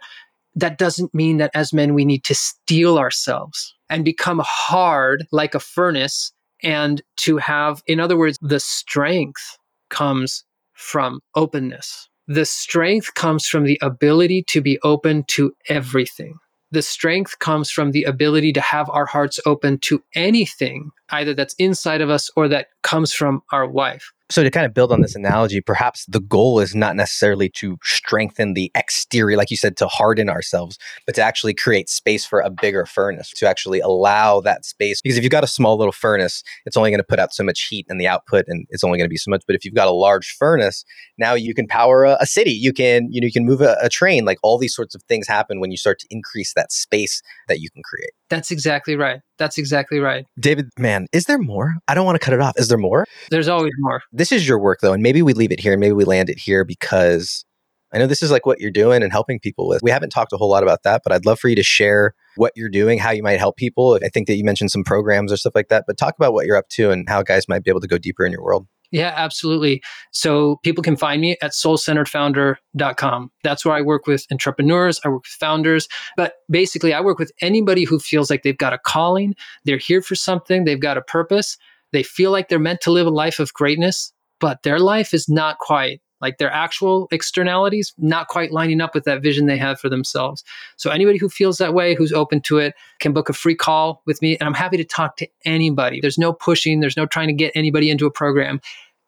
that 0.56 0.78
doesn't 0.78 1.14
mean 1.14 1.38
that 1.38 1.52
as 1.54 1.74
men 1.74 1.94
we 1.94 2.06
need 2.06 2.24
to 2.26 2.36
steel 2.36 2.98
ourselves 2.98 3.76
and 3.90 4.04
become 4.04 4.42
hard 4.44 5.26
like 5.32 5.56
a 5.56 5.60
furnace 5.60 6.32
and 6.64 7.02
to 7.18 7.38
have, 7.38 7.84
in 7.88 8.00
other 8.00 8.18
words, 8.18 8.38
the 8.42 8.60
strength 8.60 9.58
comes 9.90 10.44
from 10.74 11.20
openness 11.36 12.10
the 12.28 12.46
strength 12.46 13.14
comes 13.14 13.48
from 13.48 13.64
the 13.64 13.80
ability 13.82 14.44
to 14.44 14.62
be 14.62 14.80
open 14.84 15.24
to 15.28 15.54
everything. 15.70 16.38
The 16.72 16.82
strength 16.82 17.40
comes 17.40 17.70
from 17.70 17.92
the 17.92 18.04
ability 18.04 18.52
to 18.54 18.62
have 18.62 18.90
our 18.90 19.06
hearts 19.06 19.40
open 19.46 19.78
to 19.80 20.04
anything, 20.16 20.92
either 21.10 21.34
that's 21.34 21.54
inside 21.56 22.02
of 22.02 22.10
us 22.10 22.30
or 22.36 22.48
that 22.48 22.68
comes 22.84 23.14
from 23.14 23.42
our 23.52 23.68
wife. 23.68 24.12
So, 24.32 24.44
to 24.44 24.50
kind 24.50 24.66
of 24.66 24.74
build 24.74 24.92
on 24.92 25.02
this 25.02 25.16
analogy, 25.16 25.62
perhaps 25.62 26.04
the 26.08 26.20
goal 26.20 26.60
is 26.60 26.74
not 26.74 26.96
necessarily 26.96 27.48
to 27.58 27.78
strengthen 27.84 28.56
the 28.56 28.72
exterior, 28.74 29.38
like 29.38 29.52
you 29.52 29.58
said, 29.58 29.78
to 29.78 29.88
harden 29.88 30.32
ourselves, 30.32 30.80
but 31.06 31.14
to 31.14 31.22
actually 31.22 31.54
create 31.54 31.90
space 31.90 32.26
for 32.26 32.40
a 32.40 32.50
bigger 32.50 32.88
furnace, 32.88 33.30
to 33.36 33.48
actually 33.48 33.82
allow 33.82 34.42
that 34.42 34.66
space. 34.66 35.00
Because 35.00 35.18
if 35.18 35.24
you've 35.24 35.30
got 35.30 35.44
a 35.44 35.48
small 35.48 35.78
little 35.78 35.92
furnace, 35.92 36.42
it's 36.66 36.76
only 36.76 36.90
going 36.90 37.00
to 37.00 37.04
put 37.04 37.20
out 37.20 37.36
so 37.36 37.44
much 37.44 37.68
heat 37.70 37.86
and 37.88 38.02
the 38.02 38.08
output, 38.08 38.46
and 38.48 38.66
it's 38.72 38.84
only 38.84 38.98
going 38.98 39.06
to 39.06 39.14
be 39.14 39.18
so 39.18 39.30
much. 39.30 39.44
But 39.46 39.56
if 39.56 39.64
you've 39.64 39.76
got 39.76 39.88
a 39.88 39.92
large 39.92 40.36
furnace, 40.40 40.84
now 41.20 41.36
you 41.36 41.54
can 41.54 41.68
power 41.68 42.04
a, 42.04 42.18
a 42.20 42.26
city, 42.26 42.52
you 42.52 42.74
can, 42.74 43.08
you 43.12 43.22
know, 43.22 43.26
you 43.26 43.34
can 43.34 43.46
move 43.46 43.62
a, 43.62 43.78
a 43.80 43.90
train. 43.90 44.26
Like 44.26 44.40
all 44.42 44.58
these 44.58 44.76
sorts 44.76 44.96
of 44.96 45.04
things 45.04 45.28
happen 45.28 45.60
when 45.60 45.70
you 45.70 45.78
start 45.78 46.00
to 46.00 46.08
increase 46.10 46.54
that 46.56 46.72
space 46.72 47.22
that 47.48 47.60
you 47.60 47.70
can 47.70 47.84
create. 47.84 48.14
That's 48.30 48.52
exactly 48.52 48.96
right. 48.96 49.20
That's 49.38 49.58
exactly 49.58 50.00
right. 50.00 50.26
David, 50.40 50.70
man, 50.80 51.08
is 51.12 51.26
there 51.26 51.38
more? 51.38 51.76
I 51.88 51.94
don't 51.94 52.06
want 52.06 52.20
to 52.20 52.26
cut 52.26 52.34
it 52.34 52.42
off. 52.42 52.54
Is 52.58 52.70
there 52.70 52.78
more? 52.78 53.06
There's 53.30 53.48
always 53.48 53.74
more. 53.80 54.02
This 54.12 54.32
is 54.32 54.48
your 54.48 54.60
work, 54.60 54.80
though, 54.82 54.94
and 54.94 55.04
maybe 55.04 55.22
we 55.22 55.34
leave 55.34 55.52
it 55.52 55.60
here 55.60 55.74
and 55.74 55.80
maybe 55.80 55.94
we 55.94 56.06
land 56.06 56.30
it 56.30 56.40
here 56.40 56.66
because 56.66 57.46
I 57.94 57.98
know 57.98 58.08
this 58.08 58.24
is 58.24 58.32
like 58.32 58.46
what 58.46 58.60
you're 58.60 58.72
doing 58.72 59.04
and 59.04 59.12
helping 59.12 59.40
people 59.40 59.68
with. 59.68 59.82
We 59.82 59.92
haven't 59.92 60.10
talked 60.10 60.34
a 60.34 60.38
whole 60.38 60.50
lot 60.50 60.64
about 60.64 60.84
that, 60.84 61.02
but 61.04 61.14
I'd 61.14 61.26
love 61.26 61.40
for 61.40 61.50
you 61.50 61.56
to 61.56 61.64
share 61.64 62.14
what 62.36 62.52
you're 62.56 62.70
doing, 62.70 63.00
how 63.00 63.12
you 63.12 63.24
might 63.24 63.40
help 63.40 63.58
people. 63.58 64.00
I 64.04 64.10
think 64.10 64.28
that 64.28 64.36
you 64.36 64.44
mentioned 64.44 64.72
some 64.72 64.84
programs 64.84 65.32
or 65.32 65.38
stuff 65.38 65.54
like 65.56 65.70
that, 65.70 65.86
but 65.88 65.98
talk 65.98 66.16
about 66.18 66.34
what 66.34 66.46
you're 66.46 66.58
up 66.58 66.68
to 66.72 66.92
and 66.92 67.08
how 67.08 67.24
guys 67.24 67.48
might 67.48 67.64
be 67.64 67.72
able 67.72 67.82
to 67.82 67.88
go 67.88 67.98
deeper 67.98 68.26
in 68.26 68.32
your 68.32 68.44
world. 68.44 68.68
Yeah, 68.96 69.12
absolutely. 69.14 69.84
So 70.12 70.62
people 70.64 70.82
can 70.82 70.96
find 70.96 71.20
me 71.20 71.36
at 71.42 71.52
soulcenteredfounder.com. 71.52 73.32
That's 73.44 73.66
where 73.66 73.76
I 73.76 73.82
work 73.82 74.08
with 74.08 74.26
entrepreneurs, 74.32 75.02
I 75.04 75.10
work 75.10 75.24
with 75.24 75.38
founders, 75.38 75.90
but 76.16 76.36
basically 76.50 76.94
I 76.94 77.02
work 77.02 77.20
with 77.20 77.34
anybody 77.42 77.84
who 77.84 78.00
feels 78.00 78.30
like 78.30 78.44
they've 78.44 78.58
got 78.58 78.72
a 78.72 78.78
calling, 78.78 79.36
they're 79.66 79.78
here 79.78 80.02
for 80.02 80.16
something, 80.16 80.64
they've 80.64 80.80
got 80.80 80.98
a 80.98 81.02
purpose, 81.02 81.58
they 81.92 82.04
feel 82.04 82.32
like 82.32 82.48
they're 82.48 82.58
meant 82.58 82.80
to 82.82 82.92
live 82.92 83.06
a 83.06 83.10
life 83.10 83.38
of 83.38 83.52
greatness, 83.54 84.14
but 84.40 84.64
their 84.64 84.80
life 84.80 85.14
is 85.14 85.28
not 85.28 85.58
quite 85.58 86.00
like 86.22 86.38
their 86.38 86.52
actual 86.52 87.08
externalities 87.12 87.94
not 87.98 88.28
quite 88.28 88.52
lining 88.52 88.82
up 88.82 88.96
with 88.96 89.04
that 89.04 89.22
vision 89.22 89.46
they 89.46 89.58
have 89.58 89.80
for 89.80 89.90
themselves. 89.90 90.44
So 90.78 90.90
anybody 90.90 91.18
who 91.18 91.30
feels 91.30 91.58
that 91.58 91.74
way, 91.74 91.94
who's 91.94 92.14
open 92.14 92.42
to 92.42 92.58
it, 92.58 92.74
can 93.00 93.14
book 93.14 93.30
a 93.30 93.34
free 93.34 93.56
call 93.56 94.02
with 94.06 94.22
me 94.22 94.38
and 94.38 94.48
I'm 94.48 94.54
happy 94.54 94.78
to 94.78 94.84
talk 94.84 95.18
to 95.18 95.28
anybody. 95.46 96.00
There's 96.02 96.18
no 96.18 96.34
pushing, 96.34 96.80
there's 96.80 96.98
no 96.98 97.06
trying 97.06 97.28
to 97.28 97.34
get 97.34 97.52
anybody 97.56 97.90
into 97.90 98.06
a 98.06 98.12
program. 98.12 98.62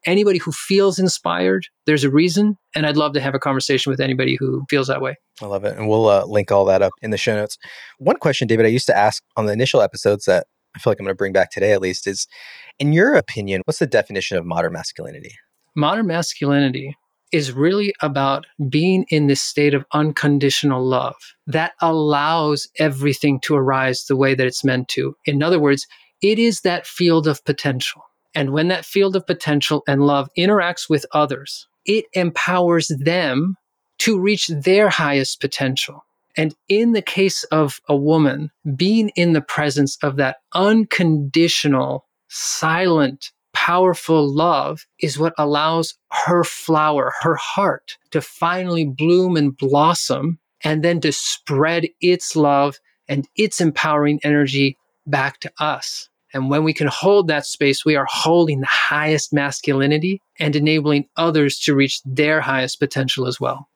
Anybody 0.06 0.40
who 0.40 0.52
feels 0.52 1.00
inspired, 1.00 1.68
there's 1.86 2.04
a 2.04 2.10
reason, 2.10 2.58
and 2.76 2.86
I'd 2.86 2.98
love 2.98 3.14
to 3.14 3.22
have 3.22 3.36
a 3.36 3.40
conversation 3.40 3.90
with 3.90 4.00
anybody 4.00 4.38
who 4.40 4.66
feels 4.70 4.88
that 4.88 5.02
way. 5.02 5.16
I 5.42 5.46
love 5.46 5.66
it. 5.66 5.78
And 5.78 5.90
we'll 5.90 6.08
uh, 6.08 6.26
link 6.26 6.52
all 6.52 6.66
that 6.66 6.82
up 6.82 6.94
in 7.02 7.12
the 7.12 7.18
show 7.18 7.36
notes. 7.36 7.58
One 7.98 8.18
question, 8.18 8.48
David, 8.48 8.66
I 8.66 8.70
used 8.70 8.88
to 8.88 8.98
ask 8.98 9.24
on 9.36 9.46
the 9.46 9.54
initial 9.54 9.82
episodes 9.82 10.26
that 10.26 10.48
I 10.76 10.80
feel 10.80 10.92
like 10.92 11.00
I'm 11.00 11.06
going 11.06 11.14
to 11.14 11.18
bring 11.18 11.34
back 11.34 11.52
today 11.52 11.74
at 11.74 11.82
least 11.82 12.08
is 12.08 12.28
in 12.80 12.94
your 12.94 13.16
opinion, 13.16 13.62
what's 13.66 13.80
the 13.80 13.88
definition 13.88 14.38
of 14.38 14.46
modern 14.46 14.74
masculinity? 14.74 15.34
Modern 15.76 16.08
masculinity 16.08 16.96
is 17.32 17.52
really 17.52 17.94
about 18.02 18.46
being 18.70 19.06
in 19.10 19.28
this 19.28 19.42
state 19.42 19.74
of 19.74 19.86
unconditional 19.94 20.86
love 20.86 21.16
that 21.46 21.74
allows 21.82 22.68
everything 22.80 23.40
to 23.42 23.56
arise 23.56 24.06
the 24.06 24.16
way 24.16 24.34
that 24.34 24.48
it's 24.48 24.64
meant 24.64 24.88
to. 24.90 25.16
In 25.26 25.44
other 25.44 25.60
words, 25.60 25.88
it 26.22 26.40
is 26.40 26.62
that 26.62 26.88
field 26.88 27.28
of 27.28 27.44
potential. 27.44 28.02
And 28.38 28.52
when 28.52 28.68
that 28.68 28.86
field 28.86 29.16
of 29.16 29.26
potential 29.26 29.82
and 29.88 30.06
love 30.06 30.30
interacts 30.38 30.88
with 30.88 31.08
others, 31.12 31.68
it 31.86 32.06
empowers 32.14 32.88
them 32.90 33.56
to 33.98 34.20
reach 34.20 34.46
their 34.50 34.90
highest 34.90 35.42
potential. 35.42 36.06
And 36.38 36.54
in 36.70 36.92
the 36.92 37.02
case 37.02 37.46
of 37.46 37.82
a 37.90 37.96
woman, 37.96 38.52
being 38.76 39.10
in 39.16 39.34
the 39.34 39.42
presence 39.42 39.98
of 40.04 40.18
that 40.18 40.38
unconditional, 40.54 42.06
silent, 42.28 43.32
powerful 43.54 44.32
love 44.32 44.86
is 45.02 45.18
what 45.18 45.34
allows 45.40 45.96
her 46.12 46.44
flower, 46.44 47.14
her 47.22 47.38
heart, 47.38 47.98
to 48.12 48.22
finally 48.22 48.86
bloom 48.86 49.36
and 49.36 49.58
blossom 49.58 50.38
and 50.64 50.84
then 50.84 51.02
to 51.02 51.12
spread 51.12 51.88
its 52.02 52.36
love 52.36 52.78
and 53.08 53.28
its 53.36 53.60
empowering 53.60 54.20
energy 54.24 54.78
back 55.08 55.40
to 55.40 55.52
us. 55.58 56.08
And 56.38 56.52
when 56.52 56.64
we 56.64 56.72
can 56.72 56.86
hold 56.86 57.28
that 57.30 57.48
space, 57.48 57.84
we 57.84 57.96
are 57.96 58.06
holding 58.08 58.60
the 58.60 58.68
highest 58.68 59.34
masculinity 59.34 60.22
and 60.40 60.56
enabling 60.56 61.10
others 61.18 61.58
to 61.62 61.74
reach 61.74 62.00
their 62.06 62.42
highest 62.42 62.80
potential 62.80 63.26
as 63.26 63.40
well. 63.40 63.68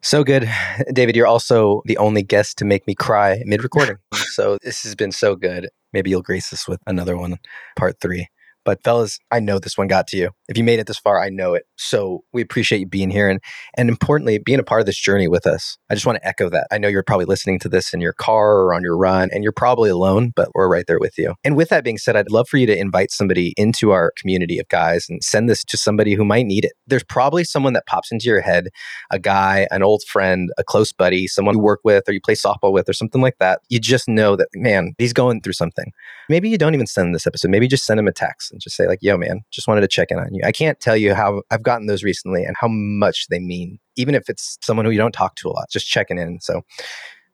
So 0.00 0.22
good. 0.22 0.48
David, 0.92 1.16
you're 1.16 1.26
also 1.26 1.82
the 1.86 1.98
only 1.98 2.22
guest 2.22 2.56
to 2.58 2.64
make 2.64 2.86
me 2.86 2.94
cry 2.94 3.42
mid 3.44 3.64
recording. 3.64 3.96
so 4.14 4.58
this 4.62 4.84
has 4.84 4.94
been 4.94 5.10
so 5.10 5.34
good. 5.34 5.70
Maybe 5.92 6.08
you'll 6.08 6.22
grace 6.22 6.52
us 6.52 6.68
with 6.68 6.80
another 6.86 7.16
one, 7.16 7.38
part 7.74 7.98
three. 8.00 8.28
But 8.64 8.82
fellas, 8.84 9.18
I 9.30 9.40
know 9.40 9.58
this 9.58 9.76
one 9.76 9.88
got 9.88 10.06
to 10.08 10.16
you. 10.16 10.30
If 10.48 10.56
you 10.56 10.64
made 10.64 10.78
it 10.78 10.86
this 10.86 10.98
far, 10.98 11.20
I 11.20 11.28
know 11.28 11.54
it. 11.54 11.64
So 11.76 12.24
we 12.32 12.42
appreciate 12.42 12.78
you 12.78 12.86
being 12.86 13.10
here 13.10 13.28
and 13.28 13.40
and 13.76 13.88
importantly, 13.88 14.38
being 14.38 14.58
a 14.58 14.64
part 14.64 14.80
of 14.80 14.86
this 14.86 14.98
journey 14.98 15.28
with 15.28 15.46
us. 15.46 15.76
I 15.90 15.94
just 15.94 16.06
want 16.06 16.16
to 16.16 16.26
echo 16.26 16.48
that. 16.50 16.66
I 16.70 16.78
know 16.78 16.88
you're 16.88 17.02
probably 17.02 17.24
listening 17.24 17.58
to 17.60 17.68
this 17.68 17.92
in 17.92 18.00
your 18.00 18.12
car 18.12 18.58
or 18.58 18.74
on 18.74 18.82
your 18.82 18.96
run, 18.96 19.30
and 19.32 19.42
you're 19.42 19.52
probably 19.52 19.90
alone, 19.90 20.32
but 20.34 20.48
we're 20.54 20.68
right 20.68 20.84
there 20.86 20.98
with 20.98 21.18
you. 21.18 21.34
And 21.44 21.56
with 21.56 21.70
that 21.70 21.84
being 21.84 21.98
said, 21.98 22.16
I'd 22.16 22.30
love 22.30 22.48
for 22.48 22.56
you 22.56 22.66
to 22.66 22.78
invite 22.78 23.10
somebody 23.10 23.54
into 23.56 23.90
our 23.90 24.12
community 24.16 24.58
of 24.58 24.68
guys 24.68 25.06
and 25.08 25.22
send 25.22 25.48
this 25.48 25.64
to 25.64 25.76
somebody 25.76 26.14
who 26.14 26.24
might 26.24 26.46
need 26.46 26.64
it. 26.64 26.72
There's 26.86 27.04
probably 27.04 27.44
someone 27.44 27.72
that 27.72 27.86
pops 27.86 28.12
into 28.12 28.26
your 28.26 28.40
head, 28.40 28.68
a 29.10 29.18
guy, 29.18 29.66
an 29.70 29.82
old 29.82 30.02
friend, 30.04 30.50
a 30.58 30.64
close 30.64 30.92
buddy, 30.92 31.26
someone 31.26 31.56
you 31.56 31.62
work 31.62 31.80
with 31.84 32.08
or 32.08 32.12
you 32.12 32.20
play 32.20 32.34
softball 32.34 32.72
with 32.72 32.88
or 32.88 32.92
something 32.92 33.20
like 33.20 33.38
that. 33.38 33.60
You 33.68 33.80
just 33.80 34.08
know 34.08 34.36
that, 34.36 34.48
man, 34.54 34.94
he's 34.98 35.12
going 35.12 35.40
through 35.40 35.54
something. 35.54 35.92
Maybe 36.28 36.48
you 36.48 36.58
don't 36.58 36.74
even 36.74 36.86
send 36.86 37.14
this 37.14 37.26
episode. 37.26 37.50
Maybe 37.50 37.68
just 37.68 37.84
send 37.84 37.98
him 37.98 38.08
a 38.08 38.12
text 38.12 38.51
and 38.52 38.60
just 38.60 38.76
say, 38.76 38.86
like, 38.86 38.98
yo, 39.02 39.16
man, 39.16 39.40
just 39.50 39.66
wanted 39.66 39.80
to 39.80 39.88
check 39.88 40.10
in 40.10 40.18
on 40.18 40.32
you. 40.32 40.42
I 40.44 40.52
can't 40.52 40.78
tell 40.78 40.96
you 40.96 41.14
how 41.14 41.42
I've 41.50 41.62
gotten 41.62 41.86
those 41.86 42.02
recently 42.02 42.44
and 42.44 42.54
how 42.60 42.68
much 42.68 43.26
they 43.28 43.38
mean, 43.38 43.78
even 43.96 44.14
if 44.14 44.28
it's 44.28 44.58
someone 44.62 44.84
who 44.84 44.92
you 44.92 44.98
don't 44.98 45.12
talk 45.12 45.34
to 45.36 45.48
a 45.48 45.50
lot, 45.50 45.70
just 45.70 45.88
checking 45.88 46.18
in. 46.18 46.40
So 46.40 46.62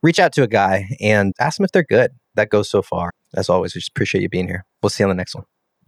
reach 0.03 0.19
out 0.19 0.33
to 0.35 0.43
a 0.43 0.49
guy 0.49 0.89
and 1.01 1.35
ask 1.41 1.59
them 1.59 1.65
if 1.65 1.73
they're 1.73 1.83
good. 1.83 2.13
That 2.35 2.51
goes 2.51 2.71
so 2.71 2.83
far. 2.83 3.11
As 3.35 3.49
always, 3.49 3.75
we 3.75 3.81
just 3.81 3.91
appreciate 3.91 4.23
you 4.23 4.29
being 4.29 4.47
here. 4.49 4.65
We'll 4.83 4.91
see 4.91 5.03
you 5.03 5.07
on 5.07 5.15
the 5.15 5.21
next 5.21 5.35
one. 5.35 5.45